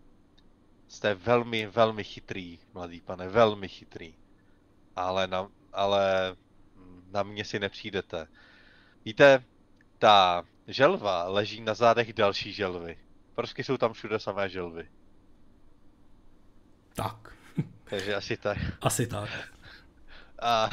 [0.88, 4.14] jste velmi, velmi chytrý, mladý pane, velmi chytrý.
[4.96, 6.36] Ale na, ale
[7.10, 8.28] na mě si nepřijdete.
[9.04, 9.44] Víte,
[9.98, 12.98] ta želva leží na zádech další želvy.
[13.34, 14.88] Prostě jsou tam všude samé želvy.
[16.94, 17.36] Tak.
[17.84, 18.58] Takže asi tak.
[18.80, 19.30] Asi tak.
[20.42, 20.70] A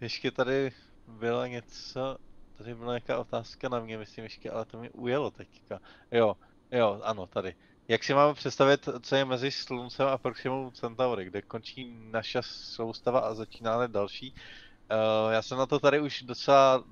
[0.00, 0.72] ještě tady
[1.06, 2.18] bylo něco,
[2.58, 5.80] tady byla nějaká otázka na mě, myslím ještě, ale to mi ujelo teďka.
[6.10, 6.36] Jo,
[6.70, 7.54] jo, ano, tady.
[7.88, 13.20] Jak si máme představit, co je mezi Sluncem a Proximou Centauri, kde končí naša soustava
[13.20, 14.34] a začíná další?
[14.34, 16.84] Uh, já jsem na to tady už docela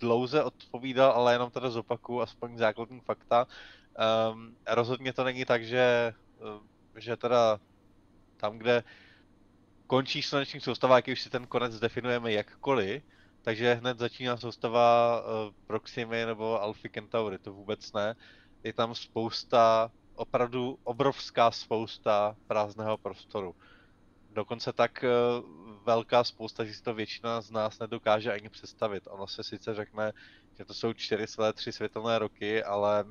[0.00, 3.46] dlouze odpovídal, ale jenom teda zopaku aspoň základní fakta.
[4.30, 7.58] Um, rozhodně to není tak, že, eh, že teda
[8.36, 8.84] tam, kde
[9.86, 13.02] končí sluneční soustava, jak už si ten konec definujeme jakkoliv,
[13.42, 18.14] takže hned začíná soustava uh, Proximy nebo Alpha Centauri, to vůbec ne.
[18.64, 23.56] Je tam spousta, opravdu obrovská spousta prázdného prostoru.
[24.38, 29.08] Dokonce tak uh, velká spousta, že si to většina z nás nedokáže ani představit.
[29.10, 30.12] Ono se sice řekne,
[30.58, 33.04] že to jsou 4,3 světelné roky, ale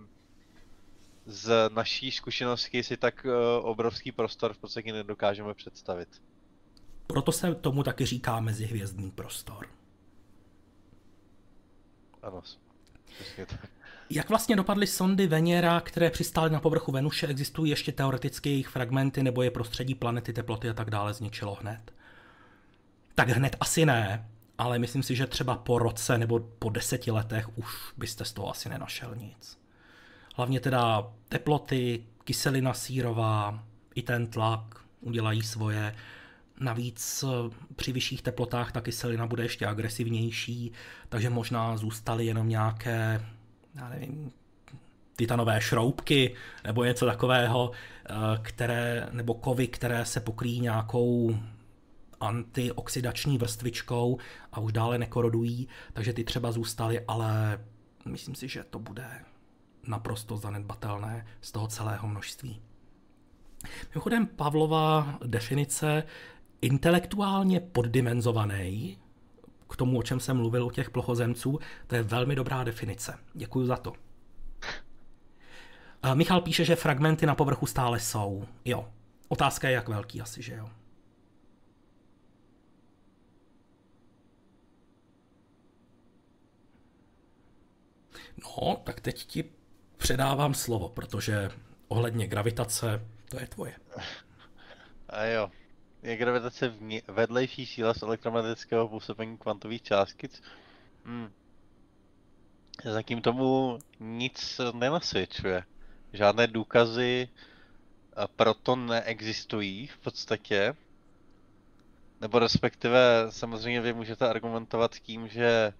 [1.25, 6.21] z naší zkušenosti si tak uh, obrovský prostor v podstatě nedokážeme představit.
[7.07, 9.69] Proto se tomu taky říká mezihvězdný prostor.
[12.21, 12.41] Ano,
[13.05, 13.76] přesně tak.
[14.09, 17.27] Jak vlastně dopadly sondy Veněra, které přistály na povrchu Venuše?
[17.27, 21.91] Existují ještě teoreticky jejich fragmenty, nebo je prostředí planety, teploty a tak dále zničilo hned?
[23.15, 27.57] Tak hned asi ne, ale myslím si, že třeba po roce nebo po deseti letech
[27.57, 27.67] už
[27.97, 29.57] byste z toho asi nenašel nic.
[30.35, 33.63] Hlavně teda teploty, kyselina sírová,
[33.95, 34.61] i ten tlak
[35.01, 35.95] udělají svoje.
[36.59, 40.71] Navíc eh, při vyšších teplotách ta kyselina bude ještě agresivnější,
[41.09, 43.25] takže možná zůstaly jenom nějaké,
[43.77, 44.31] já nevím,
[45.15, 51.37] titanové šroubky nebo něco takového, eh, které, nebo kovy, které se pokryjí nějakou
[52.19, 54.17] antioxidační vrstvičkou
[54.51, 57.59] a už dále nekorodují, takže ty třeba zůstaly, ale
[58.05, 59.07] myslím si, že to bude
[59.87, 62.61] naprosto zanedbatelné z toho celého množství.
[63.93, 66.03] Mimochodem Pavlova definice
[66.61, 68.97] intelektuálně poddimenzovaný,
[69.69, 73.19] k tomu, o čem jsem mluvil u těch plochozemců, to je velmi dobrá definice.
[73.33, 73.93] Děkuji za to.
[76.13, 78.47] Michal píše, že fragmenty na povrchu stále jsou.
[78.65, 78.89] Jo.
[79.27, 80.69] Otázka je, jak velký asi, že jo.
[88.43, 89.43] No, tak teď ti
[89.97, 91.49] předávám slovo, protože
[91.87, 93.75] ohledně gravitace to je tvoje.
[95.09, 95.51] A jo.
[96.07, 100.41] Je gravitace vně, vedlejší síla z elektromagnetického působení kvantových částic?
[101.05, 101.31] Hmm.
[102.83, 105.63] Zatím tomu nic nenasvědčuje.
[106.13, 107.29] Žádné důkazy
[108.35, 110.75] proto neexistují v podstatě.
[112.21, 115.73] Nebo respektive samozřejmě vy můžete argumentovat tím, že,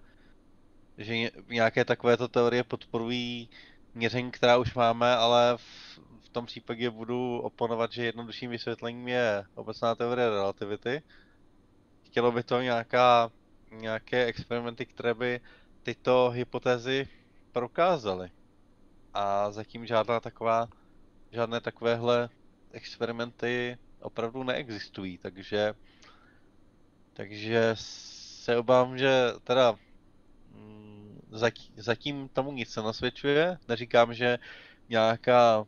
[0.98, 3.48] že nějaké takovéto teorie podporují
[3.94, 9.44] měření, která už máme, ale v, v tom případě budu oponovat, že jednodušším vysvětlením je
[9.54, 11.02] obecná teorie relativity.
[12.06, 13.30] Chtělo by to nějaká,
[13.70, 15.40] nějaké experimenty, které by
[15.82, 17.08] tyto hypotézy
[17.52, 18.30] prokázaly.
[19.14, 20.68] A zatím žádná taková,
[21.32, 22.28] žádné takovéhle
[22.72, 25.74] experimenty opravdu neexistují, takže
[27.12, 29.74] takže se obávám, že teda
[30.50, 31.20] mm,
[31.76, 33.58] zatím tomu nic se nasvědčuje.
[33.68, 34.38] Neříkám, že
[34.88, 35.66] nějaká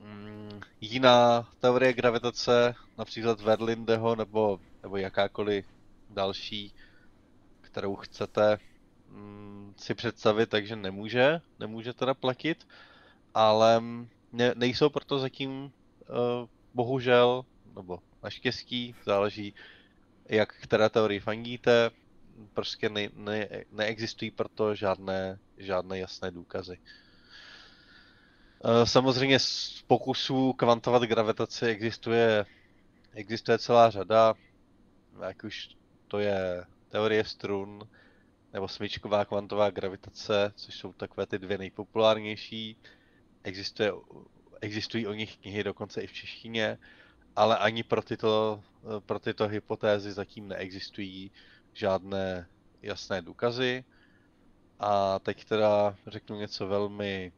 [0.00, 5.66] mm, jiná teorie gravitace, například Verlindeho nebo, nebo jakákoliv
[6.10, 6.74] další,
[7.60, 8.58] kterou chcete
[9.08, 12.66] mm, si představit, takže nemůže, nemůže teda platit,
[13.34, 13.82] ale
[14.32, 15.70] ne, nejsou proto zatím uh,
[16.74, 17.44] bohužel,
[17.76, 19.54] nebo naštěstí, záleží,
[20.28, 21.90] jak které teorii fandíte,
[22.54, 26.78] prostě ne, ne, neexistují proto žádné, žádné jasné důkazy.
[28.64, 32.46] Eh, samozřejmě z pokusů kvantovat gravitaci existuje,
[33.12, 34.34] existuje celá řada,
[35.28, 35.68] jak už
[36.08, 37.88] to je teorie strun,
[38.52, 42.76] nebo smyčková kvantová gravitace, což jsou takové ty dvě nejpopulárnější.
[43.42, 43.92] Existuje,
[44.60, 46.78] existují o nich knihy dokonce i v češtině
[47.36, 48.62] ale ani pro tyto,
[49.06, 51.30] pro tyto hypotézy zatím neexistují
[51.72, 52.46] žádné
[52.82, 53.84] jasné důkazy.
[54.78, 57.32] A teď teda řeknu něco velmi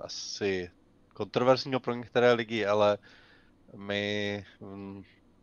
[0.00, 0.70] asi
[1.14, 2.98] kontroverzního pro některé lidi, ale
[3.76, 4.44] my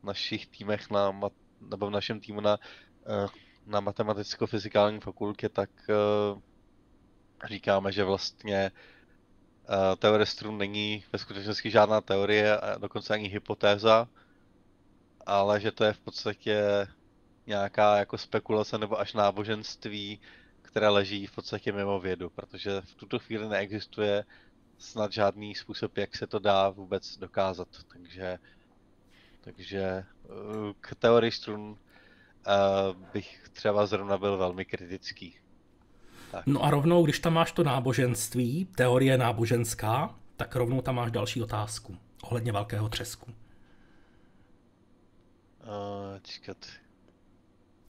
[0.02, 1.20] v našich týmech na,
[1.62, 2.58] nebo v našem týmu na,
[3.24, 3.30] uh,
[3.66, 6.40] na matematicko-fyzikální fakultě, tak uh,
[7.48, 8.72] říkáme, že vlastně
[9.70, 14.08] Eh, teorie strun není ve skutečnosti žádná teorie a dokonce ani hypotéza,
[15.26, 16.88] ale že to je v podstatě
[17.48, 20.20] nějaká jako spekulace nebo až náboženství,
[20.78, 24.26] které leží v podstatě mimo vědu, protože v tuto chvíli neexistuje
[24.78, 27.68] snad žádný způsob, jak se to dá vůbec dokázat.
[27.88, 28.40] Takže,
[29.42, 30.06] takže eh,
[30.82, 31.78] k teorii strun
[32.48, 32.52] eh,
[33.14, 35.36] bych třeba zrovna byl velmi kritický.
[36.32, 36.46] Tak.
[36.46, 41.42] No a rovnou, když tam máš to náboženství, teorie náboženská, tak rovnou tam máš další
[41.42, 43.32] otázku ohledně velkého třesku.
[45.64, 46.58] Uh, čekat.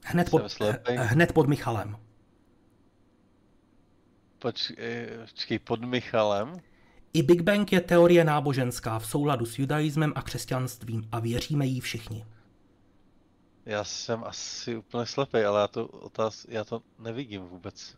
[0.03, 0.41] Hned pod,
[0.87, 2.08] hned pod Michalem.
[4.39, 6.53] Počkej, pod Michalem?
[7.13, 11.79] I Big Bang je teorie náboženská v souladu s judaismem a křesťanstvím a věříme jí
[11.79, 12.25] všichni.
[13.65, 17.97] Já jsem asi úplně slepý, ale já to, otáz, já to nevidím vůbec.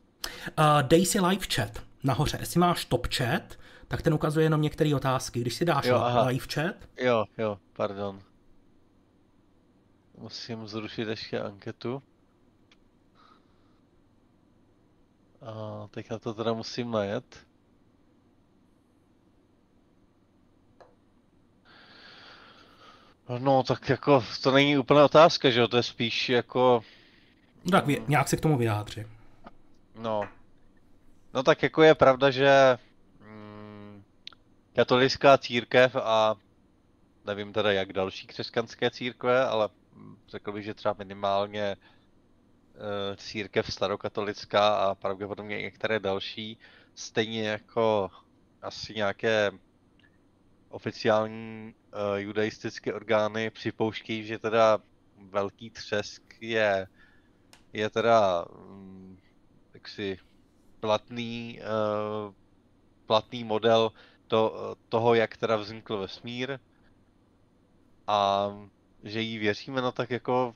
[0.59, 2.37] Uh, dej si live chat nahoře.
[2.39, 5.41] Jestli máš top chat, tak ten ukazuje jenom některé otázky.
[5.41, 6.75] Když si dáš jo, live chat...
[6.97, 8.19] Jo, jo, pardon.
[10.17, 12.03] Musím zrušit ještě anketu.
[15.41, 17.45] A teď na to teda musím najet.
[23.39, 26.83] No, tak jako to není úplně otázka, že jo, to je spíš jako...
[27.65, 29.07] No, tak nějak se k tomu vyjádři.
[29.95, 30.21] No.
[31.33, 32.77] No tak jako je pravda, že
[33.19, 34.03] mm,
[34.75, 36.35] katolická církev a
[37.25, 39.69] nevím teda jak další křesťanské církve, ale
[40.27, 41.77] řekl bych, že třeba minimálně e,
[43.17, 46.57] církev starokatolická a pravděpodobně i některé další,
[46.95, 48.11] stejně jako
[48.61, 49.51] asi nějaké
[50.69, 54.79] oficiální uh, judaistické orgány připouštějí, že teda
[55.29, 56.87] velký třesk je,
[57.73, 59.19] je teda um,
[59.73, 60.17] jaksi
[60.79, 62.33] platný, uh,
[63.05, 63.91] platný model
[64.27, 66.59] to, toho, jak teda vznikl vesmír
[68.07, 68.49] a
[69.03, 70.55] že jí věříme, no tak jako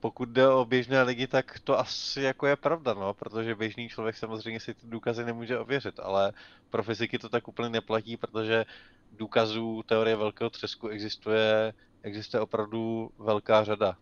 [0.00, 4.16] pokud jde o běžné lidi, tak to asi jako je pravda, no, protože běžný člověk
[4.16, 6.32] samozřejmě si ty důkazy nemůže ověřit, ale
[6.70, 8.66] pro fyziky to tak úplně neplatí, protože
[9.12, 11.72] důkazů teorie velkého třesku existuje,
[12.02, 13.96] existuje opravdu velká řada.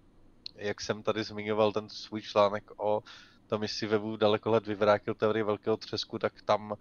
[0.56, 3.02] Jak jsem tady zmiňoval ten svůj článek o
[3.46, 6.76] tom, jestli webu dalekohled vyvrátil teorii velkého třesku, tak tam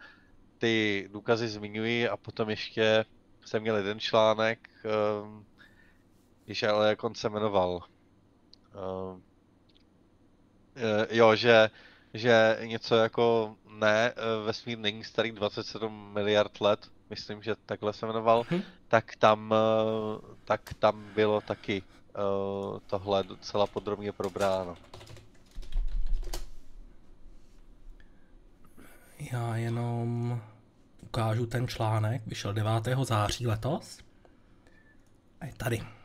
[0.58, 3.06] ty důkazy zmiňují a potom ještě
[3.46, 4.70] jsem měl jeden článek,
[5.24, 5.46] um,
[6.70, 7.84] ale jak on se jmenoval.
[8.78, 9.24] Um,
[11.10, 11.70] jo, že,
[12.14, 14.14] že něco jako ne,
[14.46, 18.62] vesmír není starý 27 miliard let, myslím, že takhle se jmenoval, Hm.
[18.88, 22.20] tak tam, eh, tak tam bylo taky eh,
[22.88, 24.76] tohle docela podrobně probráno.
[29.32, 30.42] Já jenom
[31.02, 33.06] ukážu ten článek, vyšel 9.
[33.06, 34.00] září letos.
[35.42, 35.97] A je tady.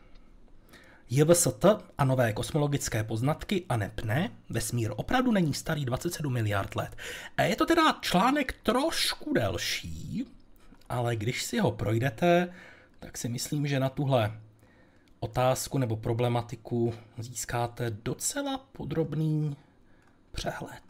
[1.10, 1.64] JVST
[1.98, 6.96] a nové kosmologické poznatky a nepne, vesmír opravdu není starý 27 miliard let.
[7.36, 10.26] A je to teda článek trošku delší,
[10.88, 12.52] ale když si ho projdete,
[12.98, 14.40] tak si myslím, že na tuhle
[15.20, 19.56] otázku nebo problematiku získáte docela podrobný
[20.32, 20.82] přehled.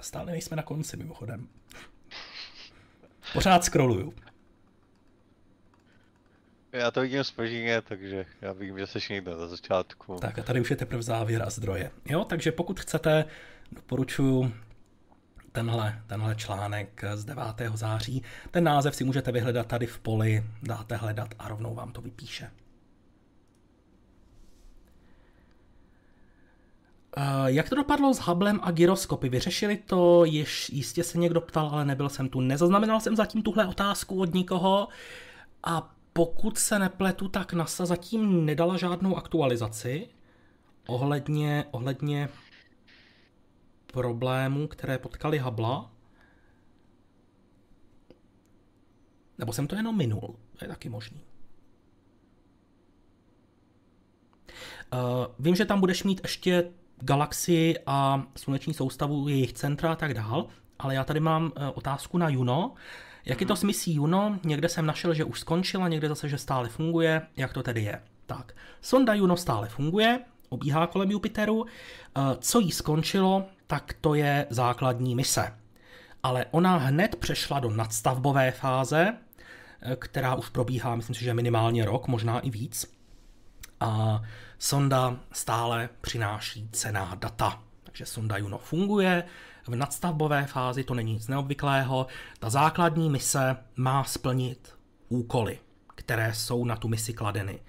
[0.00, 1.48] Stále nejsme na konci mimochodem.
[3.32, 4.14] Pořád scrolluju.
[6.72, 10.16] Já to vidím spožděně, takže já vím, že seš někde za začátku.
[10.20, 11.90] Tak a tady už je teprve závěr a zdroje.
[12.04, 13.24] Jo, takže pokud chcete,
[13.72, 14.54] doporučuji
[15.52, 17.44] tenhle, tenhle článek z 9.
[17.74, 18.22] září.
[18.50, 22.50] Ten název si můžete vyhledat tady v poli, dáte hledat a rovnou vám to vypíše.
[27.46, 29.28] Jak to dopadlo s Hublem a gyroskopy?
[29.28, 32.40] Vyřešili to, jež jistě se někdo ptal, ale nebyl jsem tu.
[32.40, 34.88] Nezaznamenal jsem zatím tuhle otázku od nikoho
[35.64, 40.08] a pokud se nepletu, tak NASA zatím nedala žádnou aktualizaci
[40.86, 42.28] ohledně, ohledně
[43.86, 45.76] problémů, které potkali Hubble.
[49.38, 51.20] Nebo jsem to jenom minul, to je taky možný.
[54.92, 60.14] Uh, vím, že tam budeš mít ještě galaxii a sluneční soustavu, jejich centra a tak
[60.14, 60.46] dál,
[60.78, 62.74] ale já tady mám uh, otázku na Juno.
[63.24, 64.38] Jak je to s misí Juno?
[64.44, 67.22] Někde jsem našel, že už skončila, někde zase, že stále funguje.
[67.36, 68.02] Jak to tedy je?
[68.26, 71.66] Tak, sonda Juno stále funguje, obíhá kolem Jupiteru.
[71.66, 75.54] Eh, Co jí skončilo, tak to je základní mise.
[76.22, 79.14] Ale ona hned přešla do nadstavbové fáze,
[79.82, 82.94] eh, která už probíhá, myslím si, že minimálně rok, možná i víc.
[83.80, 84.22] A
[84.58, 87.62] sonda stále přináší cená data.
[87.84, 89.24] Takže sonda Juno funguje,
[89.66, 92.06] v nadstavbové fázi to není nic neobvyklého.
[92.38, 94.74] Ta základní mise má splnit
[95.08, 95.58] úkoly,
[95.94, 97.60] které jsou na tu misi kladeny.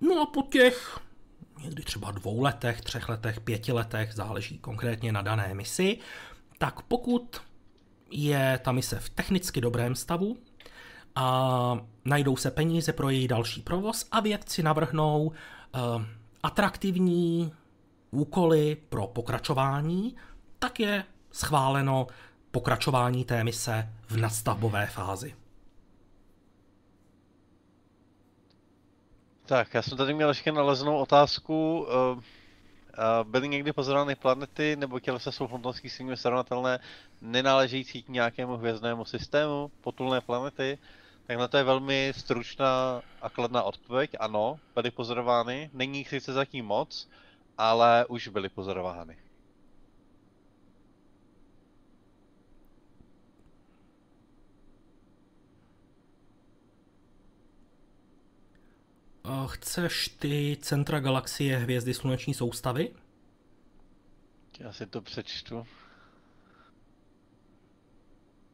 [0.00, 0.98] No a po těch
[1.62, 5.98] někdy třeba dvou letech, třech letech, pěti letech, záleží konkrétně na dané misi,
[6.58, 7.40] tak pokud
[8.10, 10.36] je ta mise v technicky dobrém stavu
[11.14, 16.02] a najdou se peníze pro její další provoz a vědci navrhnou uh,
[16.42, 17.52] atraktivní
[18.10, 20.16] úkoly pro pokračování,
[20.64, 22.06] tak je schváleno
[22.50, 25.34] pokračování té mise v nadstavbové fázi.
[29.46, 31.86] Tak, já jsem tady měl ještě nalezenou otázku.
[32.18, 32.22] eh,
[33.24, 36.78] Byly někdy pozorovány planety nebo tělesa jsou fantomský s nimi srovnatelné,
[37.20, 40.78] nenáležející k nějakému hvězdnému systému, potulné planety?
[41.26, 44.10] Tak na to je velmi stručná a kladná odpověď.
[44.20, 45.70] Ano, byly pozorovány.
[45.72, 47.08] Není jich sice zatím moc,
[47.58, 49.23] ale už byly pozorovány.
[59.46, 62.94] Chceš ty centra galaxie hvězdy sluneční soustavy?
[64.60, 65.66] Já si to přečtu.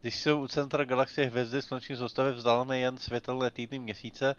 [0.00, 4.36] Když jsou u centra galaxie hvězdy sluneční soustavy vzdálené jen světelné týdny měsíce,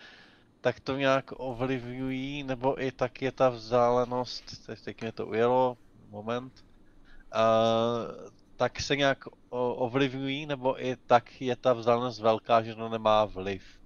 [0.61, 5.77] tak to nějak ovlivňují, nebo i tak je ta vzdálenost, teď, teď mě to ujelo,
[6.09, 6.65] moment,
[7.35, 13.25] uh, tak se nějak ovlivňují, nebo i tak je ta vzdálenost velká, že to nemá
[13.25, 13.80] vliv.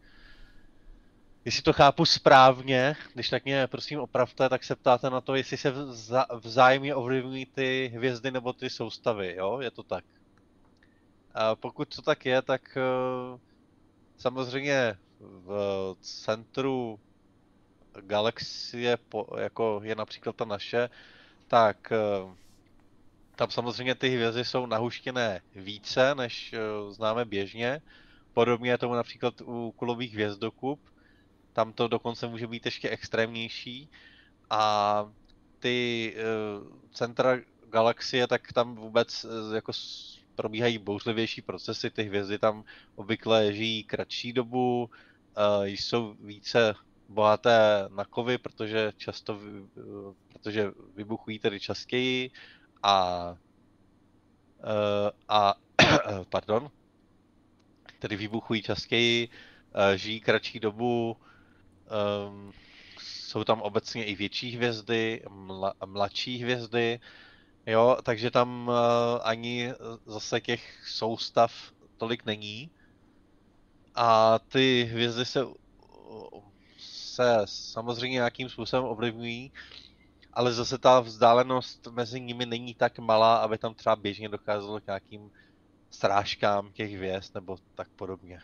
[1.45, 5.57] Jestli to chápu správně, když tak mě prosím opravte, tak se ptáte na to, jestli
[5.57, 9.59] se vzá, vzájemně ovlivňují ty hvězdy nebo ty soustavy, jo?
[9.59, 10.05] Je to tak?
[11.34, 13.39] A pokud to tak je, tak uh,
[14.17, 16.99] samozřejmě v centru
[18.01, 18.97] galaxie,
[19.38, 20.89] jako je například ta naše,
[21.47, 21.93] tak
[22.23, 22.34] uh,
[23.35, 26.55] tam samozřejmě ty hvězdy jsou nahuštěné více, než
[26.89, 27.81] známe běžně.
[28.34, 30.94] Podobně je tomu například u kulových hvězdokup.
[31.56, 33.90] Tam to dokonce může být ještě extrémnější.
[34.49, 35.11] A
[35.60, 37.38] ty uh, centra
[37.69, 39.72] galaxie, tak tam vůbec uh, jako
[40.36, 42.64] probíhají bouřlivější procesy, ty hvězdy tam
[42.95, 46.76] obvykle žijí kratší dobu, uh, jsou více
[47.10, 49.40] bohaté na kovy, protože často,
[50.34, 52.32] protože vybuchují tedy častěji
[52.84, 53.36] a,
[55.30, 55.56] a
[56.30, 56.72] pardon,
[57.99, 59.30] tedy vybuchují častěji,
[59.95, 61.18] žijí kratší dobu,
[62.28, 62.52] um,
[62.99, 66.99] jsou tam obecně i větší hvězdy, mla, mladší hvězdy,
[67.66, 68.76] jo, takže tam uh,
[69.24, 69.74] ani
[70.06, 71.53] zase těch soustav
[71.98, 72.70] tolik není.
[73.95, 75.45] A ty hvězdy se,
[76.78, 79.52] se samozřejmě nějakým způsobem ovlivňují,
[80.34, 84.88] ale zase ta vzdálenost mezi nimi není tak malá, aby tam třeba běžně docházelo k
[84.88, 85.32] nějakým
[85.90, 88.41] srážkám těch hvězd nebo tak podobně.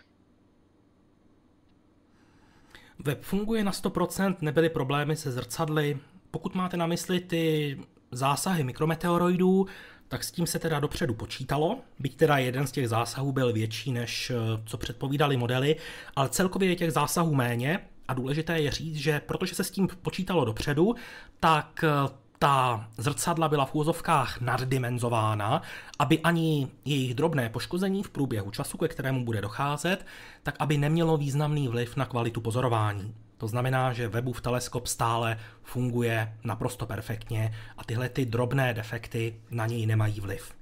[3.04, 5.98] Web funguje na 100%, nebyly problémy se zrcadly.
[6.32, 7.78] Pokud máte na mysli ty
[8.12, 9.66] zásahy mikrometeoroidů,
[10.08, 13.92] tak s tím se teda dopředu počítalo, byť teda jeden z těch zásahů byl větší,
[13.92, 15.76] než eh, co předpovídali modely,
[16.16, 19.88] ale celkově je těch zásahů méně a důležité je říct, že protože se s tím
[20.02, 20.96] počítalo dopředu,
[21.40, 25.62] tak eh, ta zrcadla byla v úzovkách naddimenzována,
[26.00, 30.06] aby ani jejich drobné poškození v průběhu času, ke kterému bude docházet,
[30.44, 33.16] tak aby nemělo významný vliv na kvalitu pozorování.
[33.38, 39.66] To znamená, že Webův teleskop stále funguje naprosto perfektně a tyhle ty drobné defekty na
[39.66, 40.61] něj nemají vliv.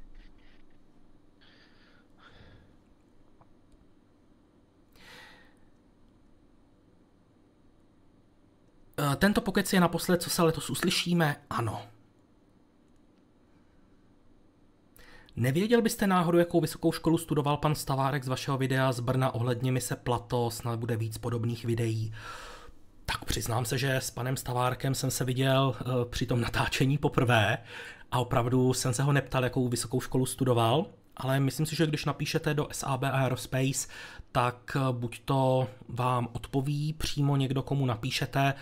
[9.16, 11.36] Tento pokec je naposled, co se letos uslyšíme?
[11.50, 11.82] Ano.
[15.36, 19.72] Nevěděl byste náhodou, jakou vysokou školu studoval pan Stavárek z vašeho videa z Brna ohledně
[19.72, 22.14] mise Plato, snad bude víc podobných videí.
[23.06, 27.58] Tak přiznám se, že s panem Stavárkem jsem se viděl uh, při tom natáčení poprvé
[28.12, 30.86] a opravdu jsem se ho neptal, jakou vysokou školu studoval,
[31.18, 33.88] ale myslím si, že když napíšete do SAB Aerospace,
[34.32, 38.54] tak uh, buď to vám odpoví přímo někdo, komu napíšete,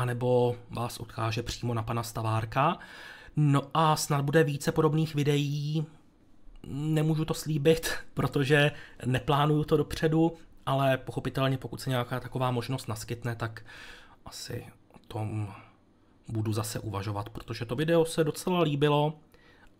[0.00, 2.78] anebo vás odkáže přímo na pana Stavárka.
[3.36, 5.86] No a snad bude více podobných videí,
[6.66, 8.70] nemůžu to slíbit, protože
[9.06, 10.32] neplánuju to dopředu,
[10.66, 13.64] ale pochopitelně pokud se nějaká taková možnost naskytne, tak
[14.26, 15.54] asi o tom
[16.28, 19.18] budu zase uvažovat, protože to video se docela líbilo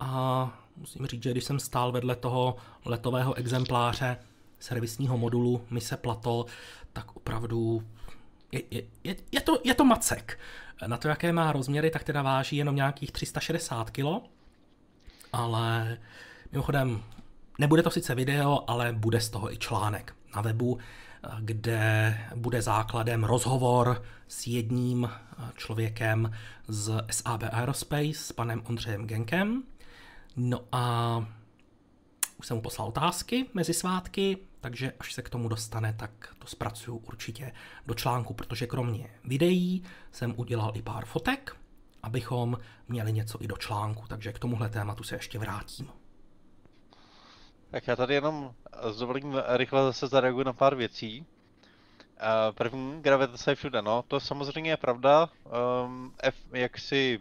[0.01, 4.17] a musím říct, že když jsem stál vedle toho letového exempláře
[4.59, 6.47] servisního modulu mise Plato,
[6.93, 7.83] tak opravdu
[8.52, 10.39] je, je, to, je to macek.
[10.86, 14.05] Na to, jaké má rozměry, tak teda váží jenom nějakých 360 kg,
[15.32, 15.98] ale
[16.52, 17.02] mimochodem
[17.59, 20.78] nebude to sice video, ale bude z toho i článek na webu,
[21.40, 25.10] kde bude základem rozhovor s jedním
[25.56, 26.32] člověkem
[26.68, 29.62] z SAB Aerospace, s panem Ondřejem Genkem.
[30.36, 31.24] No a
[32.41, 36.47] už jsem mu poslal otázky mezi svátky, takže až se k tomu dostane, tak to
[36.47, 37.53] zpracuju určitě
[37.87, 41.57] do článku, protože kromě videí jsem udělal i pár fotek,
[42.03, 42.59] abychom
[42.89, 45.89] měli něco i do článku, takže k tomuhle tématu se ještě vrátím.
[47.71, 48.55] Tak já tady jenom
[48.91, 49.05] s
[49.57, 51.27] rychle zase zareaguji na pár věcí.
[52.55, 55.29] První, gravitace je všude, no, to samozřejmě je pravda.
[55.85, 57.21] Um, F, jak si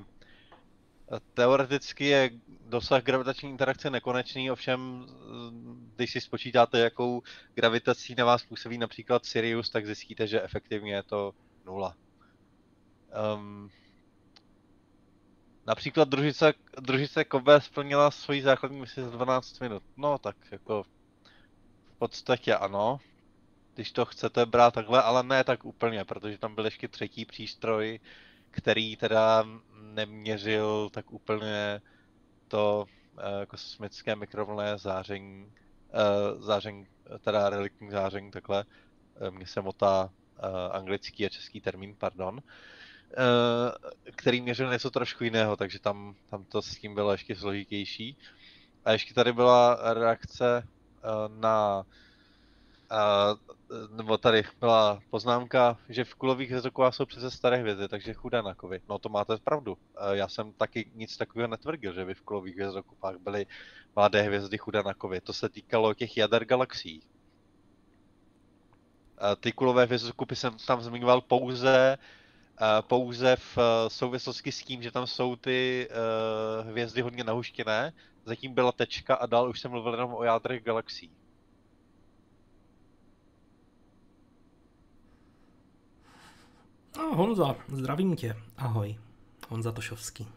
[1.33, 2.29] teoreticky je
[2.65, 5.05] dosah gravitační interakce nekonečný, ovšem
[5.95, 7.21] když si spočítáte, jakou
[7.53, 11.33] gravitací na vás působí například Sirius, tak zjistíte, že efektivně je to
[11.65, 11.95] nula.
[13.35, 13.71] Um,
[15.69, 19.83] Například družice, družice Kobe splnila svoji základní misi za 12 minut.
[19.97, 20.83] No tak jako
[21.93, 22.99] v podstatě ano,
[23.75, 27.99] když to chcete brát takhle, ale ne tak úplně, protože tam byl ještě třetí přístroj,
[28.51, 31.81] který teda neměřil tak úplně
[32.47, 36.87] to uh, kosmické mikrovlné záření, uh, záření,
[37.21, 38.65] teda reliktní záření, takhle,
[39.21, 40.09] uh, mě se motá
[40.71, 42.41] anglický a český termín, pardon.
[43.11, 48.17] Eh, který měřil něco trošku jiného, takže tam, tam to s tím bylo ještě složitější.
[48.85, 51.07] A ještě tady byla reakce eh,
[51.39, 51.85] na
[53.89, 58.55] nebo tady byla poznámka, že v kulových hvězdokovách jsou přece staré hvězdy, takže chudé na
[58.55, 58.81] kovy.
[58.89, 59.77] No to máte pravdu.
[60.11, 63.45] Já jsem taky nic takového netvrdil, že by v kulových hvězdokovách byly
[63.95, 65.21] mladé hvězdy chudé na kovy.
[65.21, 67.01] To se týkalo těch jader galaxií.
[69.39, 71.97] Ty kulové hvězdokupy jsem tam zmiňoval pouze
[72.81, 75.89] pouze v souvislosti s tím, že tam jsou ty
[76.63, 77.93] hvězdy hodně nahuštěné.
[78.25, 81.11] Zatím byla tečka a dál už jsem mluvil jenom o jádrech galaxií.
[86.99, 88.35] No, Honza, zdravím tě.
[88.57, 88.97] Ahoj.
[89.49, 90.27] Honza Tošovský.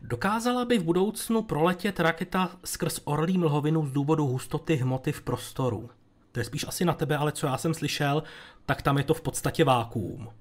[0.00, 5.90] Dokázala by v budoucnu proletět raketa skrz orlí mlhovinu z důvodu hustoty hmoty v prostoru?
[6.32, 8.22] To je spíš asi na tebe, ale co já jsem slyšel,
[8.66, 10.20] tak tam je to v podstatě vákuum.
[10.26, 10.32] Uh,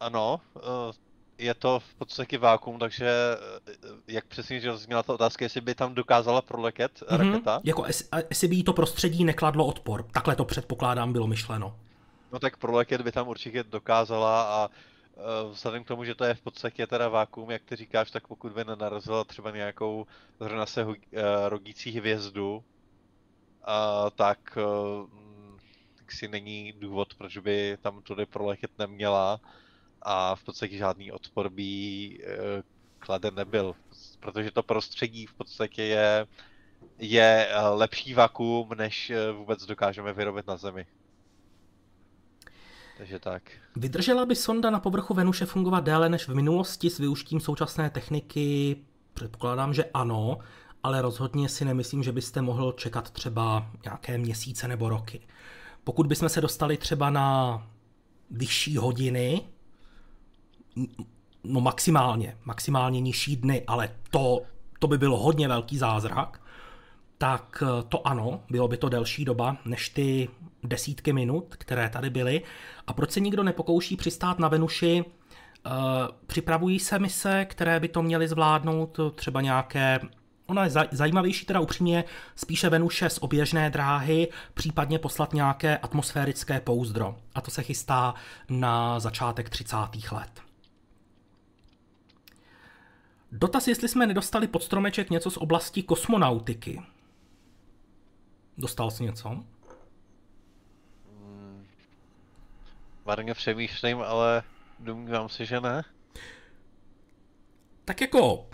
[0.00, 0.62] ano, uh,
[1.38, 3.10] je to v podstatě vákuum, takže
[4.06, 7.16] jak přesně, že zněla ta otázka, jestli by tam dokázala proletět mm-hmm.
[7.16, 7.60] raketa?
[7.64, 7.84] Jako
[8.28, 10.02] jestli by jí to prostředí nekladlo odpor.
[10.02, 11.76] Takhle to předpokládám bylo myšleno.
[12.32, 14.70] No tak proletět by tam určitě dokázala a
[15.50, 18.52] vzhledem k tomu, že to je v podstatě teda vákuum, jak ty říkáš, tak pokud
[18.52, 20.06] by nenarazila třeba nějakou
[20.40, 20.86] zrovna se
[21.48, 22.64] rodící hvězdu,
[23.64, 24.58] a tak,
[25.96, 29.40] tak si není důvod, proč by tam tudy proletět neměla
[30.02, 32.18] a v podstatě žádný odpor by
[32.98, 33.74] kladen nebyl,
[34.20, 36.26] protože to prostředí v podstatě je,
[36.98, 40.86] je lepší vakuum, než vůbec dokážeme vyrobit na Zemi.
[42.96, 43.42] Takže tak.
[43.76, 48.76] Vydržela by sonda na povrchu Venuše fungovat déle než v minulosti s využitím současné techniky?
[49.14, 50.38] Předpokládám, že ano,
[50.82, 55.20] ale rozhodně si nemyslím, že byste mohl čekat třeba nějaké měsíce nebo roky.
[55.84, 57.62] Pokud bychom se dostali třeba na
[58.30, 59.42] vyšší hodiny,
[61.44, 64.42] no maximálně, maximálně nižší dny, ale to,
[64.78, 66.40] to by bylo hodně velký zázrak,
[67.18, 70.28] tak to ano, bylo by to delší doba než ty
[70.68, 72.42] desítky minut, které tady byly.
[72.86, 75.04] A proč se nikdo nepokouší přistát na Venuši?
[75.66, 75.72] Uh,
[76.26, 80.00] připravují se mise, které by to měly zvládnout, třeba nějaké
[80.46, 82.04] Ona je zajímavější teda upřímně
[82.36, 87.16] spíše Venuše z oběžné dráhy, případně poslat nějaké atmosférické pouzdro.
[87.34, 88.14] A to se chystá
[88.48, 89.76] na začátek 30.
[90.12, 90.40] let.
[93.32, 96.82] Dotaz, jestli jsme nedostali pod stromeček něco z oblasti kosmonautiky.
[98.58, 99.44] Dostal jsi něco?
[103.06, 104.42] Marně přemýšlím, ale
[104.80, 105.84] domnívám se, že ne.
[107.84, 108.48] Tak jako,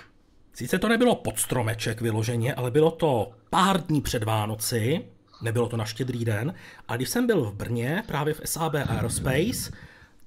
[0.52, 5.06] sice to nebylo pod stromeček vyloženě, ale bylo to pár dní před Vánoci,
[5.42, 6.54] nebylo to na štědrý den,
[6.88, 9.72] a když jsem byl v Brně, právě v SAB Aerospace,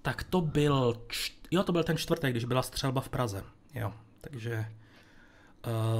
[0.02, 1.02] tak to byl,
[1.52, 3.44] jo, to byl ten čtvrtek, když byla střelba v Praze,
[3.74, 4.66] jo, takže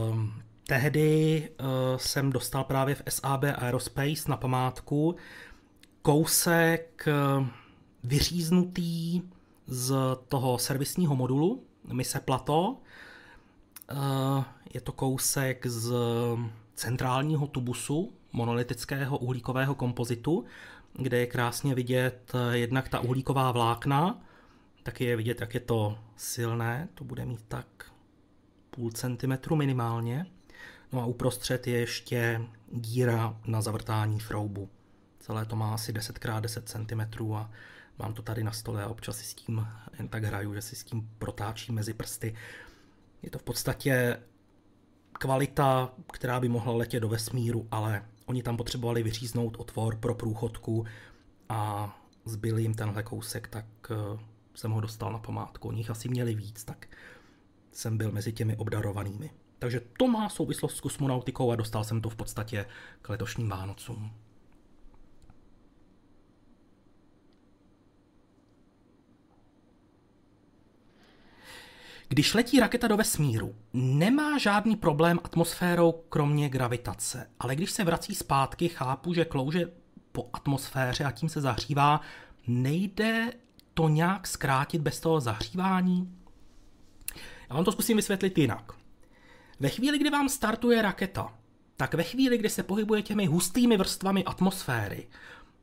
[0.10, 5.16] um, tehdy uh, jsem dostal právě v SAB Aerospace na památku
[6.02, 7.08] kousek
[7.38, 7.48] uh,
[8.06, 9.22] vyříznutý
[9.68, 9.96] z
[10.30, 11.64] toho servisního modulu
[11.94, 12.78] mise Plato.
[13.90, 15.94] Eh, je to kousek z
[16.74, 20.46] centrálního tubusu monolitického uhlíkového kompozitu,
[20.94, 24.22] kde je krásně vidět eh, jednak ta uhlíková vlákna,
[24.84, 27.68] taky je vidět, jak je to silné, to bude mít tak
[28.70, 30.26] půl centimetru minimálně.
[30.92, 32.42] No a uprostřed je ještě
[32.72, 34.70] díra na zavrtání šroubu.
[35.20, 37.52] Celé to má asi 10x10 cm a
[38.00, 39.68] Mám to tady na stole a občas si s tím
[39.98, 42.36] jen tak hraju, že si s tím protáčím mezi prsty.
[43.22, 44.20] Je to v podstatě
[45.14, 50.86] kvalita, která by mohla letět do vesmíru, ale oni tam potřebovali vyříznout otvor pro průchodku
[51.50, 51.92] a
[52.26, 54.20] zbyl jim tenhle kousek, tak eh,
[54.56, 55.68] jsem ho dostal na památku.
[55.68, 56.88] Oni asi měli víc, tak
[57.72, 59.30] jsem byl mezi těmi obdarovanými.
[59.60, 62.66] Takže to má souvislost s kosmonautikou a dostal jsem to v podstatě
[63.02, 64.12] k letošním Vánocům.
[72.16, 78.16] Když letí raketa do vesmíru, nemá žádný problém atmosférou kromě gravitace, ale když se vrací
[78.16, 79.72] zpátky, chápu, že klouže
[80.12, 82.02] po atmosféře a tím se zahřívá,
[82.48, 83.34] nejde
[83.74, 86.18] to nějak zkrátit bez toho zahřívání?
[87.50, 88.72] Já vám to zkusím vysvětlit jinak.
[89.60, 91.34] Ve chvíli, kdy vám startuje raketa,
[91.78, 95.08] tak ve chvíli, kdy se pohybuje těmi hustými vrstvami atmosféry,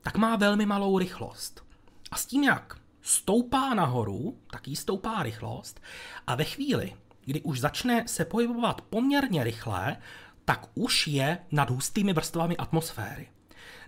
[0.02, 1.64] tak má velmi malou rychlost.
[2.10, 5.80] A s tím, jak stoupá nahoru, tak jí stoupá rychlost
[6.26, 9.96] a ve chvíli, kdy už začne se pohybovat poměrně rychle,
[10.44, 13.28] tak už je nad hustými vrstvami atmosféry.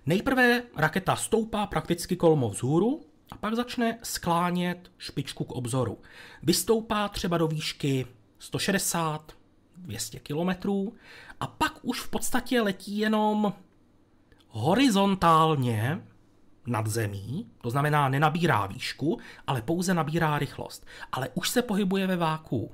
[0.06, 3.00] Nejprve raketa stoupá prakticky kolmo vzhůru
[3.30, 5.98] a pak začne sklánět špičku k obzoru.
[6.42, 8.06] Vystoupá třeba do výšky
[8.38, 9.32] 160,
[9.76, 10.92] 200 kilometrů
[11.40, 13.52] a pak už v podstatě letí jenom
[14.48, 16.02] horizontálně
[16.66, 20.86] nad zemí, to znamená nenabírá výšku, ale pouze nabírá rychlost.
[21.12, 22.72] Ale už se pohybuje ve váku.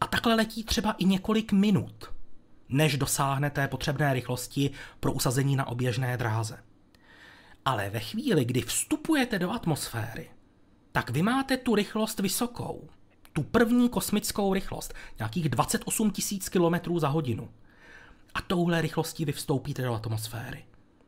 [0.00, 2.12] A takhle letí třeba i několik minut,
[2.68, 6.58] než dosáhne té potřebné rychlosti pro usazení na oběžné dráze.
[7.64, 10.30] Ale ve chvíli, kdy vstupujete do atmosféry,
[10.92, 12.88] tak vy máte tu rychlost vysokou.
[13.32, 16.12] Tu první kosmickou rychlost, nějakých 28
[16.52, 17.48] 000 km za hodinu.
[18.34, 20.64] A touhle rychlostí vy vstoupíte do atmosféry.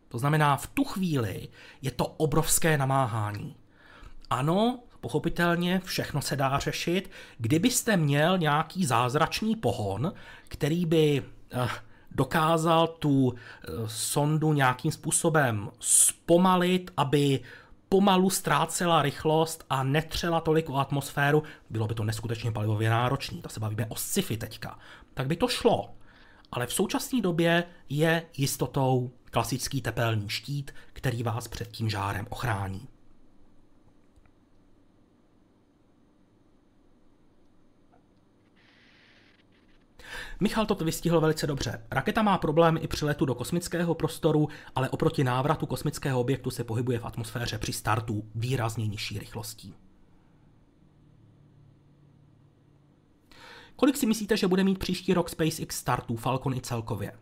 [0.08, 1.48] To znamená, v tu chvíli
[1.82, 3.56] je to obrovské namáhání.
[4.30, 7.10] Ano, pochopitelně všechno se dá řešit.
[7.38, 10.12] Kdybyste měl nějaký zázračný pohon,
[10.48, 11.22] který by
[11.52, 11.68] eh,
[12.10, 17.40] dokázal tu eh, sondu nějakým způsobem zpomalit, aby
[17.88, 23.42] pomalu ztrácela rychlost a netřela tolik o atmosféru, bylo by to neskutečně palivově náročné.
[23.42, 24.78] To se bavíme o sci-fi teďka.
[25.14, 25.94] Tak by to šlo.
[26.52, 32.88] Ale v současné době je jistotou klasický tepelný štít, který vás před tím žárem ochrání.
[40.40, 41.86] Michal to vystihl velice dobře.
[41.90, 46.64] Raketa má problém i při letu do kosmického prostoru, ale oproti návratu kosmického objektu se
[46.64, 49.87] pohybuje v atmosféře při startu výrazně nižší rychlostí.
[53.80, 57.18] Kolik si myslíte, že bude mít příští rok SpaceX startů Falcon i celkově?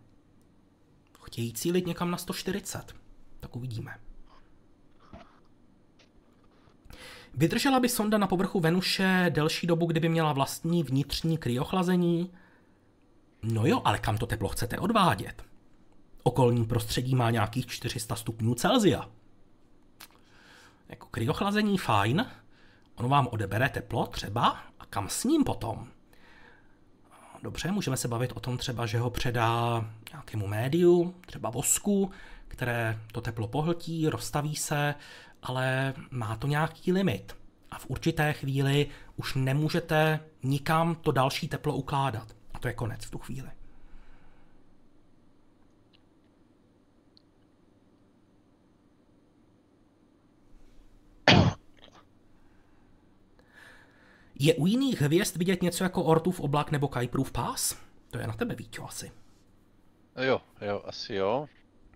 [1.25, 2.95] Chtějí cílit někam na 140.
[3.41, 3.95] Tak uvidíme.
[7.35, 12.33] Vydržela by sonda na povrchu Venuše delší dobu, kdyby měla vlastní vnitřní kryochlazení?
[13.43, 15.45] No jo, ale kam to teplo chcete odvádět?
[16.23, 19.11] Okolní prostředí má nějakých 400 stupňů Celzia.
[20.89, 22.27] Jako kryochlazení fajn,
[22.95, 25.96] ono vám odebere teplo třeba a kam s ním potom?
[27.47, 32.11] Dobře, můžeme se bavit o tom třeba, že ho předá nějakému médiu, třeba vosku,
[32.49, 34.95] které to teplo pohltí, rozstaví se,
[35.43, 37.37] ale má to nějaký limit.
[37.71, 38.87] A v určité chvíli
[39.17, 42.29] už nemůžete nikam to další teplo ukládat.
[42.55, 43.51] A to je konec v tu chvíli.
[54.39, 57.77] Je u jiných hvězd vidět něco jako Ortův oblak nebo Kuiperův pás?
[58.11, 59.13] To je na tebe, Víťo, asi.
[60.23, 61.47] Jo, jo, asi jo.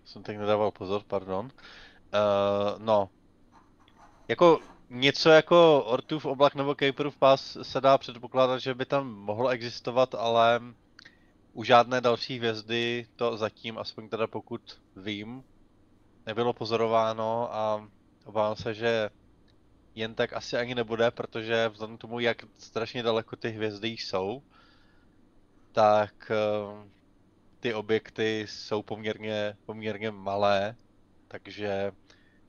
[0.05, 1.45] Jsem teď nedával pozor, pardon.
[1.45, 1.51] Uh,
[2.77, 3.09] no,
[4.27, 4.59] jako
[4.89, 10.15] něco jako Ortův oblak nebo Kuiperův pás se dá předpokládat, že by tam mohlo existovat,
[10.15, 10.61] ale
[11.53, 15.43] u žádné další hvězdy to zatím, aspoň teda pokud vím,
[16.25, 17.87] nebylo pozorováno a
[18.25, 19.09] obávám se, že
[19.95, 24.43] jen tak asi ani nebude, protože vzhledem tomu, jak strašně daleko ty hvězdy jsou,
[25.71, 26.89] tak eh,
[27.59, 30.75] ty objekty jsou poměrně, poměrně malé,
[31.27, 31.91] takže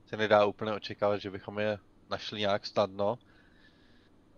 [0.07, 1.79] se nedá úplně očekávat, že bychom je
[2.11, 3.19] našli nějak snadno.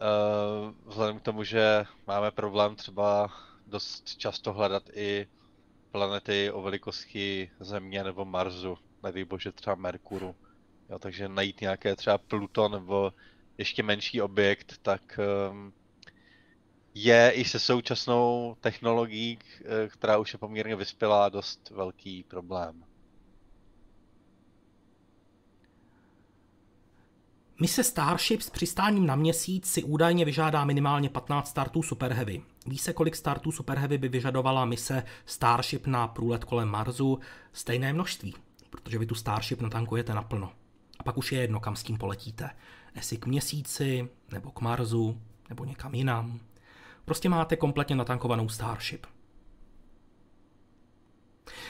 [0.01, 3.33] Eh, vzhledem k tomu, že máme problém třeba
[3.67, 5.27] dost často hledat i
[5.91, 10.37] planety o velikosti Země nebo Marsu, nedej bože třeba Merkuru.
[10.91, 13.13] Jo, takže najít nějaké třeba Pluto nebo
[13.59, 15.19] ještě menší objekt, tak
[15.51, 15.73] um,
[16.95, 22.85] je i se současnou technologií, eh, která už je poměrně vyspělá, dost velký problém.
[27.61, 32.43] Mise Starship s přistáním na měsíc si údajně vyžádá minimálně 15 startů Super Heavy.
[32.67, 37.19] Ví se, kolik startů Super Heavy by vyžadovala mise Starship na průlet kolem Marsu?
[37.53, 38.35] Stejné množství,
[38.71, 40.53] protože vy tu Starship natankujete naplno.
[41.05, 42.51] Pak už je jedno, kam s tím poletíte.
[42.95, 46.41] Jestli k měsíci, nebo k Marsu, nebo někam jinam.
[47.05, 49.07] Prostě máte kompletně natankovanou Starship.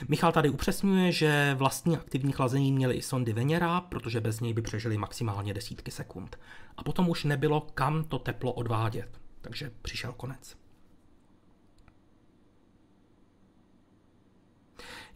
[0.09, 4.62] Michal tady upřesňuje, že vlastní aktivní chlazení měly i sondy Venera, protože bez něj by
[4.62, 6.39] přežili maximálně desítky sekund.
[6.77, 10.64] A potom už nebylo kam to teplo odvádět, takže přišel konec.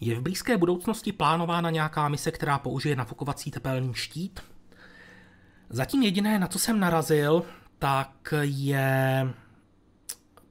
[0.00, 4.40] Je v blízké budoucnosti plánována nějaká mise, která použije nafukovací tepelný štít?
[5.70, 7.42] Zatím jediné, na co jsem narazil,
[7.78, 9.28] tak je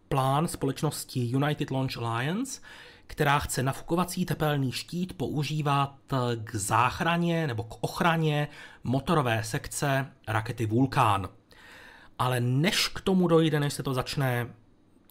[0.10, 2.62] plán společnosti United Launch Alliance,
[3.08, 5.96] která chce nafukovací tepelný štít používat
[6.44, 8.48] k záchraně nebo k ochraně
[8.84, 11.30] motorové sekce rakety Vulkán.
[12.20, 14.48] Ale než k tomu dojde, než se to začne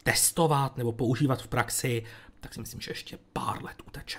[0.03, 2.03] testovat nebo používat v praxi,
[2.47, 4.19] tak si myslím, že ještě pár let uteče.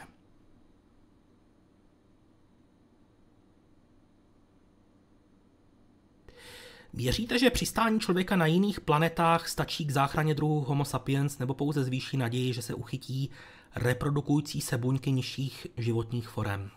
[6.93, 11.83] Věříte, že přistání člověka na jiných planetách stačí k záchraně druhu Homo sapiens nebo pouze
[11.83, 13.29] zvýší naději, že se uchytí
[13.75, 16.71] reprodukující se buňky nižších životních forem?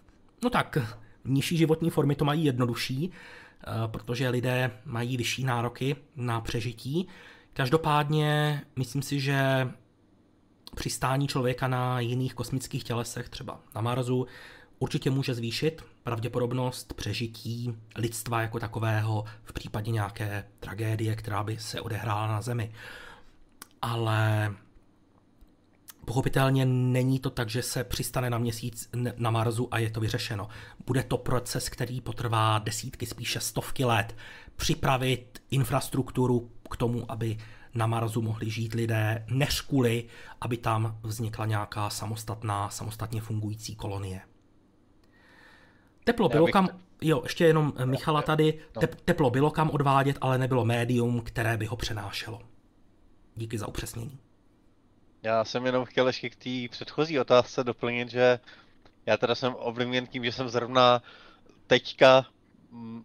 [0.44, 0.78] No tak,
[1.24, 7.08] nižší životní formy to mají jednodušší, eh, protože lidé mají vyšší nároky na přežití.
[7.52, 9.70] Každopádně myslím si, že
[10.76, 14.26] přistání člověka na jiných kosmických tělesech, třeba na Marsu,
[14.78, 21.80] určitě může zvýšit pravděpodobnost přežití lidstva jako takového v případě nějaké tragédie, která by se
[21.80, 22.72] odehrála na Zemi.
[23.82, 24.52] Ale
[26.04, 30.48] pochopitelně není to tak, že se přistane na měsíc na Marsu a je to vyřešeno.
[30.86, 34.16] Bude to proces, který potrvá desítky, spíše stovky let.
[34.56, 37.38] Připravit infrastrukturu k tomu, aby
[37.74, 40.04] na Marsu mohli žít lidé, než kvůli,
[40.40, 44.20] aby tam vznikla nějaká samostatná, samostatně fungující kolonie.
[46.04, 46.68] Teplo bylo kam,
[47.00, 48.80] jo, ještě jenom eh, Michala tady, no.
[48.80, 52.42] Tep, teplo bylo kam odvádět, ale nebylo médium, které by ho přenášelo.
[53.36, 54.18] Díky za upřesnění.
[55.22, 58.38] Já jsem jenom chtěl ještě k té předchozí otázce doplnit, že
[59.06, 61.02] já teda jsem ovlivněn tím, že jsem zrovna
[61.66, 62.26] teďka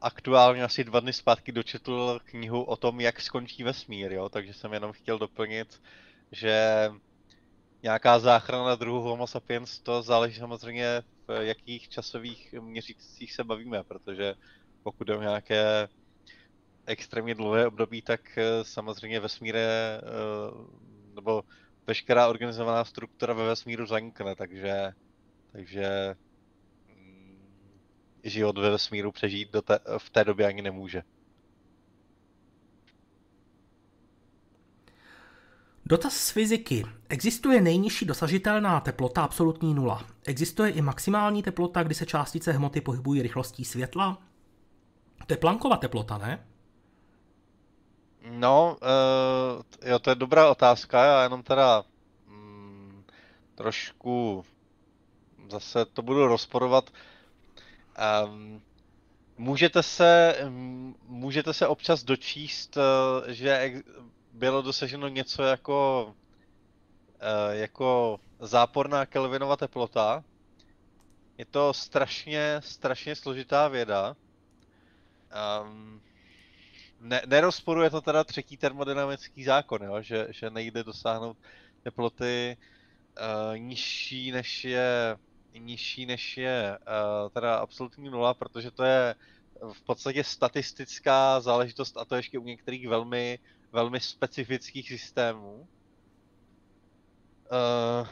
[0.02, 4.30] aktuálně asi dva dny zpátky dočetl knihu o tom, jak skončí vesmír, jo?
[4.30, 5.82] takže jsem jenom chtěl doplnit,
[6.32, 6.90] že
[7.84, 14.36] nějaká záchrana druhu Homo sapiens, to záleží samozřejmě v jakých časových měřících se bavíme, protože
[14.84, 15.88] pokud jde o nějaké
[16.86, 20.02] extrémně dlouhé období, tak eh, samozřejmě vesmír je,
[21.16, 21.44] nebo
[21.88, 24.94] veškerá organizovaná struktura ve vesmíru zanikne, takže,
[25.52, 26.24] takže mm,
[28.26, 31.03] život ve vesmíru přežít do té, v té době ani nemůže.
[35.85, 36.85] Dotaz z fyziky.
[37.10, 40.06] Existuje nejnižší dosažitelná teplota absolutní nula.
[40.23, 44.22] Existuje i maximální teplota, kdy se částice hmoty pohybují rychlostí světla?
[45.27, 46.45] To je Planckova teplota, ne?
[48.30, 51.84] No, uh, jo, to je dobrá otázka, já jenom teda
[52.27, 53.03] mm,
[53.56, 54.45] trošku
[55.52, 56.89] zase to budu rozporovat.
[57.96, 58.62] Um,
[59.38, 60.38] můžete se,
[61.08, 62.84] můžete se občas dočíst, uh,
[63.28, 63.82] že
[64.34, 66.06] bylo dosaženo něco jako,
[67.16, 70.24] uh, jako záporná Kelvinova teplota.
[71.38, 74.16] Je to strašně, strašně složitá věda.
[75.62, 76.02] Um,
[77.00, 80.02] ne, nerozporuje to teda třetí termodynamický zákon, jo?
[80.02, 81.38] Že, že nejde dosáhnout
[81.84, 85.18] teploty uh, nižší než je
[85.60, 89.15] nižší než je uh, teda absolutní nula, protože to je
[89.73, 93.40] v podstatě statistická záležitost a to ještě u některých velmi,
[93.72, 95.68] velmi specifických systémů.
[97.52, 98.07] Uh,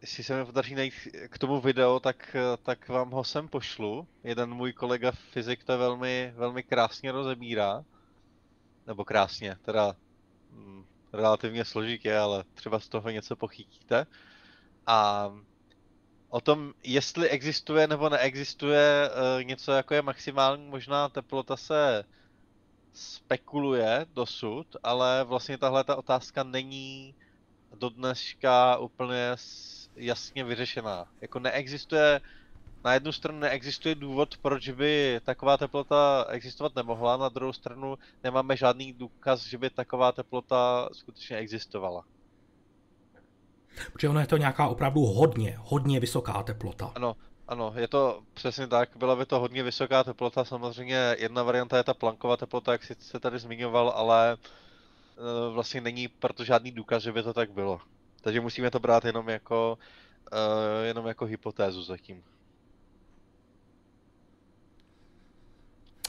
[0.00, 0.94] jestli se mi podaří najít
[1.28, 4.08] k tomu video, tak, tak vám ho sem pošlu.
[4.24, 7.84] Jeden můj kolega fyzik to velmi, velmi krásně rozebírá.
[8.86, 9.96] Nebo krásně, teda
[10.50, 14.06] hm, relativně složitě, ale třeba z toho něco pochytíte.
[14.88, 15.30] A
[16.28, 22.04] o tom, jestli existuje nebo neexistuje uh, něco jako je maximální možná teplota se
[22.92, 27.14] spekuluje dosud, ale vlastně tahle ta otázka není
[27.74, 29.36] do dneška úplně
[29.96, 31.06] jasně vyřešená.
[31.20, 32.20] Jako neexistuje,
[32.84, 38.56] na jednu stranu neexistuje důvod, proč by taková teplota existovat nemohla, na druhou stranu nemáme
[38.56, 42.04] žádný důkaz, že by taková teplota skutečně existovala.
[43.92, 46.92] Protože ono je to nějaká opravdu hodně, hodně vysoká teplota.
[46.94, 47.16] Ano,
[47.48, 51.84] ano, je to přesně tak, byla by to hodně vysoká teplota, samozřejmě jedna varianta je
[51.84, 54.36] ta planková teplota, jak jsi se tady zmiňoval, ale e,
[55.52, 57.80] vlastně není proto žádný důkaz, že by to tak bylo.
[58.20, 59.78] Takže musíme to brát jenom jako,
[60.32, 62.22] uh, jenom jako hypotézu zatím.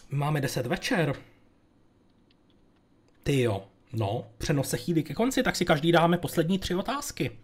[0.09, 1.15] Máme 10 večer.
[3.23, 7.39] Ty jo, no, přenos se chýlí ke konci, tak si každý dáme poslední tři otázky.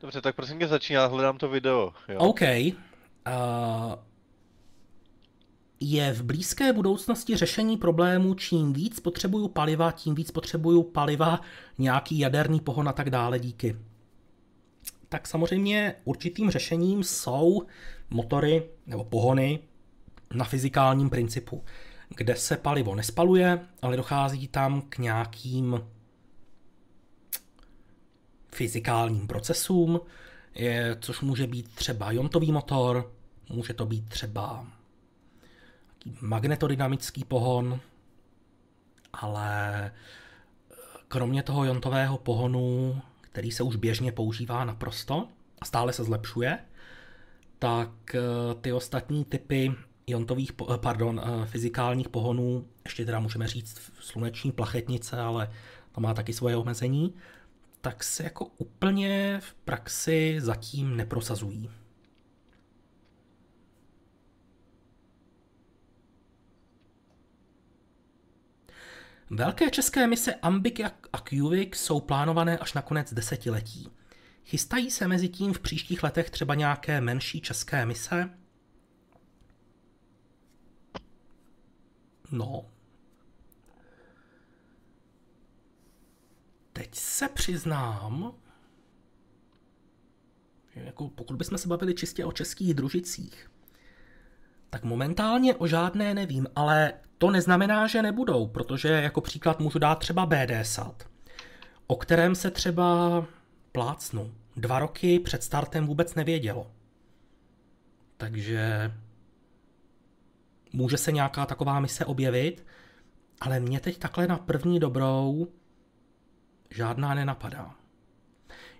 [0.00, 1.92] Dobře, tak prosím tě začni, já hledám to video.
[2.08, 2.18] Jo.
[2.18, 2.40] OK.
[2.40, 3.94] Uh,
[5.80, 11.40] je v blízké budoucnosti řešení problému, čím víc potřebuju paliva, tím víc potřebuju paliva,
[11.78, 13.76] nějaký jaderný pohon a tak dále díky.
[15.08, 17.62] Tak samozřejmě určitým řešením jsou
[18.10, 19.58] motory nebo pohony
[20.34, 21.64] na fyzikálním principu,
[22.08, 25.80] kde se palivo nespaluje, ale dochází tam k nějakým
[28.58, 30.00] fyzikálním procesům,
[30.54, 33.12] je, což může být třeba jontový motor,
[33.48, 34.66] může to být třeba
[36.20, 37.80] magnetodynamický pohon,
[39.12, 40.74] ale eh,
[41.08, 45.28] kromě toho jontového pohonu, který se už běžně používá naprosto
[45.60, 46.58] a stále se zlepšuje,
[47.58, 48.20] tak eh,
[48.60, 49.74] ty ostatní typy
[50.06, 55.50] jontových, eh, pardon, fyzikálních pohonů, ještě teda můžeme říct sluneční plachetnice, ale
[55.92, 57.14] to má taky svoje omezení,
[57.80, 61.70] tak se jako úplně v praxi zatím neprosazují.
[69.30, 70.80] Velké české mise Ambik
[71.12, 73.88] a Qvik jsou plánované až na konec desetiletí.
[74.44, 78.30] Chystají se mezi tím v příštích letech třeba nějaké menší české mise?
[82.30, 82.77] No.
[86.78, 88.34] Teď se přiznám,
[90.74, 93.50] jako pokud bychom se bavili čistě o českých družicích,
[94.70, 99.94] tak momentálně o žádné nevím, ale to neznamená, že nebudou, protože jako příklad můžu dát
[99.94, 101.08] třeba BDSAT,
[101.86, 103.26] o kterém se třeba
[103.72, 104.34] plácnu.
[104.56, 106.70] Dva roky před startem vůbec nevědělo.
[108.16, 108.92] Takže
[110.72, 112.66] může se nějaká taková mise objevit,
[113.40, 115.48] ale mě teď takhle na první dobrou
[116.70, 117.74] žádná nenapadá.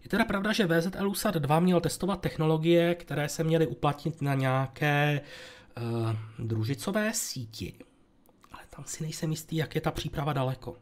[0.03, 4.35] Je teda pravda, že VZL USAT 2 měl testovat technologie, které se měly uplatnit na
[4.35, 5.23] nějaké e,
[6.39, 7.75] družicové síti,
[8.53, 10.77] ale tam si nejsem jistý, jak je ta příprava daleko.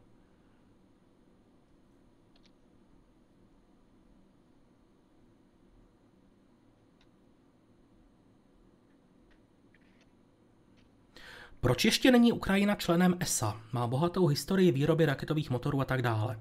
[11.59, 13.61] Proč ještě není Ukrajina členem ESA?
[13.71, 16.39] Má bohatou historii výroby raketových motorů a tak dále.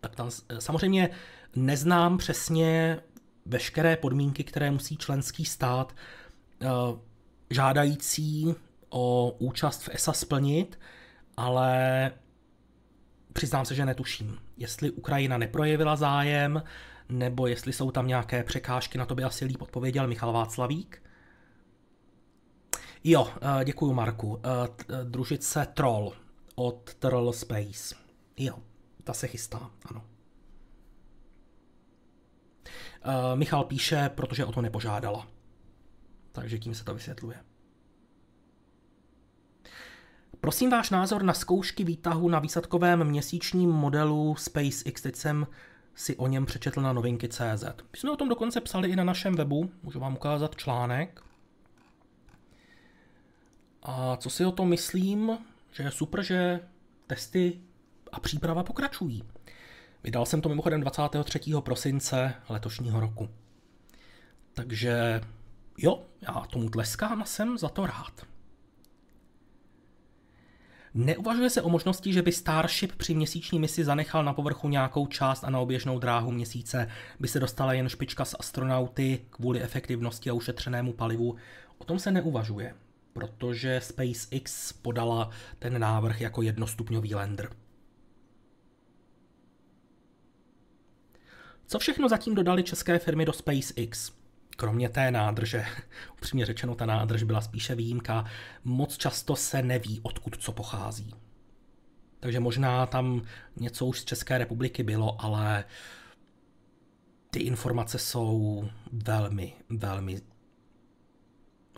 [0.00, 1.10] Tak tam samozřejmě
[1.56, 2.98] neznám přesně
[3.46, 5.94] veškeré podmínky, které musí členský stát
[6.62, 6.66] eh,
[7.50, 8.54] žádající
[8.88, 10.78] o účast v ESA splnit,
[11.36, 12.10] ale
[13.32, 14.38] přiznám se, že netuším.
[14.56, 16.62] Jestli Ukrajina neprojevila zájem,
[17.08, 21.02] nebo jestli jsou tam nějaké překážky, na to by asi líp odpověděl Michal Václavík.
[23.04, 24.40] Jo, eh, děkuji Marku.
[25.04, 26.12] Družice Troll
[26.54, 27.94] od Troll Space.
[28.36, 28.58] Jo,
[29.08, 30.04] ta se chystá, ano.
[33.02, 35.26] Eh, Michal píše, protože o to nepožádala.
[36.32, 37.44] Takže tím se to vysvětluje.
[40.40, 45.02] Prosím váš názor na zkoušky výtahu na výsadkovém měsíčním modelu SpaceX.
[45.02, 45.46] Teď jsem
[45.94, 47.64] si o něm přečetl na novinky CZ.
[47.92, 51.24] My jsme o tom dokonce psali i na našem webu, můžu vám ukázat článek.
[53.82, 55.38] A co si o tom myslím,
[55.72, 56.60] že je super, že
[57.06, 57.67] testy
[58.12, 59.22] a příprava pokračují.
[60.04, 61.40] Vydal jsem to mimochodem 23.
[61.60, 63.28] prosince letošního roku.
[64.52, 65.20] Takže
[65.78, 68.26] jo, já tomu tleskám a jsem za to rád.
[70.94, 75.44] Neuvažuje se o možnosti, že by Starship při měsíční misi zanechal na povrchu nějakou část
[75.44, 76.88] a na oběžnou dráhu měsíce
[77.20, 81.36] by se dostala jen špička z astronauty kvůli efektivnosti a ušetřenému palivu.
[81.78, 82.74] O tom se neuvažuje,
[83.12, 87.50] protože SpaceX podala ten návrh jako jednostupňový lander.
[91.68, 94.12] Co všechno zatím dodali české firmy do SpaceX?
[94.56, 95.66] Kromě té nádrže,
[96.12, 98.24] upřímně řečeno, ta nádrž byla spíše výjimka,
[98.64, 101.14] moc často se neví, odkud co pochází.
[102.20, 103.22] Takže možná tam
[103.56, 105.64] něco už z České republiky bylo, ale
[107.30, 110.20] ty informace jsou velmi, velmi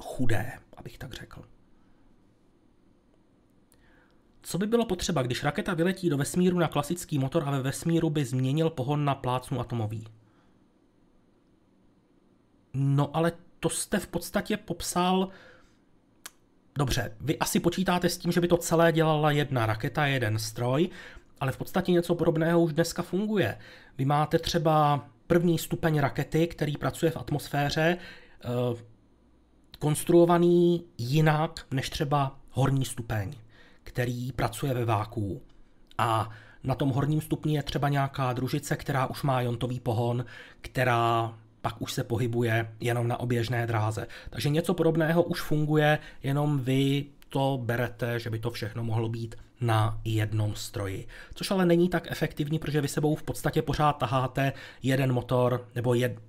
[0.00, 1.44] chudé, abych tak řekl.
[4.42, 8.10] Co by bylo potřeba, když raketa vyletí do vesmíru na klasický motor a ve vesmíru
[8.10, 10.06] by změnil pohon na plácnu atomový?
[12.74, 15.28] No ale to jste v podstatě popsal...
[16.78, 20.88] Dobře, vy asi počítáte s tím, že by to celé dělala jedna raketa, jeden stroj,
[21.40, 23.58] ale v podstatě něco podobného už dneska funguje.
[23.98, 28.48] Vy máte třeba první stupeň rakety, který pracuje v atmosféře, eh,
[29.78, 33.34] konstruovaný jinak než třeba horní stupeň
[33.90, 35.42] který pracuje ve váku.
[35.98, 36.30] A
[36.64, 40.24] na tom horním stupni je třeba nějaká družice, která už má jontový pohon,
[40.60, 44.06] která pak už se pohybuje jenom na oběžné dráze.
[44.30, 49.34] Takže něco podobného už funguje, jenom vy to berete, že by to všechno mohlo být
[49.60, 51.06] na jednom stroji.
[51.34, 54.52] Což ale není tak efektivní, protože vy sebou v podstatě pořád taháte
[54.82, 56.20] jeden motor, nebo jed,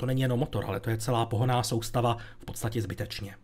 [0.00, 3.34] to není jenom motor, ale to je celá pohoná soustava v podstatě zbytečně.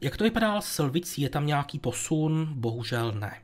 [0.00, 1.22] Jak to vypadá s Silvicí?
[1.22, 2.48] Je tam nějaký posun?
[2.54, 3.42] Bohužel ne.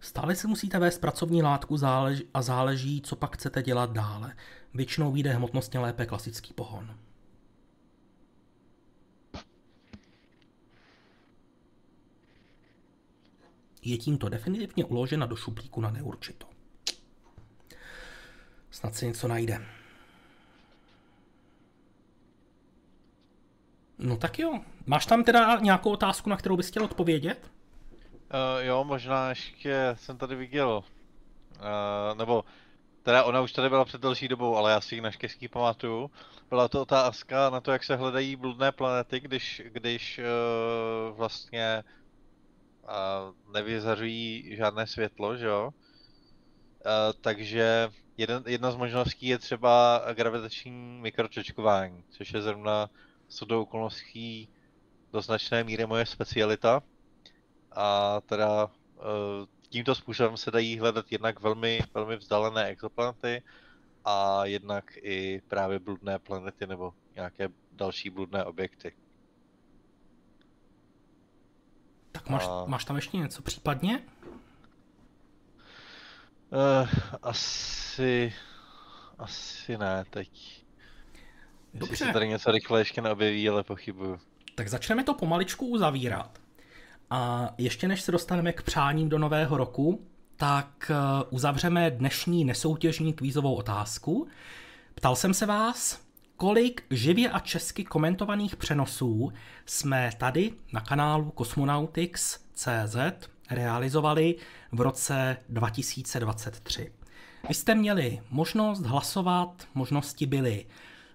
[0.00, 4.36] Stále si musíte vést pracovní látku zálež- a záleží, co pak chcete dělat dále.
[4.74, 6.96] Většinou vyjde hmotnostně lépe klasický pohon.
[13.82, 16.46] Je tímto definitivně uložena do šuplíku na neurčito.
[18.70, 19.75] Snad se něco najde.
[23.98, 24.60] No tak jo.
[24.86, 27.50] Máš tam teda nějakou otázku, na kterou bys chtěl odpovědět?
[28.26, 30.84] Uh, jo, možná ještě jsem tady viděl,
[31.58, 32.44] uh, nebo
[33.02, 36.10] teda ona už tady byla před delší dobou, ale já si ji naštěstí pamatuju.
[36.48, 41.84] Byla to otázka na to, jak se hledají bludné planety, když, když uh, vlastně
[42.82, 45.70] uh, nevyzařují žádné světlo, že jo?
[45.70, 52.90] Uh, takže jeden, jedna z možností je třeba gravitační mikročočkování, což je zrovna
[53.46, 54.48] do okolností
[55.12, 56.82] do značné míry moje specialita.
[57.72, 63.42] A teda eh, tímto způsobem se dají hledat jednak velmi, velmi vzdálené exoplanety
[64.04, 68.92] a jednak i právě bludné planety nebo nějaké další bludné objekty.
[72.12, 72.64] Tak máš, a...
[72.64, 74.02] máš tam ještě něco případně?
[76.52, 76.88] Uh,
[77.22, 78.34] asi,
[79.18, 80.65] asi ne teď.
[81.78, 81.92] Dobře.
[81.92, 84.18] Jestli se tady něco rychle ještě neobjeví, ale pochybuju.
[84.54, 86.38] Tak začneme to pomaličku uzavírat.
[87.10, 90.94] A ještě než se dostaneme k přáním do nového roku, tak eh,
[91.30, 94.28] uzavřeme dnešní nesoutěžní kvízovou otázku.
[94.94, 96.00] Ptal jsem se vás,
[96.36, 99.32] kolik živě a česky komentovaných přenosů
[99.66, 102.96] jsme tady na kanálu Cosmonautics.cz
[103.50, 104.34] realizovali
[104.72, 106.92] v roce 2023.
[107.48, 110.66] Vy jste měli možnost hlasovat, možnosti byly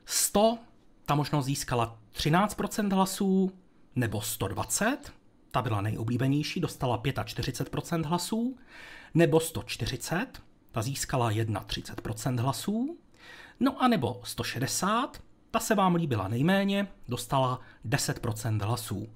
[0.05, 0.57] 100,
[1.05, 3.51] ta možnost získala 13% hlasů,
[3.95, 5.13] nebo 120,
[5.51, 8.57] ta byla nejoblíbenější, dostala 45% hlasů,
[9.13, 10.27] nebo 140,
[10.71, 12.97] ta získala 31% hlasů,
[13.59, 19.07] no a nebo 160, ta se vám líbila nejméně, dostala 10% hlasů.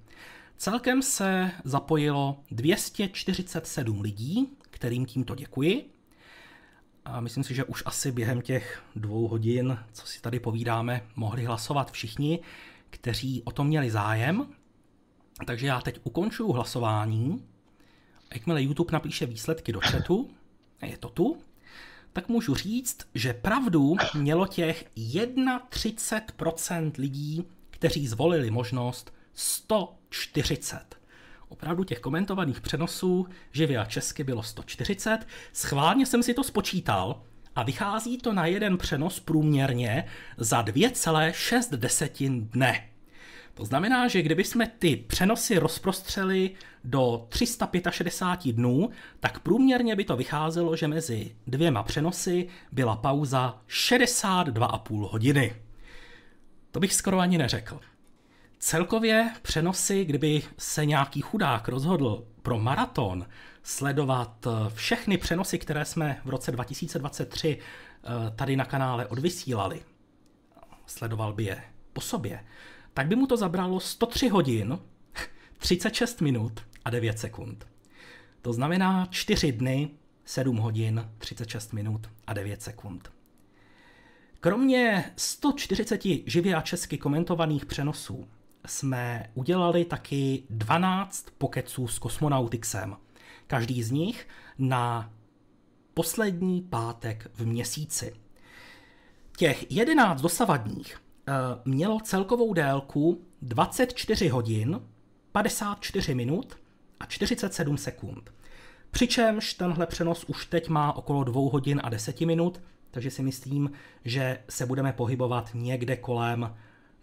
[0.58, 5.95] Celkem se zapojilo 247 lidí, kterým tímto děkuji.
[7.06, 11.46] A myslím si, že už asi během těch dvou hodin, co si tady povídáme, mohli
[11.46, 12.40] hlasovat všichni,
[12.90, 14.48] kteří o tom měli zájem.
[15.46, 17.46] Takže já teď ukončuju hlasování.
[18.34, 20.30] Jakmile YouTube napíše výsledky do chatu,
[20.82, 21.38] je to tu,
[22.14, 31.05] tak můžu říct, že pravdu mělo těch 31% lidí, kteří zvolili možnost 140.
[31.56, 35.20] Opravdu těch komentovaných přenosů živě a česky bylo 140.
[35.54, 37.22] Schválně jsem si to spočítal
[37.56, 40.06] a vychází to na jeden přenos průměrně
[40.38, 42.90] za 2,6 dne.
[43.54, 46.52] To znamená, že kdyby jsme ty přenosy rozprostřeli
[46.84, 55.10] do 365 dnů, tak průměrně by to vycházelo, že mezi dvěma přenosy byla pauza 62,5
[55.12, 55.56] hodiny.
[56.72, 57.80] To bych skoro ani neřekl.
[58.66, 63.26] Celkově přenosy, kdyby se nějaký chudák rozhodl pro maraton
[63.64, 69.82] sledovat eh, všechny přenosy, které jsme v roce 2023 eh, tady na kanále odvysílali,
[70.86, 71.64] sledoval by je
[71.94, 72.46] po sobě,
[72.94, 74.80] tak by mu to zabralo 103 hodin,
[75.58, 77.68] 36 minut a 9 sekund.
[78.42, 79.90] To znamená 4 dny,
[80.24, 83.12] 7 hodin, 36 minut a 9 sekund.
[84.40, 88.28] Kromě 140 živě a česky komentovaných přenosů
[88.66, 92.98] jsme udělali taky 12 pokeců s kosmonautixem.
[93.48, 94.28] Každý z nich
[94.58, 95.14] na
[95.94, 98.16] poslední pátek v měsíci.
[99.38, 101.34] Těch 11 dosavadních Eh,
[101.66, 104.82] mělo celkovou délku 24 hodin,
[105.32, 106.58] 54 minut
[107.00, 108.34] a 47 sekund.
[108.92, 112.62] Přičemž tenhle přenos už teď má okolo 2 hodin a 10 minut,
[112.92, 113.72] takže si myslím,
[114.06, 116.56] že se budeme pohybovat někde kolem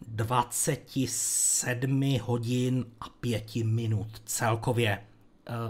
[0.09, 5.03] 27 hodin a 5 minut celkově eh,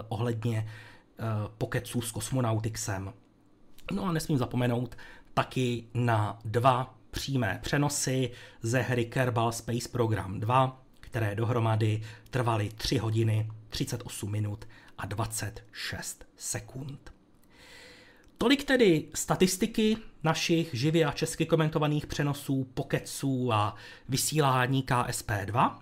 [0.09, 1.23] ohledně eh,
[1.57, 3.13] pokeců s kosmonautixem.
[3.91, 4.97] No a nesmím zapomenout
[5.33, 8.31] taky na dva přímé přenosy
[8.61, 16.25] ze hry Kerbal Space Program 2, které dohromady trvaly 3 hodiny, 38 minut a 26
[16.35, 17.12] sekund.
[18.43, 23.75] Tolik tedy statistiky našich živě a česky komentovaných přenosů, pokeců a
[24.09, 25.75] vysílání KSP2.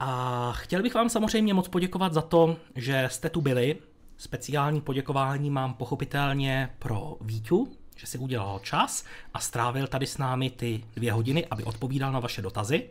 [0.00, 3.76] A chtěl bych vám samozřejmě moc poděkovat za to, že jste tu byli.
[4.16, 9.04] Speciální poděkování mám pochopitelně pro Vítu, že si udělal čas
[9.34, 12.90] a strávil tady s námi ty dvě hodiny, aby odpovídal na vaše dotazy.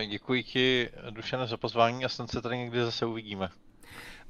[0.00, 3.48] Eh, děkuji ti, Dušene, za pozvání a snad se tady někdy zase uvidíme.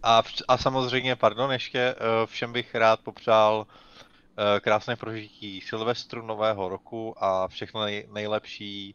[0.03, 1.97] A, a samozřejmě, pardon, ještě eh,
[2.27, 8.95] všem bych rád popřál eh, krásné prožití Silvestru, Nového roku a všechno nej, nejlepší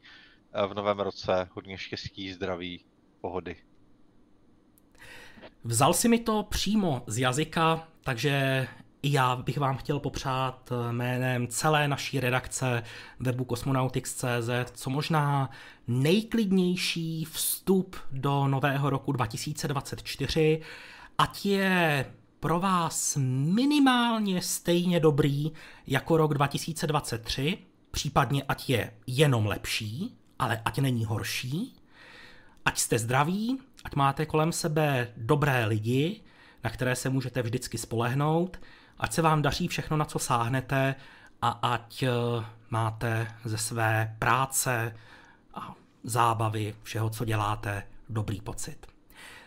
[0.68, 1.48] v novém roce.
[1.52, 2.86] Hodně štěstí, zdraví,
[3.22, 3.56] pohody.
[5.64, 8.68] Vzal si mi to přímo z jazyka, takže
[9.04, 12.84] i já bych vám chtěl popřát eh, jménem celé naší redakce
[13.20, 15.50] webu Cosmonautics.cz co možná
[15.88, 20.62] nejklidnější vstup do nového roku 2024,
[21.18, 22.06] ať je
[22.40, 23.18] pro vás
[23.54, 25.52] minimálně stejně dobrý
[25.88, 27.58] jako rok 2023,
[27.92, 31.76] případně ať je jenom lepší, ale ať není horší,
[32.66, 36.22] ať jste zdraví, ať máte kolem sebe dobré lidi,
[36.64, 38.58] na které se můžete vždycky spolehnout,
[39.02, 40.96] ať se vám daří všechno, na co sáhnete
[41.42, 42.10] a ať eh,
[42.70, 44.96] máte ze své práce
[45.54, 48.88] a zábavy, všeho, co děláte, dobrý pocit.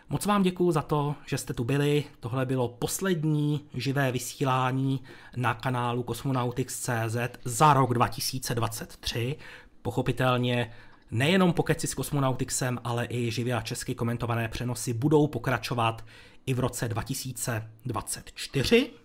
[0.09, 2.05] Moc vám děkuji za to, že jste tu byli.
[2.21, 5.01] Tohle bylo poslední živé vysílání
[5.37, 9.37] na kanálu Cosmonautics.cz za rok 2023.
[9.83, 10.73] Pochopitelně
[11.11, 16.05] nejenom pokeci s Cosmonautixem, ale i živě a česky komentované přenosy budou pokračovat
[16.47, 19.04] i v roce 2024.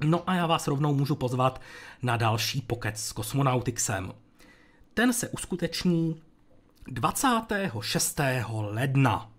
[0.00, 1.60] No a já vás rovnou můžu pozvat
[2.02, 4.12] na další pokec s kosmonautixem.
[4.94, 6.22] Ten se uskuteční
[6.86, 8.20] 26.
[8.52, 9.30] ledna.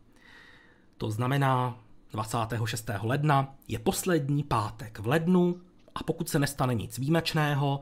[0.98, 1.78] To znamená,
[2.12, 2.90] 26.
[3.02, 5.62] ledna je poslední pátek v lednu
[5.96, 7.80] a pokud se nestane nic výjimečného,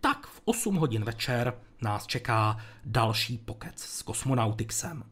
[0.00, 5.04] tak v 8 hodin večer nás čeká další pokec s kosmonautixem.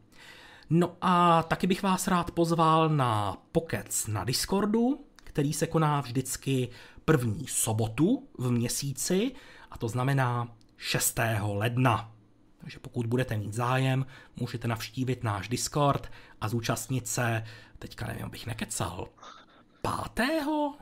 [0.70, 6.68] No a taky bych vás rád pozval na pokec na Discordu, který se koná vždycky
[7.04, 9.32] první sobotu v měsíci,
[9.70, 11.18] a to znamená 6.
[11.42, 12.12] ledna.
[12.58, 14.06] Takže pokud budete mít zájem,
[14.36, 16.10] můžete navštívit náš Discord
[16.40, 17.44] a zúčastnit se,
[17.78, 19.08] teďka nevím, abych nekecal,
[19.82, 20.74] pátého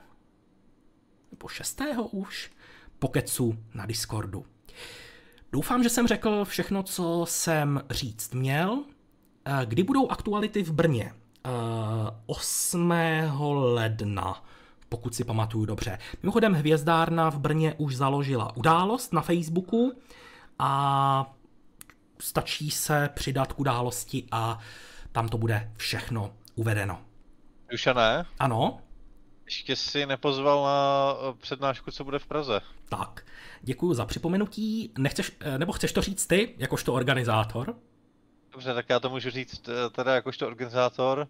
[1.32, 2.50] nebo šestého už
[2.98, 4.46] pokecu na Discordu.
[5.52, 8.84] Doufám, že jsem řekl všechno, co jsem říct měl.
[9.44, 11.12] Eh, kdy budou aktuality v Brně?
[12.26, 12.92] 8.
[12.92, 14.44] Eh, ledna,
[14.92, 15.98] pokud si pamatuju dobře.
[16.22, 19.92] Mimochodem, Hvězdárna v Brně už založila událost na Facebooku
[20.58, 21.34] a
[22.18, 24.58] stačí se přidat k události a
[25.12, 27.00] tam to bude všechno uvedeno.
[27.94, 28.24] ne?
[28.38, 28.80] Ano?
[29.44, 32.60] Ještě si nepozval na eh, přednášku, co bude v Praze.
[32.88, 33.24] Tak,
[33.62, 34.92] děkuji za připomenutí.
[34.98, 37.76] Nechceš, eh, nebo chceš to říct ty, jakožto organizátor?
[38.52, 41.28] Dobře, tak já to můžu říct eh, teda jakožto organizátor.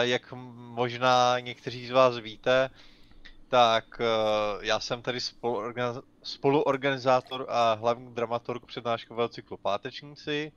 [0.00, 2.70] Jak možná někteří z vás víte,
[3.48, 3.84] tak
[4.60, 5.18] já jsem tady
[6.22, 10.52] spoluorganizátor a hlavní dramaturg přednáškového cyklu Pátečníci,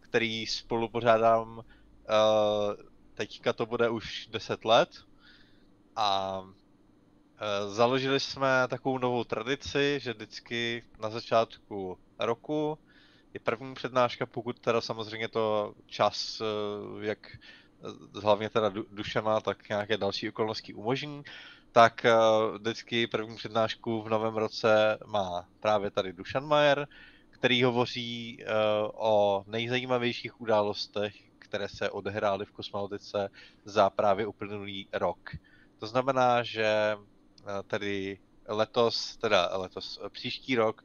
[0.00, 1.64] který spolu pořádám
[3.14, 4.90] teďka to bude už 10 let
[5.96, 6.42] a
[7.68, 12.78] založili jsme takovou novou tradici, že vždycky na začátku roku
[13.38, 16.44] je první přednáška, pokud teda samozřejmě to čas, e,
[17.06, 21.22] jak e, hlavně teda Dušana, tak nějaké další okolnosti umožní,
[21.72, 22.06] tak
[22.58, 26.88] vždycky první přednášku v novém roce má právě tady Dušan Majer,
[27.30, 28.44] který hovoří
[28.94, 31.14] o nejzajímavějších událostech,
[31.48, 33.30] které se odehrály v kosmonautice
[33.64, 35.30] za právě uplynulý rok.
[35.78, 40.84] To znamená, že eh, tedy letos, teda letos, eh, příští rok,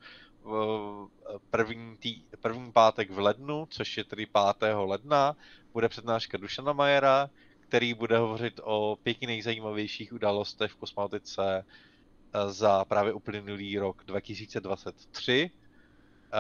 [1.50, 4.26] první, tý, první pátek v lednu, což je tedy
[4.60, 4.76] 5.
[4.76, 5.36] ledna,
[5.74, 7.30] bude přednáška Dušana Majera,
[7.60, 15.52] který bude hovořit o pěti nejzajímavějších událostech v kosmonautice eh, za právě uplynulý rok 2023.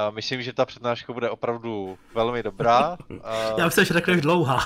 [0.09, 2.97] Myslím, že ta přednáška bude opravdu velmi dobrá.
[3.57, 4.59] Já bych se řekl, dlouhá.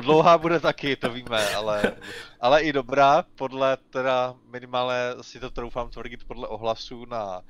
[0.00, 1.92] Dlouhá bude taky, to víme, ale,
[2.40, 7.42] ale i dobrá, podle teda minimálně si to troufám tvrdit podle ohlasů na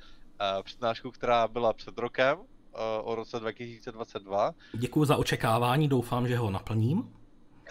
[0.63, 2.45] přednášku, která byla před rokem, uh,
[3.03, 4.53] o roce 2022.
[4.73, 7.13] Děkuji za očekávání, doufám, že ho naplním.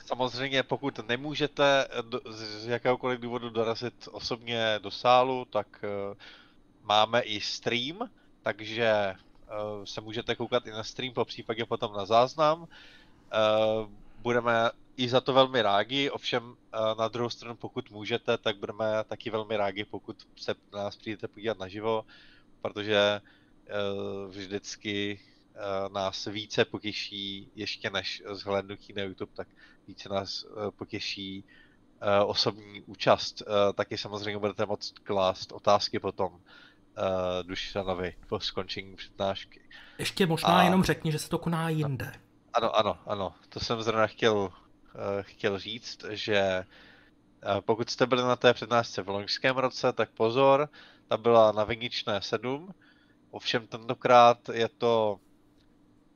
[0.07, 5.85] Samozřejmě, pokud nemůžete do, z jakéhokoliv důvodu dorazit osobně do sálu, tak
[6.83, 8.11] máme i stream,
[8.43, 9.15] takže
[9.85, 12.69] se můžete koukat i na stream, po případě potom na záznam.
[14.19, 18.85] Budeme i za to velmi rádi, ovšem eh, na druhou stranu, pokud můžete, tak budeme
[19.09, 22.05] taky velmi rádi, pokud se na nás přijdete podívat naživo,
[22.65, 23.73] protože eh,
[24.29, 25.59] vždycky eh,
[25.93, 29.49] nás více potěší, ještě než zhlédnutí na YouTube, tak
[29.89, 30.47] více nás
[30.77, 31.45] potěší
[32.27, 33.43] osobní účast.
[33.75, 36.41] Taky samozřejmě budete moct klást otázky potom
[37.43, 39.61] Dušanovi po skončení přednášky.
[39.99, 40.63] Ještě možná A...
[40.63, 42.13] jenom řekni, že se to koná jinde.
[42.53, 43.35] Ano, ano, ano.
[43.49, 44.51] To jsem zrovna chtěl, uh,
[45.21, 46.65] chtěl říct, že
[47.61, 50.69] pokud jste byli na té přednášce v loňském roce, tak pozor,
[51.09, 52.75] ta byla na Viničné 7.
[53.31, 55.21] Ovšem tentokrát je to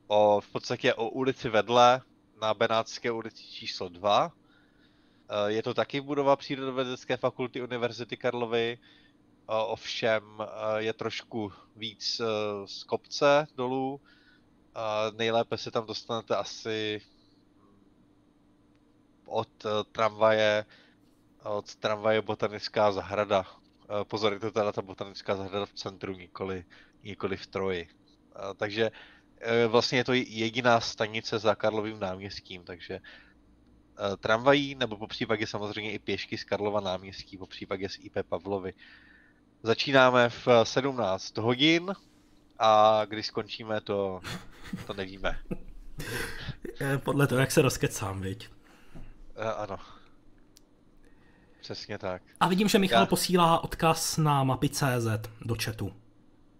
[0.07, 2.01] o, v podstatě o ulici vedle,
[2.41, 4.25] na Benátské ulici číslo 2.
[4.25, 4.31] Uh,
[5.29, 8.77] eh, je to taky budova Přírodovědecké fakulty Univerzity Karlovy,
[9.49, 10.23] ovšem
[10.77, 12.21] je trošku víc
[12.65, 14.01] z kopce dolů,
[15.17, 17.01] nejlépe se tam dostanete asi
[19.25, 19.49] od
[19.91, 20.65] tramvaje,
[21.43, 23.45] od tramvaje Botanická zahrada.
[23.89, 26.65] Uh, pozor, je to teda ta Botanická zahrada v centru, nikoli,
[27.03, 27.87] nikoli v Troji.
[27.87, 32.99] Uh, takže uh, vlastně je to jediná stanice za Karlovým náměstím, takže
[34.19, 38.73] tramvají, nebo po případě samozřejmě i pěšky z Karlova náměstí, po případě z IP Pavlovy.
[39.63, 41.93] Začínáme v 17 hodin,
[42.59, 44.21] a když skončíme, to,
[44.87, 45.39] to nevíme.
[47.03, 48.49] Podle toho, jak se rozkecám, viď?
[49.57, 49.77] Ano.
[51.61, 52.21] Přesně tak.
[52.39, 53.05] A vidím, že Michal já...
[53.05, 55.07] posílá odkaz na mapy.cz
[55.41, 55.93] do chatu.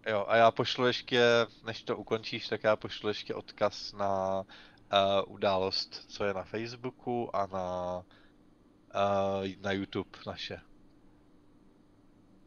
[0.07, 1.23] Jo, a já pošlu ještě,
[1.65, 7.35] než to ukončíš, tak já pošlu ještě odkaz na uh, událost, co je na Facebooku
[7.35, 10.59] a na, uh, na YouTube naše.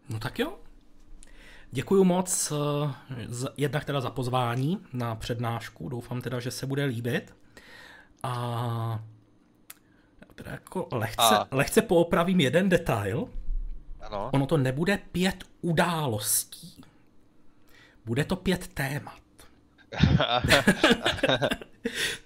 [0.08, 0.58] No tak jo,
[1.74, 7.34] Děkuji moc eh, jednak teda za pozvání na přednášku, doufám teda, že se bude líbit.
[8.22, 9.04] A
[10.32, 11.48] teda jako lehce, a...
[11.50, 13.28] lehce poopravím jeden detail.
[14.00, 14.30] Ano.
[14.32, 16.84] Ono to nebude pět událostí.
[18.04, 19.22] Bude to pět témat.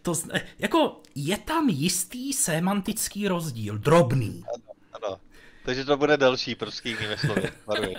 [0.02, 0.14] to,
[0.58, 4.44] jako je tam jistý semantický rozdíl, drobný.
[4.54, 5.20] Ano, ano.
[5.64, 7.96] Takže to bude další prostě jinými slovy.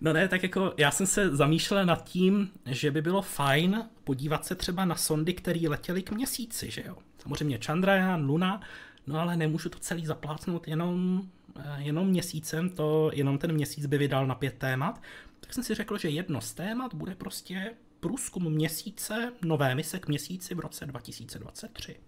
[0.00, 4.44] No ne, tak jako já jsem se zamýšlel nad tím, že by bylo fajn podívat
[4.46, 6.96] se třeba na sondy, které letěly k měsíci, že jo.
[7.22, 8.60] Samozřejmě Chandrayaan, Luna,
[9.06, 11.22] no ale nemůžu to celý zaplácnout jenom,
[11.56, 15.02] eh, jenom měsícem, to jenom ten měsíc by vydal na pět témat.
[15.40, 20.08] Tak jsem si řekl, že jedno z témat bude prostě průzkum měsíce, nové mise k
[20.08, 22.00] měsíci v roce 2023.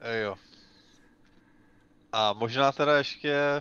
[0.00, 0.36] E, jo.
[2.12, 3.60] A možná teda ještě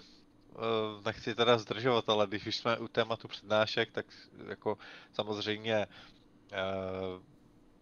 [0.55, 4.05] Eh, nechci teda zdržovat, ale když už jsme u tématu přednášek, tak
[4.47, 4.77] jako
[5.13, 5.75] samozřejmě
[6.51, 6.57] eh,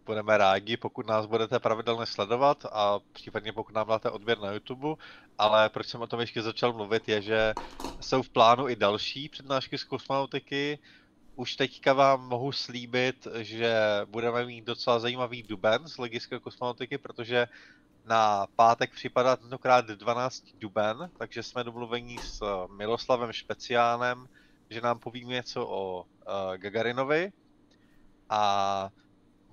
[0.06, 4.88] budeme rádi, pokud nás budete pravidelně sledovat a případně pokud nám dáte odběr na YouTube,
[5.38, 7.56] ale proč jsem o tom ještě začal mluvit, je, že
[8.02, 10.80] jsou v plánu i další přednášky z kosmonautiky.
[11.36, 13.76] Už teďka vám mohu slíbit, že
[14.06, 17.48] budeme mít docela zajímavý duben z hlediska kosmonautiky, protože
[18.06, 20.44] na pátek připadá tentokrát 12.
[20.60, 24.28] duben, takže jsme domluvení s Miloslavem Špeciánem,
[24.70, 27.32] že nám poví něco o uh, Gagarinovi.
[28.30, 28.90] A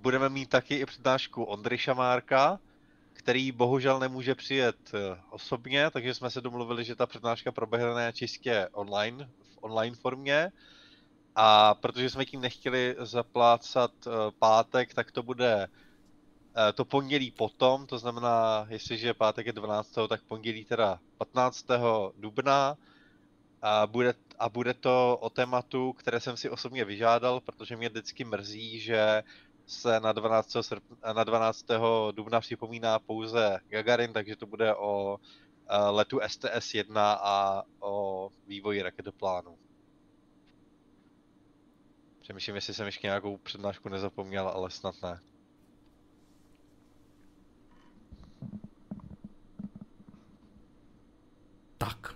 [0.01, 2.59] budeme mít taky i přednášku Ondry Šamárka,
[3.13, 8.67] který bohužel nemůže přijet eh, osobně, takže jsme se domluvili, že ta přednáška proběhne čistě
[8.71, 10.51] online, v online formě.
[11.35, 13.91] A protože jsme tím nechtěli zaplácat
[14.39, 15.67] pátek, tak to bude
[16.55, 21.65] Eh, to pondělí potom, to znamená, jestliže pátek je 12., tak pondělí teda 15.
[22.17, 22.77] dubna
[23.61, 28.23] a bude, a bude to o tématu, které jsem si osobně vyžádal, protože mě vždycky
[28.23, 29.23] mrzí, že
[29.67, 30.55] se na 12.
[30.55, 31.65] Srp- na 12.
[32.11, 35.17] dubna připomíná pouze Gagarin, takže to bude o
[35.69, 39.57] eh, letu STS-1 a o vývoji raketoplánu.
[42.21, 45.19] Přemýšlím, jestli jsem ještě nějakou přednášku nezapomněl, ale snad ne.
[51.77, 52.15] Tak.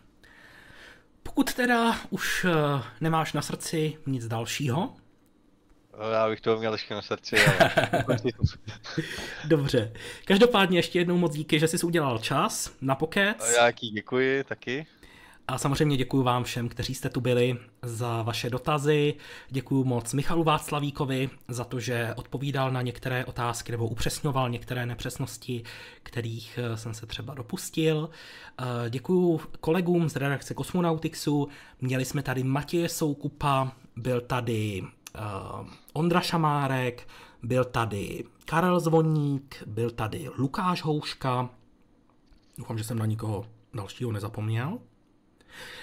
[1.23, 2.51] Pokud teda už uh,
[3.01, 4.95] nemáš na srdci nic dalšího,
[6.11, 7.35] já bych to měl ještě na srdci.
[8.07, 8.17] Ale...
[9.45, 9.93] Dobře.
[10.25, 13.55] Každopádně ještě jednou moc díky, že jsi udělal čas na pokec.
[13.57, 14.87] Já děkuji taky.
[15.47, 19.13] A samozřejmě děkuji vám všem, kteří jste tu byli za vaše dotazy.
[19.49, 25.63] Děkuji moc Michalu Václavíkovi za to, že odpovídal na některé otázky nebo upřesňoval některé nepřesnosti,
[26.03, 28.09] kterých eh, jsem se třeba dopustil.
[28.59, 31.47] Eh, děkuji kolegům z redakce Kosmonautixu.
[31.81, 34.83] Měli jsme tady Matěje Soukupa, byl tady
[35.93, 37.07] Ondra Šamárek,
[37.43, 41.49] byl tady Karel Zvoník, byl tady Lukáš Houška.
[42.57, 44.79] Doufám, že jsem na nikoho dalšího nezapomněl.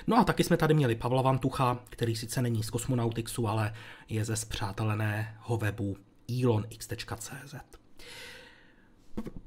[0.07, 3.75] No a taky jsme tady měli Pavla Vantucha, který sice není z Kosmonautixu, ale
[4.09, 5.97] je ze zpřáteleného webu
[6.43, 7.55] elonx.cz.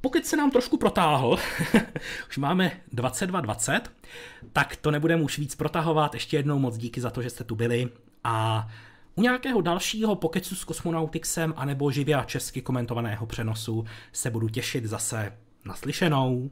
[0.02, 1.38] Pokud se nám trošku protáhl,
[2.30, 3.82] už máme 22.20,
[4.54, 6.14] tak to nebudeme už víc protahovat.
[6.14, 7.90] Ještě jednou moc díky za to, že jste tu byli
[8.24, 8.68] a
[9.16, 14.86] u nějakého dalšího pokecu s Kosmonautixem anebo živě a česky komentovaného přenosu se budu těšit
[14.86, 16.52] zase naslyšenou.